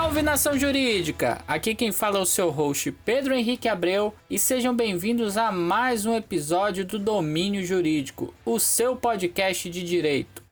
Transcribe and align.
Salve 0.00 0.22
nação 0.22 0.58
jurídica! 0.58 1.44
Aqui 1.46 1.74
quem 1.74 1.92
fala 1.92 2.18
é 2.18 2.22
o 2.22 2.24
seu 2.24 2.48
host 2.48 2.90
Pedro 3.04 3.34
Henrique 3.34 3.68
Abreu 3.68 4.14
e 4.30 4.38
sejam 4.38 4.74
bem-vindos 4.74 5.36
a 5.36 5.52
mais 5.52 6.06
um 6.06 6.16
episódio 6.16 6.86
do 6.86 6.98
Domínio 6.98 7.62
Jurídico, 7.66 8.32
o 8.42 8.58
seu 8.58 8.96
podcast 8.96 9.68
de 9.68 9.84
direito. 9.84 10.42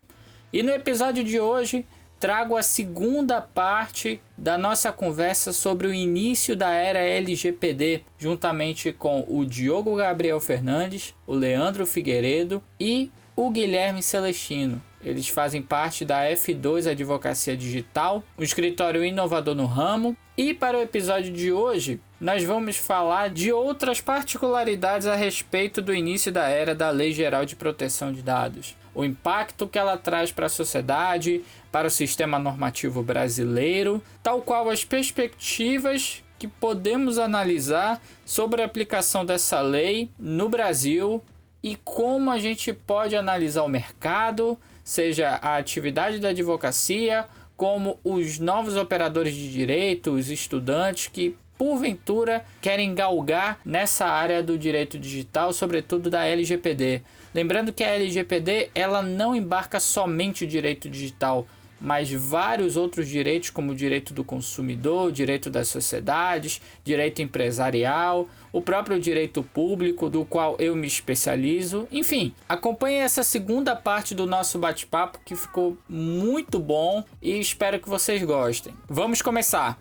E 0.52 0.62
no 0.62 0.70
episódio 0.70 1.24
de 1.24 1.40
hoje 1.40 1.86
trago 2.20 2.58
a 2.58 2.62
segunda 2.62 3.40
parte 3.40 4.20
da 4.36 4.58
nossa 4.58 4.92
conversa 4.92 5.50
sobre 5.50 5.86
o 5.86 5.94
início 5.94 6.54
da 6.54 6.70
era 6.74 6.98
LGPD, 6.98 8.02
juntamente 8.18 8.92
com 8.92 9.24
o 9.26 9.46
Diogo 9.46 9.96
Gabriel 9.96 10.40
Fernandes, 10.40 11.14
o 11.26 11.32
Leandro 11.32 11.86
Figueiredo 11.86 12.62
e 12.78 13.10
o 13.34 13.48
Guilherme 13.48 14.02
Celestino. 14.02 14.82
Eles 15.02 15.28
fazem 15.28 15.62
parte 15.62 16.04
da 16.04 16.24
F2 16.24 16.90
Advocacia 16.90 17.56
Digital, 17.56 18.22
um 18.38 18.42
escritório 18.42 19.04
inovador 19.04 19.54
no 19.54 19.66
ramo. 19.66 20.16
E 20.36 20.52
para 20.52 20.78
o 20.78 20.82
episódio 20.82 21.32
de 21.32 21.52
hoje, 21.52 22.00
nós 22.20 22.42
vamos 22.44 22.76
falar 22.76 23.30
de 23.30 23.52
outras 23.52 24.00
particularidades 24.00 25.06
a 25.06 25.14
respeito 25.14 25.80
do 25.80 25.94
início 25.94 26.32
da 26.32 26.48
era 26.48 26.74
da 26.74 26.90
Lei 26.90 27.12
Geral 27.12 27.44
de 27.44 27.56
Proteção 27.56 28.12
de 28.12 28.22
Dados. 28.22 28.76
O 28.94 29.04
impacto 29.04 29.68
que 29.68 29.78
ela 29.78 29.96
traz 29.96 30.32
para 30.32 30.46
a 30.46 30.50
sociedade, 30.50 31.42
para 31.70 31.86
o 31.86 31.90
sistema 31.90 32.38
normativo 32.38 33.02
brasileiro, 33.02 34.02
tal 34.22 34.42
qual 34.42 34.68
as 34.68 34.84
perspectivas 34.84 36.24
que 36.38 36.48
podemos 36.48 37.18
analisar 37.18 38.00
sobre 38.24 38.62
a 38.62 38.64
aplicação 38.64 39.24
dessa 39.24 39.60
lei 39.60 40.10
no 40.18 40.48
Brasil 40.48 41.22
e 41.62 41.76
como 41.76 42.30
a 42.30 42.38
gente 42.38 42.72
pode 42.72 43.16
analisar 43.16 43.64
o 43.64 43.68
mercado, 43.68 44.58
seja 44.88 45.38
a 45.42 45.58
atividade 45.58 46.18
da 46.18 46.30
advocacia, 46.30 47.26
como 47.58 48.00
os 48.02 48.38
novos 48.38 48.74
operadores 48.74 49.34
de 49.34 49.52
direito, 49.52 50.12
os 50.12 50.30
estudantes 50.30 51.08
que 51.08 51.36
porventura 51.58 52.42
querem 52.62 52.94
galgar 52.94 53.60
nessa 53.66 54.06
área 54.06 54.42
do 54.42 54.56
direito 54.56 54.98
digital, 54.98 55.52
sobretudo 55.52 56.08
da 56.08 56.24
LGPD. 56.24 57.02
Lembrando 57.34 57.70
que 57.70 57.84
a 57.84 57.90
LGPD 57.96 58.70
ela 58.74 59.02
não 59.02 59.36
embarca 59.36 59.78
somente 59.78 60.44
o 60.44 60.48
direito 60.48 60.88
digital, 60.88 61.46
mas 61.80 62.10
vários 62.10 62.76
outros 62.76 63.08
direitos, 63.08 63.50
como 63.50 63.72
o 63.72 63.74
direito 63.74 64.12
do 64.12 64.24
consumidor, 64.24 65.12
direito 65.12 65.50
das 65.50 65.68
sociedades, 65.68 66.60
direito 66.84 67.22
empresarial, 67.22 68.28
o 68.52 68.60
próprio 68.60 69.00
direito 69.00 69.42
público, 69.42 70.08
do 70.08 70.24
qual 70.24 70.56
eu 70.58 70.74
me 70.74 70.86
especializo. 70.86 71.86
Enfim, 71.90 72.34
acompanhe 72.48 72.98
essa 72.98 73.22
segunda 73.22 73.76
parte 73.76 74.14
do 74.14 74.26
nosso 74.26 74.58
bate-papo 74.58 75.20
que 75.24 75.36
ficou 75.36 75.76
muito 75.88 76.58
bom 76.58 77.04
e 77.22 77.38
espero 77.38 77.80
que 77.80 77.88
vocês 77.88 78.22
gostem. 78.22 78.74
Vamos 78.88 79.22
começar! 79.22 79.78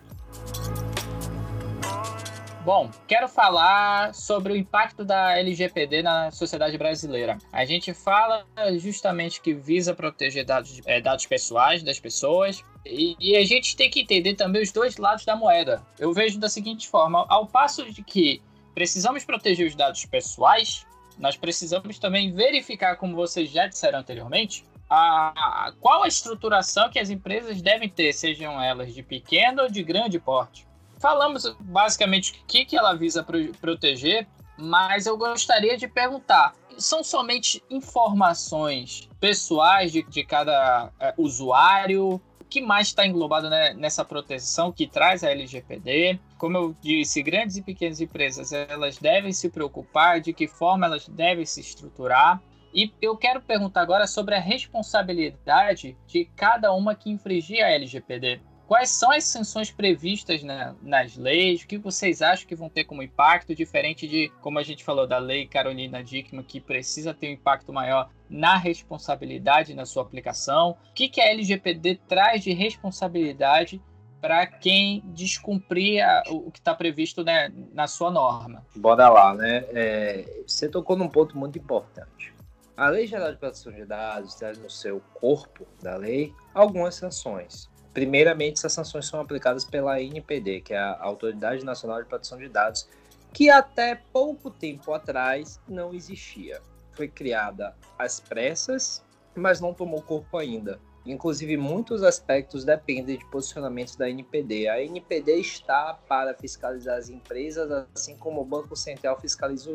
Bom, 2.64 2.90
quero 3.06 3.28
falar 3.28 4.12
sobre 4.12 4.52
o 4.52 4.56
impacto 4.56 5.04
da 5.04 5.38
LGPD 5.38 6.02
na 6.02 6.30
sociedade 6.30 6.76
brasileira. 6.76 7.38
A 7.52 7.64
gente 7.64 7.94
fala 7.94 8.44
justamente 8.78 9.40
que 9.40 9.54
visa 9.54 9.94
proteger 9.94 10.44
dados, 10.44 10.80
é, 10.84 11.00
dados 11.00 11.24
pessoais 11.24 11.82
das 11.82 11.98
pessoas, 11.98 12.62
e, 12.84 13.16
e, 13.20 13.36
a 13.36 13.44
gente 13.44 13.76
tem 13.76 13.90
que 13.90 14.00
entender 14.00 14.34
também 14.34 14.62
os 14.62 14.72
dois 14.72 14.96
lados 14.96 15.24
da 15.24 15.36
moeda. 15.36 15.82
Eu 15.98 16.12
vejo 16.12 16.38
da 16.38 16.48
seguinte 16.48 16.88
forma: 16.88 17.24
ao 17.28 17.46
passo 17.46 17.90
de 17.90 18.02
que 18.02 18.42
precisamos 18.74 19.24
proteger 19.24 19.66
os 19.66 19.74
dados 19.74 20.04
pessoais, 20.04 20.86
nós 21.18 21.36
precisamos 21.36 21.98
também 21.98 22.32
verificar, 22.32 22.96
como 22.96 23.16
vocês 23.16 23.50
já 23.50 23.66
disseram 23.66 24.00
anteriormente, 24.00 24.64
a, 24.90 25.66
a, 25.68 25.72
qual 25.80 26.02
a 26.02 26.08
estruturação 26.08 26.90
que 26.90 26.98
as 26.98 27.10
empresas 27.10 27.60
devem 27.62 27.88
ter, 27.88 28.12
sejam 28.12 28.60
elas 28.62 28.94
de 28.94 29.02
pequeno 29.02 29.62
ou 29.62 29.70
de 29.70 29.82
grande 29.82 30.18
porte. 30.18 30.67
Falamos 30.98 31.56
basicamente 31.60 32.32
o 32.32 32.46
que, 32.46 32.64
que 32.64 32.76
ela 32.76 32.94
visa 32.94 33.22
pro, 33.22 33.52
proteger, 33.54 34.26
mas 34.56 35.06
eu 35.06 35.16
gostaria 35.16 35.76
de 35.76 35.86
perguntar: 35.86 36.54
são 36.76 37.04
somente 37.04 37.62
informações 37.70 39.08
pessoais 39.20 39.92
de, 39.92 40.02
de 40.02 40.24
cada 40.24 40.90
é, 40.98 41.14
usuário? 41.16 42.20
O 42.40 42.44
que 42.48 42.60
mais 42.60 42.88
está 42.88 43.06
englobado 43.06 43.50
né, 43.50 43.74
nessa 43.74 44.04
proteção 44.04 44.72
que 44.72 44.86
traz 44.86 45.22
a 45.22 45.30
LGPD? 45.30 46.18
Como 46.38 46.56
eu 46.56 46.76
disse, 46.80 47.22
grandes 47.22 47.56
e 47.56 47.62
pequenas 47.62 48.00
empresas 48.00 48.52
elas 48.52 48.96
devem 48.98 49.32
se 49.32 49.50
preocupar 49.50 50.20
de 50.20 50.32
que 50.32 50.48
forma 50.48 50.86
elas 50.86 51.06
devem 51.08 51.44
se 51.44 51.60
estruturar. 51.60 52.42
E 52.72 52.92
eu 53.00 53.16
quero 53.16 53.40
perguntar 53.40 53.82
agora 53.82 54.06
sobre 54.06 54.34
a 54.34 54.40
responsabilidade 54.40 55.96
de 56.06 56.24
cada 56.36 56.72
uma 56.72 56.94
que 56.94 57.10
infringir 57.10 57.62
a 57.64 57.70
LGPD. 57.70 58.40
Quais 58.68 58.90
são 58.90 59.10
as 59.10 59.24
sanções 59.24 59.70
previstas 59.70 60.42
nas 60.82 61.16
leis? 61.16 61.62
O 61.62 61.66
que 61.66 61.78
vocês 61.78 62.20
acham 62.20 62.46
que 62.46 62.54
vão 62.54 62.68
ter 62.68 62.84
como 62.84 63.02
impacto, 63.02 63.54
diferente 63.54 64.06
de, 64.06 64.30
como 64.42 64.58
a 64.58 64.62
gente 64.62 64.84
falou, 64.84 65.06
da 65.06 65.16
lei 65.16 65.46
Carolina 65.46 66.04
Dickman, 66.04 66.44
que 66.44 66.60
precisa 66.60 67.14
ter 67.14 67.28
um 67.28 67.32
impacto 67.32 67.72
maior 67.72 68.10
na 68.28 68.58
responsabilidade 68.58 69.72
na 69.72 69.86
sua 69.86 70.02
aplicação? 70.02 70.76
O 70.90 70.92
que, 70.92 71.08
que 71.08 71.18
a 71.18 71.30
LGPD 71.30 71.98
traz 72.06 72.44
de 72.44 72.52
responsabilidade 72.52 73.80
para 74.20 74.46
quem 74.46 75.02
descumprir 75.14 76.06
a, 76.06 76.24
o 76.28 76.50
que 76.50 76.58
está 76.58 76.74
previsto 76.74 77.24
né, 77.24 77.50
na 77.72 77.86
sua 77.86 78.10
norma? 78.10 78.66
Bora 78.76 79.08
lá, 79.08 79.32
né? 79.34 79.64
É, 79.70 80.42
você 80.46 80.68
tocou 80.68 80.94
num 80.94 81.08
ponto 81.08 81.38
muito 81.38 81.58
importante. 81.58 82.34
A 82.76 82.90
Lei 82.90 83.06
Geral 83.06 83.32
de 83.32 83.38
Proteção 83.38 83.72
de 83.72 83.86
Dados 83.86 84.34
traz 84.34 84.58
no 84.58 84.68
seu 84.68 85.00
corpo 85.14 85.66
da 85.82 85.96
lei 85.96 86.34
algumas 86.52 86.96
sanções. 86.96 87.70
Primeiramente, 87.98 88.58
essas 88.58 88.74
sanções 88.74 89.06
são 89.06 89.20
aplicadas 89.20 89.64
pela 89.64 89.96
ANPD, 89.96 90.60
que 90.60 90.72
é 90.72 90.78
a 90.78 90.96
Autoridade 91.00 91.64
Nacional 91.64 92.00
de 92.00 92.08
Proteção 92.08 92.38
de 92.38 92.48
Dados, 92.48 92.88
que 93.32 93.50
até 93.50 94.00
pouco 94.12 94.52
tempo 94.52 94.92
atrás 94.92 95.58
não 95.68 95.92
existia. 95.92 96.60
Foi 96.92 97.08
criada 97.08 97.74
às 97.98 98.20
pressas, 98.20 99.02
mas 99.34 99.60
não 99.60 99.74
tomou 99.74 100.00
corpo 100.00 100.38
ainda. 100.38 100.78
Inclusive, 101.04 101.56
muitos 101.56 102.04
aspectos 102.04 102.64
dependem 102.64 103.18
de 103.18 103.24
posicionamentos 103.32 103.96
da 103.96 104.08
NPD. 104.08 104.68
A 104.68 104.80
NPD 104.80 105.40
está 105.40 105.98
para 106.08 106.34
fiscalizar 106.34 106.98
as 106.98 107.08
empresas, 107.08 107.68
assim 107.92 108.16
como 108.16 108.42
o 108.42 108.44
Banco 108.44 108.76
Central 108.76 109.20
fiscaliza 109.20 109.72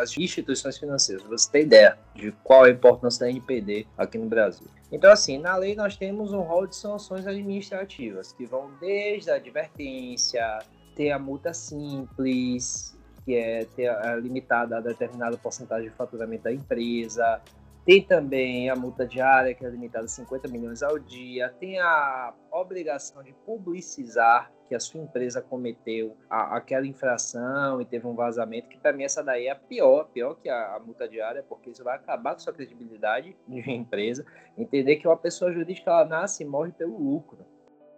as 0.00 0.18
instituições 0.18 0.78
financeiras. 0.78 1.22
Você 1.28 1.48
tem 1.48 1.62
ideia 1.62 1.96
de 2.12 2.32
qual 2.42 2.66
é 2.66 2.70
a 2.70 2.72
importância 2.72 3.20
da 3.20 3.30
NPD 3.30 3.86
aqui 3.96 4.18
no 4.18 4.26
Brasil. 4.26 4.66
Então, 4.92 5.10
assim, 5.10 5.38
na 5.38 5.56
lei 5.56 5.74
nós 5.74 5.96
temos 5.96 6.32
um 6.32 6.42
rol 6.42 6.66
de 6.66 6.76
sanções 6.76 7.26
administrativas, 7.26 8.32
que 8.32 8.44
vão 8.44 8.70
desde 8.78 9.30
a 9.30 9.36
advertência, 9.36 10.58
ter 10.94 11.10
a 11.10 11.18
multa 11.18 11.54
simples, 11.54 12.94
que 13.24 13.34
é 13.34 13.64
ter 13.64 13.90
limitada 14.20 14.76
a 14.76 14.80
determinada 14.80 15.38
porcentagem 15.38 15.88
de 15.88 15.96
faturamento 15.96 16.44
da 16.44 16.52
empresa, 16.52 17.40
tem 17.84 18.00
também 18.00 18.70
a 18.70 18.76
multa 18.76 19.06
diária, 19.06 19.54
que 19.54 19.64
é 19.64 19.68
limitada 19.68 20.04
a 20.04 20.08
50 20.08 20.46
milhões 20.48 20.82
ao 20.82 20.98
dia. 20.98 21.48
Tem 21.58 21.80
a 21.80 22.32
obrigação 22.52 23.22
de 23.22 23.32
publicizar 23.44 24.52
que 24.72 24.76
a 24.76 24.80
sua 24.80 25.02
empresa 25.02 25.42
cometeu 25.42 26.16
a, 26.30 26.56
aquela 26.56 26.86
infração 26.86 27.78
e 27.82 27.84
teve 27.84 28.06
um 28.06 28.14
vazamento, 28.14 28.70
que 28.70 28.78
para 28.78 28.90
mim 28.90 29.04
essa 29.04 29.22
daí 29.22 29.48
é 29.48 29.50
a 29.50 29.54
pior, 29.54 30.04
pior 30.04 30.34
que 30.34 30.48
a, 30.48 30.76
a, 30.76 30.80
multa 30.80 31.06
diária, 31.06 31.44
porque 31.46 31.68
isso 31.68 31.84
vai 31.84 31.94
acabar 31.94 32.32
com 32.32 32.40
sua 32.40 32.54
credibilidade 32.54 33.36
de 33.46 33.70
empresa. 33.70 34.24
Entender 34.56 34.96
que 34.96 35.06
uma 35.06 35.16
pessoa 35.16 35.52
jurídica 35.52 35.90
ela 35.90 36.06
nasce 36.06 36.42
e 36.42 36.46
morre 36.46 36.72
pelo 36.72 36.96
lucro. 36.96 37.44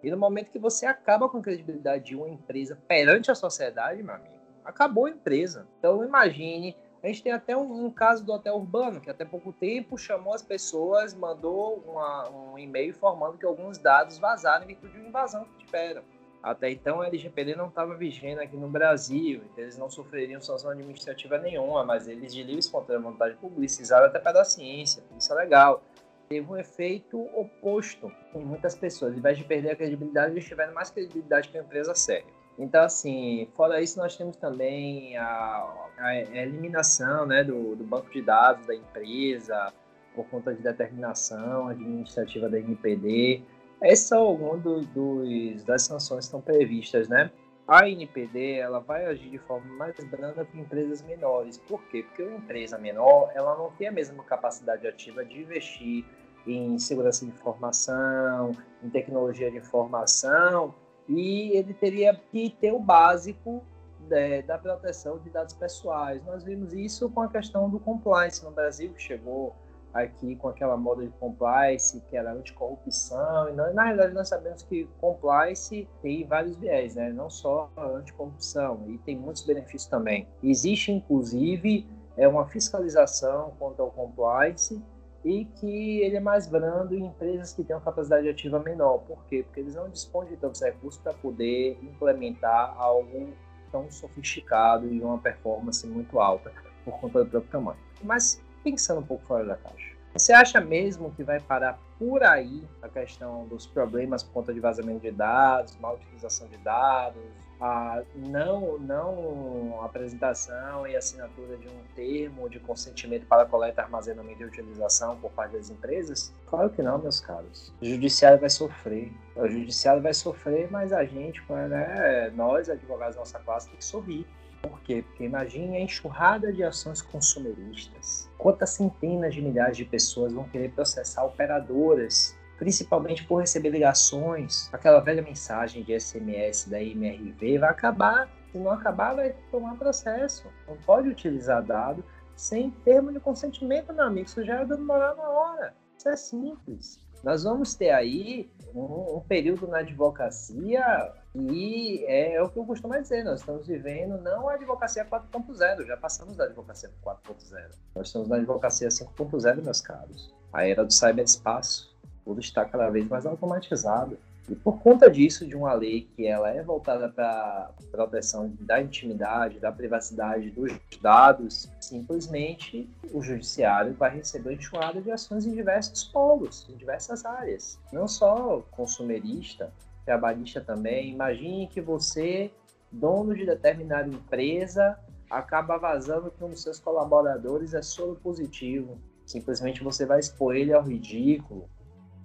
E 0.02 0.10
no 0.10 0.16
momento 0.16 0.50
que 0.50 0.58
você 0.58 0.84
acaba 0.84 1.28
com 1.28 1.38
a 1.38 1.42
credibilidade 1.42 2.06
de 2.06 2.16
uma 2.16 2.28
empresa 2.28 2.76
perante 2.88 3.30
a 3.30 3.36
sociedade, 3.36 4.02
meu 4.02 4.16
amigo, 4.16 4.34
acabou 4.64 5.06
a 5.06 5.10
empresa. 5.10 5.68
Então 5.78 6.04
imagine 6.04 6.76
a 7.04 7.06
gente 7.06 7.22
tem 7.22 7.32
até 7.32 7.54
um, 7.54 7.84
um, 7.84 7.90
caso 7.90 8.24
do 8.24 8.32
hotel 8.32 8.56
urbano, 8.56 8.98
que 8.98 9.10
até 9.10 9.26
pouco 9.26 9.52
tempo 9.52 9.98
chamou 9.98 10.32
as 10.32 10.42
pessoas, 10.42 11.14
mandou 11.14 11.84
uma, 11.86 12.30
um 12.30 12.58
e-mail 12.58 12.90
informando 12.90 13.36
que 13.36 13.44
alguns 13.44 13.76
dados 13.76 14.16
vazaram 14.16 14.64
em 14.64 14.68
virtude 14.68 14.94
de 14.94 15.00
uma 15.00 15.08
invasão 15.08 15.44
que 15.44 15.66
tiveram. 15.66 16.02
Até 16.44 16.70
então, 16.70 17.00
a 17.00 17.06
LGPD 17.06 17.56
não 17.56 17.68
estava 17.68 17.94
vigente 17.94 18.38
aqui 18.38 18.54
no 18.54 18.68
Brasil, 18.68 19.40
então 19.50 19.64
eles 19.64 19.78
não 19.78 19.88
sofreriam 19.88 20.42
sanção 20.42 20.70
administrativa 20.70 21.38
nenhuma, 21.38 21.82
mas 21.82 22.06
eles, 22.06 22.34
de 22.34 22.42
livre 22.42 22.56
e 22.56 22.58
espontânea 22.58 23.00
vontade, 23.00 23.34
publicizaram 23.36 24.04
até 24.04 24.18
para 24.18 24.42
a 24.42 24.44
ciência, 24.44 25.02
isso 25.18 25.32
é 25.32 25.36
legal. 25.36 25.82
Teve 26.28 26.52
um 26.52 26.54
efeito 26.58 27.18
oposto 27.34 28.12
em 28.34 28.44
muitas 28.44 28.74
pessoas. 28.74 29.12
Ao 29.12 29.18
invés 29.18 29.38
de 29.38 29.44
perder 29.44 29.70
a 29.70 29.76
credibilidade, 29.76 30.32
eles 30.32 30.44
tiveram 30.44 30.74
mais 30.74 30.90
credibilidade 30.90 31.48
que 31.48 31.56
a 31.56 31.62
empresa 31.62 31.94
séria. 31.94 32.26
Então, 32.58 32.84
assim, 32.84 33.48
fora 33.54 33.80
isso, 33.80 33.98
nós 33.98 34.14
temos 34.14 34.36
também 34.36 35.16
a, 35.16 35.66
a 35.96 36.14
eliminação 36.14 37.24
né, 37.24 37.42
do, 37.42 37.74
do, 37.74 37.84
banco 37.84 38.10
de 38.10 38.20
dados 38.20 38.66
da 38.66 38.74
empresa 38.74 39.72
por 40.14 40.26
conta 40.26 40.54
de 40.54 40.62
determinação 40.62 41.68
administrativa 41.68 42.50
da 42.50 42.58
NPD. 42.58 43.42
Essas 43.84 44.08
são 44.08 44.22
algumas 44.22 44.62
do, 44.62 44.80
dos, 44.80 45.62
das 45.64 45.82
sanções 45.82 46.20
que 46.20 46.24
estão 46.24 46.40
previstas, 46.40 47.06
né? 47.06 47.30
A 47.68 47.86
NPD 47.86 48.54
ela 48.54 48.80
vai 48.80 49.04
agir 49.04 49.28
de 49.28 49.38
forma 49.38 49.66
mais 49.76 49.94
branda 50.04 50.44
com 50.44 50.58
empresas 50.58 51.02
menores. 51.02 51.58
Por 51.58 51.82
quê? 51.88 52.02
Porque 52.02 52.22
uma 52.22 52.38
empresa 52.38 52.78
menor 52.78 53.30
ela 53.34 53.56
não 53.56 53.70
tem 53.72 53.88
a 53.88 53.92
mesma 53.92 54.24
capacidade 54.24 54.86
ativa 54.86 55.22
de 55.22 55.38
investir 55.38 56.04
em 56.46 56.78
segurança 56.78 57.26
de 57.26 57.30
informação, 57.30 58.52
em 58.82 58.88
tecnologia 58.88 59.50
de 59.50 59.58
informação, 59.58 60.74
e 61.06 61.54
ele 61.54 61.74
teria 61.74 62.18
que 62.30 62.50
ter 62.58 62.72
o 62.72 62.78
básico 62.78 63.62
é, 64.10 64.40
da 64.42 64.56
proteção 64.56 65.18
de 65.18 65.28
dados 65.28 65.54
pessoais. 65.54 66.24
Nós 66.24 66.42
vimos 66.42 66.72
isso 66.72 67.10
com 67.10 67.20
a 67.20 67.28
questão 67.28 67.68
do 67.68 67.78
compliance 67.78 68.42
no 68.42 68.50
Brasil, 68.50 68.92
que 68.94 69.02
chegou 69.02 69.54
aqui 69.94 70.34
com 70.36 70.48
aquela 70.48 70.76
moda 70.76 71.06
de 71.06 71.12
compliance, 71.12 72.00
que 72.10 72.16
era 72.16 72.32
anticorrupção, 72.32 73.48
e 73.48 73.52
nós, 73.52 73.72
na 73.74 73.84
realidade 73.84 74.12
nós 74.12 74.28
sabemos 74.28 74.62
que 74.62 74.88
compliance 75.00 75.88
tem 76.02 76.26
vários 76.26 76.56
viés, 76.56 76.96
né? 76.96 77.12
não 77.12 77.30
só 77.30 77.70
anticorrupção, 77.76 78.84
e 78.88 78.98
tem 78.98 79.16
muitos 79.16 79.46
benefícios 79.46 79.86
também. 79.86 80.26
Existe, 80.42 80.90
inclusive, 80.90 81.86
é 82.16 82.26
uma 82.26 82.46
fiscalização 82.46 83.54
quanto 83.58 83.80
ao 83.80 83.90
compliance, 83.92 84.82
e 85.24 85.46
que 85.46 86.00
ele 86.02 86.16
é 86.16 86.20
mais 86.20 86.46
brando 86.46 86.94
em 86.94 87.06
empresas 87.06 87.54
que 87.54 87.64
têm 87.64 87.74
uma 87.74 87.80
capacidade 87.80 88.28
ativa 88.28 88.58
menor. 88.58 88.98
Por 88.98 89.24
quê? 89.24 89.42
Porque 89.42 89.60
eles 89.60 89.74
não 89.74 89.88
dispõem 89.88 90.28
de 90.28 90.36
tantos 90.36 90.60
recursos 90.60 91.00
para 91.00 91.14
poder 91.14 91.78
implementar 91.82 92.74
algo 92.76 93.32
tão 93.72 93.90
sofisticado 93.90 94.86
e 94.86 95.00
uma 95.00 95.18
performance 95.18 95.86
muito 95.86 96.20
alta 96.20 96.52
por 96.84 97.00
conta 97.00 97.24
do 97.24 97.30
próprio 97.30 97.50
tamanho. 97.50 97.78
Mas 98.02 98.43
pensando 98.64 99.00
um 99.00 99.06
pouco 99.06 99.24
fora 99.26 99.44
da 99.44 99.54
caixa, 99.54 99.94
você 100.14 100.32
acha 100.32 100.60
mesmo 100.60 101.10
que 101.10 101.22
vai 101.22 101.40
parar 101.40 101.78
por 101.98 102.22
aí 102.22 102.62
a 102.80 102.88
questão 102.88 103.46
dos 103.46 103.66
problemas 103.66 104.22
por 104.22 104.32
conta 104.32 104.54
de 104.54 104.60
vazamento 104.60 105.00
de 105.00 105.10
dados, 105.10 105.76
má 105.80 105.92
utilização 105.92 106.46
de 106.48 106.56
dados, 106.58 107.20
a 107.60 108.02
não, 108.14 108.78
não 108.78 109.80
apresentação 109.82 110.86
e 110.86 110.94
assinatura 110.94 111.56
de 111.56 111.66
um 111.68 111.80
termo 111.96 112.48
de 112.48 112.60
consentimento 112.60 113.26
para 113.26 113.46
coleta, 113.46 113.82
armazenamento 113.82 114.42
e 114.42 114.44
utilização 114.44 115.16
por 115.16 115.30
parte 115.32 115.56
das 115.56 115.70
empresas? 115.70 116.32
Claro 116.46 116.70
que 116.70 116.82
não, 116.82 116.98
meus 116.98 117.20
caros. 117.20 117.72
O 117.80 117.84
judiciário 117.84 118.38
vai 118.38 118.50
sofrer. 118.50 119.12
O 119.34 119.48
judiciário 119.48 120.02
vai 120.02 120.14
sofrer, 120.14 120.70
mas 120.70 120.92
a 120.92 121.04
gente, 121.04 121.42
né, 121.50 122.30
nós, 122.36 122.68
advogados 122.68 123.16
da 123.16 123.20
nossa 123.20 123.38
classe, 123.40 123.68
tem 123.68 123.78
que 123.78 123.84
sorrir. 123.84 124.26
Por 124.62 124.80
quê? 124.80 125.02
Porque 125.06 125.24
imagine 125.24 125.76
a 125.76 125.80
enxurrada 125.80 126.52
de 126.52 126.62
ações 126.62 127.02
consumeristas. 127.02 128.30
Quantas 128.44 128.70
centenas 128.72 129.34
de 129.34 129.40
milhares 129.40 129.74
de 129.74 129.86
pessoas 129.86 130.30
vão 130.30 130.44
querer 130.44 130.70
processar 130.72 131.24
operadoras 131.24 132.36
principalmente 132.58 133.24
por 133.24 133.40
receber 133.40 133.70
ligações, 133.70 134.68
aquela 134.70 135.00
velha 135.00 135.22
mensagem 135.22 135.82
de 135.82 135.98
SMS 135.98 136.68
da 136.68 136.78
MRV 136.78 137.58
vai 137.58 137.70
acabar. 137.70 138.28
Se 138.52 138.58
não 138.58 138.70
acabar, 138.70 139.14
vai 139.14 139.34
tomar 139.50 139.76
processo. 139.76 140.46
Não 140.68 140.76
pode 140.76 141.08
utilizar 141.08 141.64
dado 141.64 142.04
sem 142.36 142.70
termo 142.70 143.10
de 143.10 143.18
consentimento, 143.18 143.94
meu 143.94 144.04
amigo. 144.04 144.26
Isso 144.26 144.44
já 144.44 144.60
é 144.60 144.64
dando 144.66 144.84
moral 144.84 145.16
na 145.16 145.26
hora. 145.26 145.74
Isso 145.96 146.08
é 146.10 146.16
simples. 146.16 147.00
Nós 147.24 147.44
vamos 147.44 147.74
ter 147.74 147.92
aí 147.92 148.52
um, 148.74 149.16
um 149.16 149.20
período 149.20 149.66
na 149.68 149.78
advocacia 149.78 151.12
e 151.34 152.04
é, 152.06 152.34
é, 152.34 152.42
o 152.42 152.48
que 152.48 152.58
eu 152.58 152.64
costumo 152.64 152.94
dizer, 153.00 153.24
nós 153.24 153.40
estamos 153.40 153.66
vivendo 153.66 154.20
não 154.20 154.48
a 154.48 154.54
advocacia 154.54 155.04
4.0, 155.04 155.86
já 155.86 155.96
passamos 155.96 156.36
da 156.36 156.44
advocacia 156.44 156.90
4.0. 157.04 157.70
Nós 157.94 158.08
estamos 158.08 158.28
na 158.28 158.36
advocacia 158.36 158.88
5.0, 158.88 159.62
meus 159.62 159.80
caros. 159.80 160.32
A 160.52 160.66
era 160.66 160.84
do 160.84 160.92
cyberespaço 160.92 161.94
tudo 162.24 162.40
está 162.40 162.64
cada 162.64 162.88
vez 162.88 163.06
mais 163.06 163.26
automatizado. 163.26 164.18
E 164.48 164.54
por 164.54 164.80
conta 164.80 165.10
disso, 165.10 165.46
de 165.46 165.56
uma 165.56 165.72
lei 165.72 166.08
que 166.14 166.26
ela 166.26 166.50
é 166.50 166.62
voltada 166.62 167.08
para 167.08 167.70
proteção 167.90 168.52
da 168.60 168.80
intimidade, 168.80 169.58
da 169.58 169.72
privacidade 169.72 170.50
dos 170.50 170.72
dados, 171.00 171.70
simplesmente 171.80 172.88
o 173.12 173.22
judiciário 173.22 173.94
vai 173.94 174.16
receber 174.16 174.54
enxurrada 174.54 175.00
de 175.00 175.10
ações 175.10 175.46
em 175.46 175.54
diversos 175.54 176.04
polos, 176.04 176.66
em 176.68 176.76
diversas 176.76 177.24
áreas. 177.24 177.78
Não 177.90 178.06
só 178.06 178.62
consumerista, 178.70 179.72
trabalhista 180.04 180.60
também. 180.60 181.10
Imagine 181.10 181.66
que 181.66 181.80
você, 181.80 182.50
dono 182.92 183.34
de 183.34 183.46
determinada 183.46 184.08
empresa, 184.08 184.98
acaba 185.30 185.78
vazando 185.78 186.30
que 186.30 186.44
um 186.44 186.50
dos 186.50 186.62
seus 186.62 186.78
colaboradores 186.78 187.72
é 187.72 187.80
soro 187.80 188.16
positivo. 188.22 188.98
Simplesmente 189.24 189.82
você 189.82 190.04
vai 190.04 190.20
expor 190.20 190.54
ele 190.54 190.72
ao 190.72 190.82
ridículo, 190.82 191.66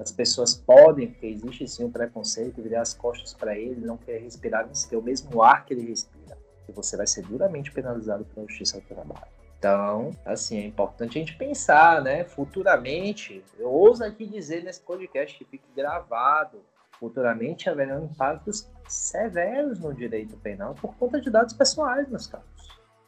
as 0.01 0.11
pessoas 0.11 0.55
podem, 0.55 1.07
porque 1.07 1.27
existe 1.27 1.67
sim 1.67 1.83
um 1.83 1.91
preconceito, 1.91 2.61
virar 2.61 2.81
as 2.81 2.93
costas 2.93 3.33
para 3.33 3.57
ele, 3.57 3.85
não 3.85 3.97
querer 3.97 4.19
respirar, 4.19 4.67
ter 4.67 4.95
o 4.95 5.01
mesmo 5.01 5.43
ar 5.43 5.65
que 5.65 5.73
ele 5.73 5.87
respira. 5.87 6.37
E 6.67 6.71
você 6.71 6.95
vai 6.95 7.05
ser 7.05 7.23
duramente 7.23 7.71
penalizado 7.71 8.23
pela 8.25 8.47
justiça 8.47 8.79
do 8.79 8.87
trabalho. 8.87 9.27
Então, 9.57 10.11
assim, 10.25 10.57
é 10.57 10.65
importante 10.65 11.17
a 11.17 11.21
gente 11.21 11.35
pensar, 11.35 12.01
né? 12.01 12.23
Futuramente, 12.23 13.43
eu 13.57 13.69
ouso 13.69 14.03
aqui 14.03 14.25
dizer 14.25 14.63
nesse 14.63 14.79
podcast 14.79 15.37
que 15.37 15.43
fique 15.43 15.65
gravado, 15.75 16.61
futuramente 16.97 17.69
haverão 17.69 18.05
impactos 18.05 18.69
severos 18.87 19.79
no 19.79 19.93
direito 19.93 20.37
penal 20.37 20.75
por 20.75 20.95
conta 20.95 21.19
de 21.19 21.29
dados 21.29 21.53
pessoais, 21.53 22.07
meus 22.07 22.25
caros. 22.25 22.47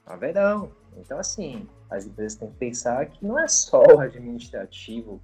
Haverão. 0.06 0.72
Então, 0.98 1.18
assim, 1.18 1.70
as 1.90 2.06
empresas 2.06 2.38
têm 2.38 2.50
que 2.50 2.58
pensar 2.58 3.06
que 3.06 3.26
não 3.26 3.40
é 3.40 3.48
só 3.48 3.82
o 3.82 4.00
administrativo 4.02 5.22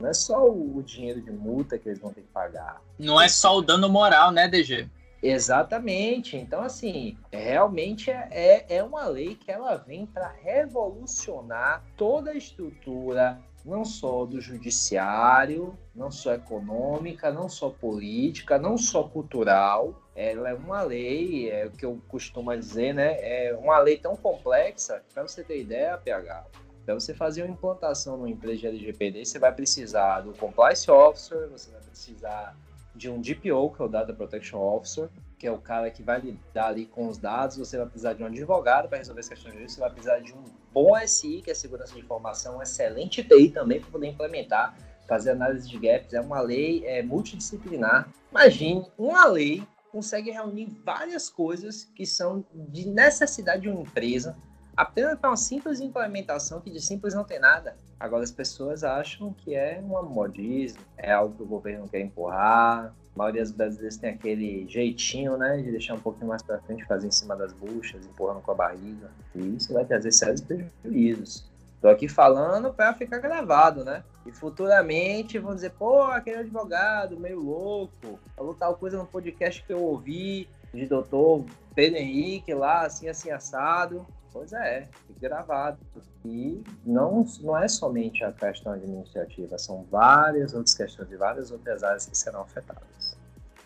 não 0.00 0.08
é 0.08 0.14
só 0.14 0.48
o 0.48 0.82
dinheiro 0.82 1.20
de 1.20 1.30
multa 1.30 1.78
que 1.78 1.88
eles 1.88 2.00
vão 2.00 2.12
ter 2.12 2.22
que 2.22 2.28
pagar. 2.28 2.80
Não 2.98 3.20
é 3.20 3.28
só 3.28 3.58
o 3.58 3.62
dano 3.62 3.88
moral, 3.88 4.32
né, 4.32 4.48
DG? 4.48 4.88
Exatamente. 5.22 6.36
Então, 6.36 6.62
assim, 6.62 7.18
realmente 7.30 8.10
é, 8.10 8.28
é, 8.30 8.76
é 8.76 8.82
uma 8.82 9.06
lei 9.06 9.34
que 9.34 9.50
ela 9.50 9.76
vem 9.76 10.06
para 10.06 10.28
revolucionar 10.42 11.84
toda 11.96 12.30
a 12.30 12.34
estrutura, 12.34 13.38
não 13.64 13.84
só 13.84 14.24
do 14.24 14.40
judiciário, 14.40 15.76
não 15.94 16.10
só 16.10 16.32
econômica, 16.32 17.30
não 17.30 17.48
só 17.48 17.68
política, 17.68 18.58
não 18.58 18.78
só 18.78 19.02
cultural. 19.02 20.00
Ela 20.16 20.50
é 20.50 20.54
uma 20.54 20.82
lei, 20.82 21.50
é 21.50 21.66
o 21.66 21.70
que 21.70 21.84
eu 21.84 22.00
costumo 22.08 22.56
dizer, 22.56 22.94
né? 22.94 23.16
É 23.20 23.54
uma 23.54 23.78
lei 23.78 23.98
tão 23.98 24.16
complexa, 24.16 25.02
para 25.12 25.22
você 25.22 25.44
ter 25.44 25.60
ideia, 25.60 25.98
PH, 25.98 26.46
para 26.84 26.94
você 26.94 27.14
fazer 27.14 27.42
uma 27.42 27.52
implantação 27.52 28.16
numa 28.16 28.30
empresa 28.30 28.58
de 28.58 28.66
LGPD, 28.66 29.24
você 29.24 29.38
vai 29.38 29.52
precisar 29.52 30.20
do 30.20 30.32
Compliance 30.32 30.90
Officer, 30.90 31.48
você 31.48 31.70
vai 31.70 31.80
precisar 31.80 32.56
de 32.94 33.08
um 33.08 33.20
DPO, 33.20 33.70
que 33.70 33.82
é 33.82 33.84
o 33.84 33.88
Data 33.88 34.12
Protection 34.12 34.58
Officer, 34.58 35.08
que 35.38 35.46
é 35.46 35.52
o 35.52 35.58
cara 35.58 35.90
que 35.90 36.02
vai 36.02 36.20
lidar 36.20 36.66
ali 36.66 36.84
com 36.84 37.08
os 37.08 37.16
dados, 37.16 37.56
você 37.56 37.78
vai 37.78 37.86
precisar 37.86 38.12
de 38.12 38.22
um 38.22 38.26
advogado 38.26 38.88
para 38.88 38.98
resolver 38.98 39.20
as 39.20 39.28
questões 39.28 39.54
jurídicas, 39.54 39.74
você 39.74 39.80
vai 39.80 39.90
precisar 39.90 40.18
de 40.18 40.34
um 40.34 40.44
bom 40.72 40.98
SI, 41.06 41.40
que 41.42 41.50
é 41.50 41.54
segurança 41.54 41.94
de 41.94 42.00
informação, 42.00 42.58
um 42.58 42.62
excelente 42.62 43.22
TI 43.22 43.50
também 43.50 43.80
para 43.80 43.90
poder 43.90 44.08
implementar, 44.08 44.76
fazer 45.08 45.30
análise 45.30 45.68
de 45.68 45.78
gaps, 45.78 46.12
é 46.12 46.20
uma 46.20 46.40
lei 46.40 46.84
é, 46.86 47.02
multidisciplinar. 47.02 48.08
Imagine, 48.30 48.86
uma 48.98 49.24
lei 49.26 49.66
consegue 49.90 50.30
reunir 50.30 50.66
várias 50.84 51.28
coisas 51.28 51.84
que 51.84 52.06
são 52.06 52.44
de 52.54 52.86
necessidade 52.86 53.62
de 53.62 53.68
uma 53.68 53.80
empresa, 53.80 54.36
apenas 54.80 55.18
para 55.18 55.28
uma 55.28 55.36
simples 55.36 55.78
implementação 55.78 56.58
que 56.58 56.70
de 56.70 56.80
simples 56.80 57.12
não 57.12 57.22
tem 57.22 57.38
nada. 57.38 57.76
Agora 57.98 58.24
as 58.24 58.30
pessoas 58.30 58.82
acham 58.82 59.30
que 59.34 59.54
é 59.54 59.78
um 59.78 60.02
modismo, 60.04 60.80
é 60.96 61.12
algo 61.12 61.36
que 61.36 61.42
o 61.42 61.46
governo 61.46 61.86
quer 61.86 62.00
empurrar. 62.00 62.86
A 63.14 63.18
maioria 63.18 63.42
dos 63.42 63.52
brasileiros 63.52 63.98
tem 63.98 64.10
aquele 64.10 64.66
jeitinho, 64.66 65.36
né, 65.36 65.58
de 65.58 65.70
deixar 65.70 65.94
um 65.94 66.00
pouquinho 66.00 66.28
mais 66.28 66.42
para 66.42 66.58
frente, 66.60 66.86
fazer 66.86 67.08
em 67.08 67.10
cima 67.10 67.36
das 67.36 67.52
buchas, 67.52 68.06
empurrando 68.06 68.40
com 68.40 68.52
a 68.52 68.54
barriga. 68.54 69.10
E 69.34 69.56
isso 69.56 69.74
vai 69.74 69.84
trazer 69.84 70.12
sérios 70.12 70.40
prejuízos. 70.40 71.46
Tô 71.82 71.88
aqui 71.88 72.08
falando 72.08 72.72
para 72.72 72.94
ficar 72.94 73.18
gravado, 73.18 73.84
né? 73.84 74.02
E 74.24 74.32
futuramente 74.32 75.38
vão 75.38 75.54
dizer, 75.54 75.72
pô, 75.72 76.04
aquele 76.04 76.38
advogado 76.38 77.20
meio 77.20 77.40
louco, 77.40 78.18
falou 78.34 78.54
tal 78.54 78.76
coisa 78.76 78.96
no 78.96 79.06
podcast 79.06 79.62
que 79.62 79.72
eu 79.72 79.82
ouvi 79.82 80.48
de 80.72 80.86
doutor 80.86 81.44
Pedro 81.74 81.98
Henrique 81.98 82.54
lá, 82.54 82.86
assim, 82.86 83.08
assim, 83.08 83.30
assado. 83.30 84.06
Pois 84.32 84.52
é, 84.52 84.88
gravado. 85.20 85.78
E 86.24 86.62
não, 86.84 87.26
não 87.40 87.56
é 87.56 87.66
somente 87.66 88.22
a 88.22 88.32
questão 88.32 88.72
administrativa, 88.72 89.58
são 89.58 89.84
várias 89.90 90.54
outras 90.54 90.74
questões 90.74 91.10
e 91.10 91.16
várias 91.16 91.50
outras 91.50 91.82
áreas 91.82 92.06
que 92.06 92.16
serão 92.16 92.42
afetadas. 92.42 93.18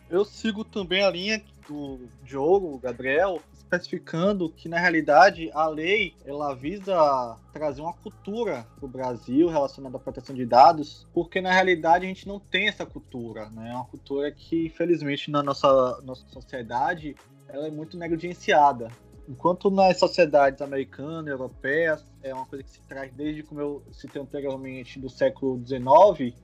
Eu 0.09 0.25
sigo 0.25 0.64
também 0.64 1.02
a 1.02 1.11
linha 1.11 1.42
do 1.66 1.99
Diogo, 2.23 2.78
Gabriel, 2.78 3.40
especificando 3.52 4.49
que 4.50 4.68
na 4.68 4.78
realidade 4.78 5.50
a 5.52 5.66
lei 5.66 6.14
ela 6.25 6.54
visa 6.54 7.37
trazer 7.52 7.80
uma 7.80 7.94
cultura 7.94 8.66
para 8.76 8.85
o 8.85 8.88
Brasil 8.88 9.49
relacionada 9.49 9.97
à 9.97 10.00
proteção 10.00 10.35
de 10.35 10.47
dados, 10.47 11.06
porque 11.12 11.40
na 11.40 11.50
realidade 11.50 12.04
a 12.04 12.09
gente 12.09 12.28
não 12.28 12.38
tem 12.38 12.68
essa 12.68 12.87
cultura, 12.87 13.49
né? 13.50 13.71
É 13.71 13.75
uma 13.75 13.87
cultura 13.87 14.30
que 14.30 14.66
infelizmente 14.66 15.30
na 15.30 15.42
nossa, 15.42 16.00
nossa 16.02 16.26
sociedade 16.28 17.16
ela 17.49 17.66
é 17.66 17.71
muito 17.71 17.97
negligenciada. 17.97 18.88
Enquanto 19.28 19.71
nas 19.71 19.99
sociedades 19.99 20.61
americanas, 20.61 21.28
europeias, 21.28 22.04
é 22.23 22.35
uma 22.35 22.45
coisa 22.45 22.62
que 22.62 22.71
se 22.71 22.81
traz 22.83 23.12
desde, 23.14 23.43
como 23.43 23.61
eu 23.61 23.83
citei 23.93 24.21
anteriormente, 24.21 24.99
do 24.99 25.09
século 25.09 25.62
XIX, 25.64 26.35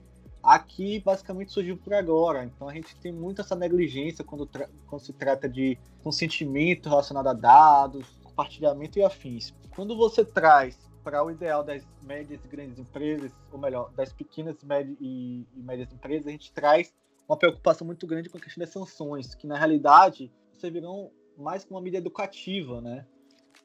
aqui 0.41 0.99
basicamente 0.99 1.51
surgiu 1.51 1.77
por 1.77 1.93
agora. 1.93 2.43
Então 2.43 2.67
a 2.67 2.73
gente 2.73 2.95
tem 2.95 3.11
muito 3.11 3.41
essa 3.41 3.55
negligência 3.55 4.25
quando, 4.25 4.49
quando 4.87 5.01
se 5.01 5.13
trata 5.13 5.47
de 5.47 5.77
consentimento 6.03 6.89
relacionado 6.89 7.27
a 7.27 7.33
dados, 7.33 8.07
compartilhamento 8.23 8.97
e 8.97 9.03
afins. 9.03 9.53
Quando 9.75 9.95
você 9.95 10.25
traz 10.25 10.79
para 11.03 11.23
o 11.23 11.31
ideal 11.31 11.63
das 11.63 11.83
médias 12.03 12.43
e 12.43 12.47
grandes 12.47 12.79
empresas, 12.79 13.31
ou 13.51 13.59
melhor, 13.59 13.91
das 13.93 14.11
pequenas 14.11 14.55
e, 14.99 15.45
e 15.51 15.61
médias 15.61 15.91
empresas, 15.93 16.27
a 16.27 16.31
gente 16.31 16.51
traz 16.51 16.93
uma 17.27 17.37
preocupação 17.37 17.85
muito 17.85 18.05
grande 18.07 18.29
com 18.29 18.37
a 18.37 18.41
questão 18.41 18.61
das 18.61 18.71
sanções, 18.71 19.35
que 19.35 19.47
na 19.47 19.57
realidade 19.57 20.31
servirão 20.53 21.11
mais 21.37 21.63
como 21.63 21.77
uma 21.77 21.83
mídia 21.83 21.97
educativa, 21.97 22.81
né? 22.81 23.05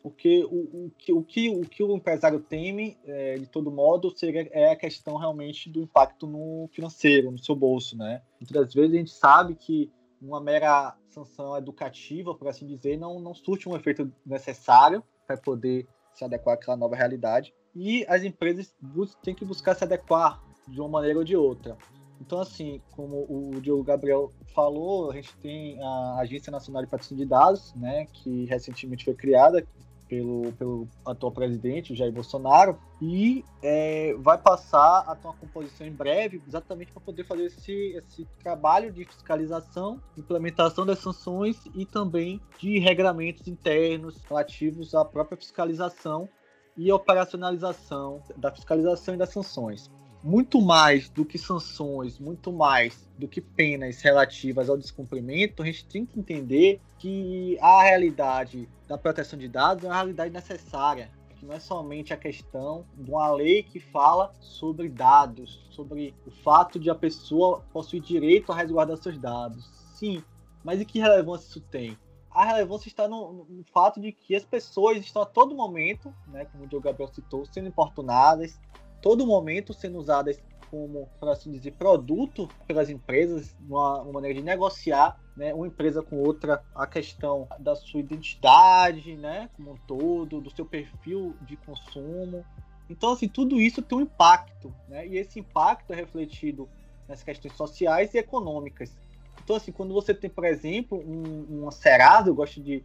Porque 0.03 0.45
o, 0.45 0.87
o, 0.87 0.93
que, 0.97 1.13
o, 1.13 1.23
que, 1.23 1.49
o 1.49 1.63
que 1.63 1.83
o 1.83 1.97
empresário 1.97 2.39
teme, 2.39 2.97
é, 3.05 3.35
de 3.35 3.47
todo 3.47 3.73
modo, 3.73 4.17
seria, 4.17 4.49
é 4.53 4.71
a 4.71 4.77
questão 4.77 5.17
realmente 5.17 5.69
do 5.69 5.81
impacto 5.81 6.27
no 6.27 6.69
financeiro, 6.73 7.31
no 7.31 7.39
seu 7.39 7.57
bolso, 7.57 7.97
né? 7.97 8.23
Muitas 8.41 8.73
vezes 8.73 8.95
a 8.95 8.99
gente 8.99 9.11
sabe 9.11 9.55
que 9.57 9.91
uma 10.21 10.41
mera 10.41 10.97
sanção 11.09 11.57
educativa, 11.57 12.35
por 12.35 12.49
assim 12.49 12.67
dizer, 12.67 12.97
não, 12.97 13.19
não 13.19 13.35
surte 13.35 13.69
um 13.69 13.77
efeito 13.77 14.11
necessário 14.25 15.03
para 15.27 15.37
poder 15.37 15.87
se 16.15 16.25
adequar 16.25 16.55
àquela 16.55 16.77
nova 16.77 16.95
realidade. 16.95 17.53
E 17.75 18.07
as 18.09 18.23
empresas 18.23 18.75
têm 19.23 19.35
que 19.35 19.45
buscar 19.45 19.75
se 19.75 19.85
adequar 19.85 20.43
de 20.69 20.81
uma 20.81 20.89
maneira 20.89 21.19
ou 21.19 21.25
de 21.25 21.37
outra. 21.37 21.77
Então, 22.21 22.41
assim, 22.41 22.81
como 22.93 23.27
o 23.29 23.61
Diogo 23.61 23.85
Gabriel 23.85 24.33
falou, 24.55 25.11
a 25.11 25.15
gente 25.15 25.37
tem 25.37 25.81
a 25.83 26.19
Agência 26.21 26.51
Nacional 26.51 26.83
de 26.83 26.89
Proteção 26.89 27.17
de 27.17 27.27
Dados, 27.27 27.75
né, 27.75 28.07
que 28.07 28.47
recentemente 28.47 29.05
foi 29.05 29.15
criada 29.15 29.67
pelo, 30.09 30.53
pelo 30.53 30.89
atual 31.05 31.33
presidente, 31.33 31.95
Jair 31.95 32.13
Bolsonaro, 32.13 32.79
e 33.03 33.45
é, 33.63 34.15
vai 34.19 34.39
passar 34.39 35.01
a 35.01 35.15
ter 35.15 35.27
uma 35.27 35.35
composição 35.35 35.87
em 35.87 35.93
breve, 35.93 36.41
exatamente 36.47 36.93
para 36.93 37.01
poder 37.01 37.25
fazer 37.25 37.47
esse, 37.47 37.73
esse 37.73 38.27
trabalho 38.43 38.93
de 38.93 39.05
fiscalização, 39.05 40.01
implementação 40.17 40.87
das 40.87 41.01
sanções 41.01 41.57
e 41.75 41.85
também 41.85 42.41
de 42.59 42.79
regramentos 42.79 43.47
internos 43.49 44.23
relativos 44.29 44.95
à 44.95 45.05
própria 45.05 45.37
fiscalização 45.37 46.29
e 46.77 46.93
operacionalização 46.93 48.23
da 48.37 48.53
fiscalização 48.53 49.15
e 49.15 49.19
das 49.19 49.31
sanções 49.31 49.91
muito 50.23 50.61
mais 50.61 51.09
do 51.09 51.25
que 51.25 51.39
sanções, 51.39 52.19
muito 52.19 52.53
mais 52.53 53.09
do 53.19 53.29
que 53.29 53.41
penas 53.41 54.03
relativas 54.03 54.69
ao 54.69 54.77
descumprimento, 54.77 55.63
a 55.63 55.67
gente 55.67 55.85
tem 55.87 56.05
que 56.05 56.19
entender 56.19 56.81
que 56.99 57.59
a 57.61 57.83
realidade 57.83 58.69
da 58.89 58.99
proteção 58.99 59.39
de 59.39 59.49
dados 59.49 59.85
é 59.85 59.89
uma 59.89 59.95
realidade 59.95 60.33
necessária, 60.33 61.11
que 61.37 61.45
não 61.45 61.55
é 61.55 61.61
somente 61.61 62.13
a 62.13 62.17
questão 62.17 62.85
de 62.97 63.11
uma 63.11 63.31
lei 63.33 63.63
que 63.63 63.79
fala 63.79 64.33
sobre 64.41 64.89
dados, 64.89 65.67
sobre 65.71 66.15
o 66.27 66.31
fato 66.31 66.79
de 66.79 66.91
a 66.91 66.95
pessoa 66.95 67.63
possuir 67.73 68.03
direito 68.03 68.51
a 68.51 68.57
resguardar 68.57 68.97
seus 68.97 69.19
dados. 69.19 69.65
Sim, 69.95 70.23
mas 70.65 70.81
e 70.81 70.85
que 70.85 70.99
relevância 70.99 71.49
isso 71.49 71.61
tem? 71.61 71.97
A 72.31 72.45
relevância 72.45 72.89
está 72.89 73.09
no, 73.09 73.47
no 73.49 73.65
fato 73.73 74.01
de 74.01 74.13
que 74.13 74.35
as 74.35 74.45
pessoas 74.45 74.99
estão 74.99 75.23
a 75.23 75.27
todo 75.27 75.55
momento, 75.55 76.13
né, 76.27 76.45
como 76.47 76.65
o 76.65 76.67
Diogo 76.67 76.85
Gabriel 76.85 77.11
citou, 77.13 77.47
sendo 77.47 77.69
importunadas, 77.69 78.59
todo 79.07 79.25
momento 79.25 79.73
sendo 79.73 79.99
usadas 79.99 80.43
como, 80.69 81.09
por 81.21 81.29
assim 81.29 81.49
dizer, 81.53 81.75
produto 81.75 82.49
pelas 82.67 82.91
empresas, 82.91 83.55
uma, 83.61 84.03
uma, 84.03 84.15
maneira 84.15 84.35
de 84.35 84.45
negociar, 84.45 85.17
né, 85.37 85.55
uma 85.55 85.69
empresa 85.69 86.03
com 86.03 86.17
outra, 86.17 86.61
a 86.75 86.89
questão 86.89 87.47
da 87.61 87.77
sua 87.77 88.01
identidade, 88.01 89.15
né, 89.15 89.49
como 89.55 89.75
um 89.75 89.77
todo, 89.87 90.41
do 90.41 90.51
seu 90.51 90.67
perfil 90.67 91.37
de 91.43 91.57
consumo. 91.57 92.45
Então, 92.91 93.13
assim, 93.13 93.29
tudo 93.29 93.61
isso 93.61 93.81
tem 93.81 93.97
um 93.97 94.01
impacto, 94.01 94.75
né, 94.89 95.07
e 95.07 95.17
esse 95.19 95.39
impacto 95.39 95.93
é 95.93 95.95
refletido 95.95 96.69
nas 97.07 97.23
questões 97.23 97.55
sociais 97.55 98.13
e 98.13 98.19
econômicas. 98.19 98.99
Então, 99.45 99.55
assim, 99.55 99.71
quando 99.71 99.95
você 99.95 100.13
tem, 100.13 100.29
por 100.29 100.45
exemplo, 100.45 100.99
um, 100.99 101.61
uma 101.61 101.71
Serasa, 101.71 102.29
eu 102.29 102.35
gosto 102.35 102.61
de 102.61 102.83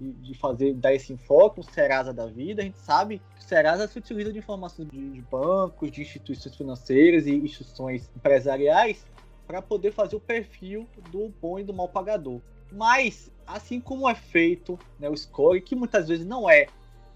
de, 0.00 0.34
fazer, 0.34 0.74
dar 0.74 0.94
esse 0.94 1.12
enfoque, 1.12 1.60
um 1.60 1.62
Serasa 1.62 2.12
da 2.12 2.26
vida, 2.26 2.62
a 2.62 2.64
gente 2.64 2.78
sabe 2.78 3.20
que 3.36 3.40
o 3.40 3.42
Serasa 3.42 3.86
se 3.86 3.98
utiliza 3.98 4.32
de 4.32 4.38
informações 4.38 4.88
de, 4.88 5.10
de 5.10 5.22
bancos, 5.22 5.90
de 5.90 6.02
instituições 6.02 6.54
financeiras 6.54 7.26
e 7.26 7.34
instituições 7.34 8.10
empresariais 8.16 9.04
para 9.46 9.62
poder 9.62 9.92
fazer 9.92 10.16
o 10.16 10.20
perfil 10.20 10.86
do 11.10 11.32
bom 11.40 11.58
e 11.58 11.64
do 11.64 11.72
mal 11.72 11.88
pagador. 11.88 12.40
Mas, 12.72 13.30
assim 13.46 13.80
como 13.80 14.08
é 14.08 14.14
feito 14.14 14.78
né, 14.98 15.08
o 15.08 15.16
score, 15.16 15.60
que 15.60 15.76
muitas 15.76 16.08
vezes 16.08 16.26
não 16.26 16.48
é 16.48 16.66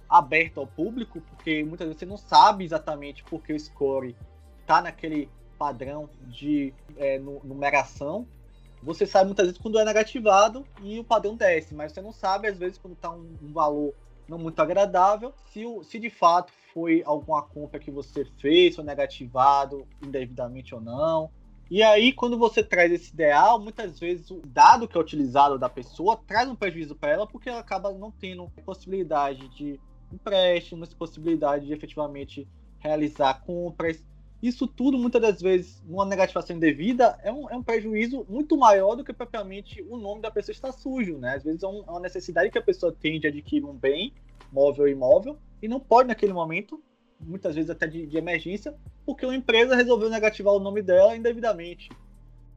aberto 0.08 0.61
ao 0.61 0.66
público, 0.66 1.20
porque 1.20 1.64
muitas 1.64 1.87
vezes 1.87 2.00
você 2.00 2.06
não 2.06 2.16
sabe 2.16 2.64
exatamente 2.64 3.25
porque 3.25 3.52
o 3.52 3.61
score 3.61 4.16
está 4.61 4.80
naquele 4.80 5.28
padrão 5.58 6.08
de 6.28 6.73
é, 6.97 7.18
numeração, 7.18 8.26
você 8.82 9.06
sabe 9.06 9.26
muitas 9.26 9.47
vezes 9.47 9.61
quando 9.61 9.78
é 9.78 9.85
negativado 9.85 10.64
e 10.82 10.99
o 10.99 11.04
padrão 11.04 11.37
desce, 11.37 11.75
mas 11.75 11.92
você 11.92 12.00
não 12.00 12.12
sabe, 12.12 12.49
às 12.49 12.58
vezes, 12.58 12.78
quando 12.78 12.94
está 12.94 13.11
um, 13.11 13.37
um, 13.42 13.52
valor 13.52 13.94
não 14.28 14.38
muito 14.38 14.61
agradável, 14.61 15.32
se, 15.47 15.64
se 15.85 15.99
de 15.99 16.11
fato 16.11 16.52
foi 16.73 17.02
alguma 17.04 17.42
compra 17.42 17.80
que 17.80 17.90
você 17.90 18.25
fez, 18.38 18.76
foi 18.76 18.85
negativado 18.85 19.87
indevidamente 20.02 20.75
ou 20.75 20.80
não. 20.80 21.30
E 21.70 21.82
aí, 21.82 22.12
quando 22.12 22.38
você 22.38 22.62
traz 22.62 22.90
esse 22.92 23.12
ideal, 23.12 23.61
muitas 23.61 23.99
vezes 23.99 24.30
o 24.30 24.40
dado 24.47 24.88
que 24.88 24.97
é 24.97 25.00
utilizado 25.00 25.58
da 25.58 25.68
pessoa 25.68 26.16
traz 26.26 26.49
um 26.49 26.54
prejuízo 26.54 26.94
para 26.94 27.11
ela, 27.11 27.26
porque 27.26 27.49
ela 27.49 27.58
acaba 27.58 27.92
não 27.92 28.11
tendo 28.11 28.50
possibilidade 28.64 29.49
de 29.49 29.78
empréstimos, 30.11 30.94
possibilidade 30.94 31.66
de 31.66 31.73
efetivamente 31.73 32.49
realizar 32.78 33.42
compras, 33.42 34.02
isso 34.42 34.68
tudo, 34.68 34.97
muitas 34.97 35.21
das 35.21 35.42
vezes, 35.42 35.83
numa 35.85 36.04
negativação 36.04 36.54
indevida, 36.54 37.18
é 37.23 37.33
um, 37.33 37.50
é 37.50 37.57
um 37.57 37.62
prejuízo 37.62 38.25
muito 38.28 38.57
maior 38.57 38.95
do 38.95 39.04
que 39.04 39.12
propriamente 39.12 39.83
o 39.88 39.97
nome 39.97 40.23
da 40.23 40.30
pessoa 40.30 40.52
está 40.52 40.71
sujo, 40.71 41.18
né? 41.18 41.35
Às 41.35 41.42
vezes 41.42 41.62
é, 41.62 41.66
um, 41.66 41.83
é 41.87 41.90
uma 41.90 42.00
necessidade 42.00 42.50
que 42.50 42.59
a 42.59 42.62
pessoa 42.62 42.92
tem 42.92 43.18
de 43.18 43.26
adquirir 43.26 43.64
um 43.64 43.75
bem, 43.75 44.12
móvel 44.52 44.85
ou 44.85 44.88
imóvel, 44.88 45.38
e 45.61 45.66
não 45.66 45.80
pode 45.80 46.09
naquele 46.09 46.33
momento, 46.33 46.80
muitas 47.21 47.57
vezes 47.57 47.68
até 47.68 47.88
de, 47.88 48.07
de 48.07 48.16
emergência, 48.16 48.75
porque 49.04 49.26
uma 49.26 49.35
empresa 49.35 49.75
resolveu 49.75 50.09
negativar 50.09 50.54
o 50.54 50.61
nome 50.61 50.83
dela 50.83 51.16
indevidamente. 51.16 51.88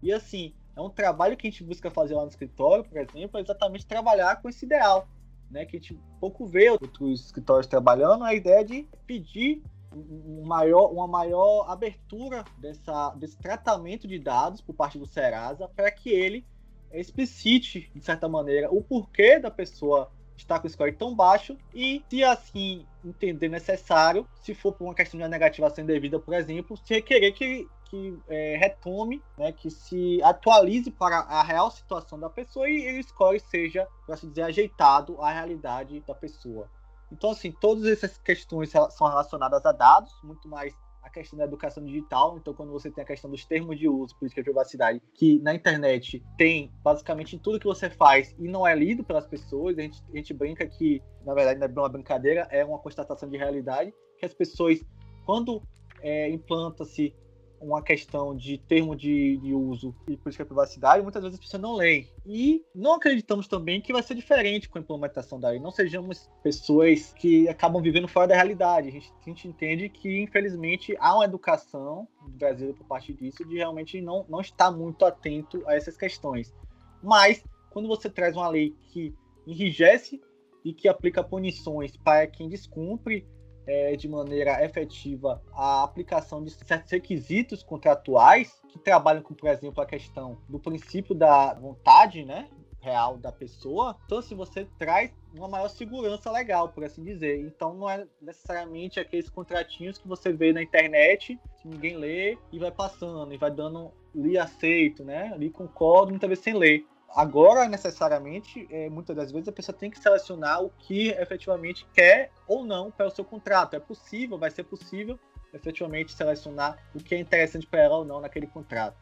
E 0.04 0.14
assim, 0.14 0.54
é 0.76 0.82
um 0.82 0.90
trabalho 0.90 1.36
que 1.36 1.48
a 1.48 1.50
gente 1.50 1.64
busca 1.64 1.90
fazer 1.90 2.14
lá 2.14 2.22
no 2.22 2.30
escritório, 2.30 2.84
por 2.84 2.98
exemplo, 2.98 3.40
é 3.40 3.42
exatamente 3.42 3.88
trabalhar 3.88 4.40
com 4.40 4.48
esse 4.48 4.66
ideal, 4.66 5.08
né? 5.50 5.66
Que 5.66 5.78
a 5.78 5.80
gente 5.80 6.00
pouco 6.20 6.46
vê 6.46 6.70
outros 6.70 7.26
escritórios 7.26 7.66
trabalhando, 7.66 8.24
a 8.24 8.36
ideia 8.36 8.64
de 8.64 8.88
pedir 9.08 9.64
um 9.92 10.44
maior, 10.46 10.92
uma 10.92 11.08
maior 11.08 11.70
abertura 11.70 12.44
dessa, 12.58 13.10
desse 13.12 13.38
tratamento 13.38 14.08
de 14.08 14.18
dados 14.20 14.62
por 14.62 14.74
parte 14.74 14.98
do 14.98 15.06
Serasa 15.06 15.68
para 15.68 15.92
que 15.92 16.10
ele 16.10 16.46
explicite, 16.94 17.90
de 17.94 18.04
certa 18.04 18.28
maneira, 18.28 18.70
o 18.72 18.84
porquê 18.84 19.40
da 19.40 19.52
pessoa 19.52 20.12
estar 20.36 20.60
com 20.60 20.68
o 20.68 20.70
score 20.70 20.92
tão 20.92 21.16
baixo 21.16 21.58
e, 21.74 22.04
se 22.10 22.24
assim 22.24 22.86
entender 23.04 23.50
necessário, 23.50 24.28
se 24.42 24.54
for 24.54 24.74
por 24.74 24.86
uma 24.86 24.96
questão 24.96 25.20
de 25.20 25.28
negativação 25.28 25.84
indevida, 25.84 26.20
por 26.20 26.34
exemplo, 26.34 26.78
se 26.78 26.96
requerer 26.96 27.34
que, 27.34 27.68
que 27.86 28.18
é, 28.28 28.58
retome, 28.58 29.22
né, 29.38 29.52
que 29.52 29.70
se 29.70 30.22
atualize 30.24 30.92
para 30.92 31.20
a 31.20 31.44
real 31.44 31.70
situação 31.72 32.20
da 32.20 32.30
pessoa 32.30 32.70
e 32.70 33.00
o 33.00 33.04
score 33.04 33.40
seja, 33.40 33.88
por 34.06 34.14
assim 34.14 34.30
dizer, 34.30 34.44
ajeitado 34.44 35.22
à 35.22 35.32
realidade 35.32 36.00
da 36.02 36.16
pessoa. 36.16 36.70
Então, 37.12 37.32
assim, 37.32 37.52
todas 37.52 37.86
essas 37.86 38.18
questões 38.18 38.70
são 38.70 39.08
relacionadas 39.08 39.66
a 39.66 39.72
dados, 39.72 40.12
muito 40.24 40.48
mais 40.48 40.74
a 41.04 41.10
questão 41.10 41.38
da 41.38 41.46
educação 41.46 41.84
digital. 41.84 42.38
Então, 42.38 42.54
quando 42.54 42.72
você 42.72 42.90
tem 42.90 43.04
a 43.04 43.08
questão 43.08 43.30
dos 43.30 43.46
termos 43.46 43.78
de 43.78 43.88
uso, 43.88 44.16
política 44.18 44.42
de 44.42 44.46
privacidade, 44.46 45.02
que 45.14 45.40
na 45.40 45.54
internet 45.54 46.24
tem 46.38 46.72
basicamente 46.84 47.38
tudo 47.38 47.60
que 47.60 47.66
você 47.66 47.90
faz 47.90 48.36
e 48.40 48.48
não 48.48 48.66
é 48.66 48.76
lido 48.76 49.04
pelas 49.04 49.28
pessoas, 49.28 49.78
a 49.78 49.82
gente, 49.82 50.02
a 50.14 50.16
gente 50.16 50.34
brinca 50.34 50.66
que, 50.66 51.02
na 51.26 51.34
verdade, 51.34 51.60
não 51.60 51.68
é 51.68 51.86
uma 51.86 51.90
brincadeira, 51.90 52.48
é 52.52 52.64
uma 52.64 52.80
constatação 52.80 53.30
de 53.30 53.38
realidade, 53.38 53.94
que 54.18 54.26
as 54.26 54.34
pessoas, 54.34 54.80
quando 55.26 55.62
é, 56.02 56.30
implanta-se 56.30 57.14
uma 57.62 57.82
questão 57.82 58.36
de 58.36 58.58
termo 58.58 58.96
de, 58.96 59.38
de 59.38 59.54
uso 59.54 59.96
e 60.08 60.18
política 60.18 60.44
de 60.44 60.48
privacidade, 60.48 61.04
muitas 61.04 61.22
vezes 61.22 61.40
as 61.40 61.46
pessoas 61.46 61.62
não 61.62 61.76
leem. 61.76 62.10
E 62.26 62.66
não 62.74 62.96
acreditamos 62.96 63.48
também 63.48 63.80
que 63.80 63.94
vai 63.94 64.02
ser 64.02 64.16
diferente 64.16 64.68
com 64.68 64.78
a 64.78 64.82
implementação 64.82 65.40
da 65.40 65.50
lei. 65.50 65.60
Não 65.60 65.72
sejamos 65.72 66.30
pessoas 66.44 67.14
que 67.14 67.48
acabam 67.48 67.82
vivendo 67.82 68.08
fora 68.08 68.28
da 68.28 68.36
realidade. 68.36 68.90
A 68.90 68.92
gente, 68.92 69.14
a 69.22 69.30
gente 69.30 69.48
entende 69.48 69.90
que, 69.90 70.22
infelizmente, 70.22 70.96
há 71.00 71.16
uma 71.16 71.26
educação 71.26 72.08
no 72.22 72.30
Brasil 72.30 72.74
por 72.74 72.86
parte 72.86 73.14
disso 73.14 73.46
de 73.46 73.58
realmente 73.58 74.02
não, 74.02 74.26
não 74.28 74.42
estar 74.42 74.72
muito 74.72 75.06
atento 75.06 75.64
a 75.68 75.76
essas 75.76 75.96
questões. 75.96 76.54
Mas, 77.02 77.44
quando 77.70 77.88
você 77.88 78.10
traz 78.10 78.36
uma 78.36 78.50
lei 78.50 78.76
que 78.92 79.14
enrijece 79.46 80.20
e 80.64 80.74
que 80.74 80.88
aplica 80.88 81.24
punições 81.24 81.96
para 81.98 82.28
quem 82.28 82.50
descumpre 82.50 83.26
é, 83.66 83.96
de 83.96 84.08
maneira 84.08 84.64
efetiva 84.64 85.42
a 85.54 85.84
aplicação 85.84 86.44
de 86.44 86.52
certos 86.52 86.92
requisitos 86.92 87.64
contratuais 87.64 88.62
que 88.70 88.80
trabalham 88.80 89.22
com, 89.22 89.34
por 89.34 89.50
exemplo, 89.50 89.82
a 89.82 89.86
questão 89.86 90.38
do 90.48 90.60
princípio 90.60 91.14
da 91.14 91.54
vontade, 91.54 92.26
né, 92.26 92.50
real 92.82 93.18
da 93.18 93.32
pessoa. 93.32 93.96
Então, 94.06 94.18
assim, 94.18 94.36
você 94.36 94.68
traz 94.78 95.12
uma 95.36 95.48
maior 95.48 95.70
segurança 95.70 96.32
legal, 96.32 96.70
por 96.70 96.84
assim 96.84 97.04
dizer. 97.04 97.40
Então, 97.40 97.74
não 97.74 97.90
é 97.90 98.06
necessariamente 98.22 99.00
aqueles 99.00 99.30
contratinhos 99.30 99.98
que 99.98 100.08
você 100.08 100.34
vê 100.34 100.52
na 100.52 100.62
internet, 100.62 101.40
que 101.62 101.68
ninguém 101.68 101.96
lê 101.96 102.38
e 102.52 102.60
vai 102.60 102.72
passando 102.72 103.34
e 103.34 103.38
vai 103.38 103.52
dando 103.52 103.92
li 104.14 104.38
aceito, 104.38 105.06
né? 105.06 105.34
Li 105.38 105.50
concordo, 105.50 106.12
muitas 106.12 106.28
vezes 106.28 106.44
sem 106.44 106.54
ler. 106.54 106.86
Agora, 107.14 107.68
necessariamente, 107.68 108.68
é, 108.72 108.90
muitas 108.90 109.16
das 109.16 109.32
vezes 109.32 109.48
a 109.48 109.52
pessoa 109.52 109.78
tem 109.78 109.92
que 109.92 110.00
selecionar 110.00 110.64
o 110.64 110.70
que 110.70 111.10
efetivamente 111.10 111.86
quer 111.94 112.32
ou 112.48 112.64
não 112.64 112.90
para 112.90 113.08
o 113.08 113.12
seu 113.12 113.26
contrato. 113.26 113.76
É 113.76 113.80
possível, 113.80 114.38
vai 114.38 114.50
ser 114.50 114.64
possível 114.64 115.20
efetivamente 115.54 116.14
selecionar 116.14 116.78
o 116.96 117.00
que 117.00 117.14
é 117.14 117.20
interessante 117.20 117.68
para 117.68 117.82
ela 117.82 117.98
ou 117.98 118.06
não 118.06 118.22
naquele 118.22 118.48
contrato. 118.48 118.96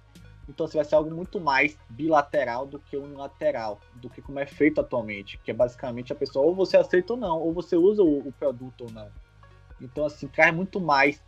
Então 0.48 0.66
assim, 0.66 0.80
vai 0.80 0.86
ser 0.86 0.96
algo 0.96 1.14
muito 1.14 1.40
mais 1.40 1.78
bilateral 1.92 2.66
do 2.66 2.80
que 2.80 2.98
unilateral, 2.98 3.80
do 3.94 4.10
que 4.10 4.20
como 4.24 4.40
é 4.40 4.48
feito 4.48 4.82
atualmente, 4.82 5.38
que 5.38 5.52
é 5.52 5.54
basicamente 5.54 6.12
a 6.12 6.16
pessoa 6.16 6.44
ou 6.44 6.56
você 6.56 6.76
aceita 6.76 7.14
ou 7.14 7.20
não, 7.20 7.40
ou 7.40 7.54
você 7.54 7.76
usa 7.76 8.02
o, 8.02 8.28
o 8.28 8.32
produto 8.32 8.86
ou 8.86 8.92
não. 8.92 9.12
Então 9.80 10.06
assim, 10.06 10.28
traz 10.28 10.54
muito 10.54 10.82
mais 10.82 11.22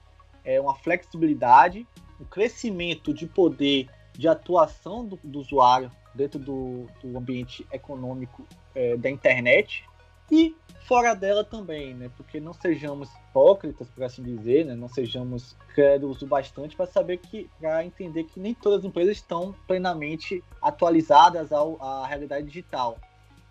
é, 0.44 0.60
uma 0.60 0.74
flexibilidade, 0.74 1.88
um 2.20 2.26
crescimento 2.26 3.14
de 3.14 3.28
poder 3.28 3.88
de 4.14 4.28
atuação 4.28 5.06
do, 5.06 5.20
do 5.24 5.40
usuário 5.40 5.92
dentro 6.14 6.40
do, 6.40 6.88
do 7.02 7.18
ambiente 7.18 7.66
econômico 7.72 8.48
é, 8.76 8.98
da 8.98 9.10
internet 9.10 9.84
e 10.32 10.56
fora 10.88 11.14
dela 11.14 11.44
também, 11.44 11.94
né? 11.94 12.10
Porque 12.16 12.40
não 12.40 12.54
sejamos 12.54 13.10
hipócritas, 13.30 13.90
por 13.90 14.04
assim 14.04 14.24
dizer, 14.24 14.66
né? 14.66 14.76
Não 14.76 14.88
sejamos 14.88 15.58
crédulos 15.76 16.22
o 16.22 16.28
bastante 16.28 16.76
para 16.76 16.86
saber 16.86 17.18
que, 17.18 17.50
para 17.60 17.86
entender 17.86 18.24
que 18.24 18.40
nem 18.40 18.54
todas 18.54 18.80
as 18.80 18.86
empresas 18.86 19.18
estão 19.18 19.54
plenamente 19.68 20.42
atualizadas 20.62 21.52
ao, 21.52 21.82
à 21.84 22.08
realidade 22.08 22.48
digital. 22.48 22.98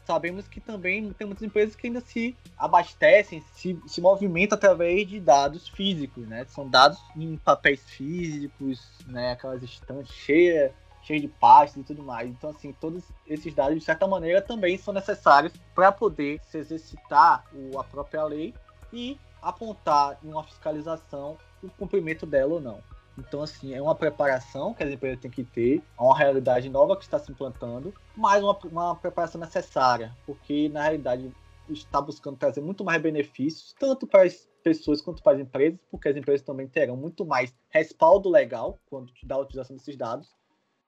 Sabemos 0.06 0.48
que 0.48 0.58
também 0.58 1.12
tem 1.12 1.26
muitas 1.26 1.46
empresas 1.46 1.76
que 1.76 1.86
ainda 1.86 2.00
se 2.00 2.34
abastecem, 2.56 3.44
se, 3.54 3.78
se 3.86 4.00
movimentam 4.00 4.56
através 4.56 5.06
de 5.06 5.20
dados 5.20 5.68
físicos, 5.68 6.26
né? 6.26 6.46
São 6.48 6.68
dados 6.68 6.98
em 7.14 7.36
papéis 7.36 7.82
físicos, 7.90 8.80
né? 9.06 9.32
Aquelas 9.32 9.62
estantes 9.62 10.14
cheias 10.14 10.72
cheio 11.02 11.20
de 11.20 11.28
pastas 11.28 11.82
e 11.82 11.84
tudo 11.84 12.02
mais. 12.02 12.28
Então, 12.28 12.50
assim, 12.50 12.72
todos 12.72 13.04
esses 13.26 13.54
dados, 13.54 13.78
de 13.78 13.84
certa 13.84 14.06
maneira, 14.06 14.42
também 14.42 14.76
são 14.76 14.92
necessários 14.92 15.52
para 15.74 15.90
poder 15.92 16.40
se 16.44 16.58
exercitar 16.58 17.44
a 17.78 17.84
própria 17.84 18.24
lei 18.24 18.54
e 18.92 19.18
apontar 19.42 20.18
em 20.22 20.28
uma 20.28 20.44
fiscalização 20.44 21.36
o 21.62 21.68
cumprimento 21.70 22.26
dela 22.26 22.54
ou 22.54 22.60
não. 22.60 22.80
Então, 23.18 23.42
assim, 23.42 23.74
é 23.74 23.82
uma 23.82 23.94
preparação 23.94 24.72
que 24.72 24.82
as 24.82 24.90
empresas 24.90 25.20
têm 25.20 25.30
que 25.30 25.44
ter, 25.44 25.78
é 25.78 26.02
uma 26.02 26.16
realidade 26.16 26.68
nova 26.70 26.96
que 26.96 27.04
está 27.04 27.18
se 27.18 27.30
implantando, 27.30 27.92
mas 28.16 28.42
uma, 28.42 28.58
uma 28.64 28.96
preparação 28.96 29.40
necessária, 29.40 30.16
porque, 30.24 30.68
na 30.70 30.82
realidade, 30.82 31.30
está 31.68 32.00
buscando 32.00 32.36
trazer 32.36 32.60
muito 32.60 32.84
mais 32.84 33.00
benefícios, 33.00 33.74
tanto 33.78 34.06
para 34.06 34.22
as 34.22 34.48
pessoas 34.62 35.00
quanto 35.00 35.22
para 35.22 35.36
as 35.36 35.40
empresas, 35.40 35.78
porque 35.90 36.08
as 36.08 36.16
empresas 36.16 36.44
também 36.44 36.66
terão 36.66 36.96
muito 36.96 37.24
mais 37.24 37.54
respaldo 37.68 38.28
legal 38.28 38.78
quando 38.86 39.12
da 39.22 39.38
utilização 39.38 39.76
desses 39.76 39.96
dados, 39.96 40.34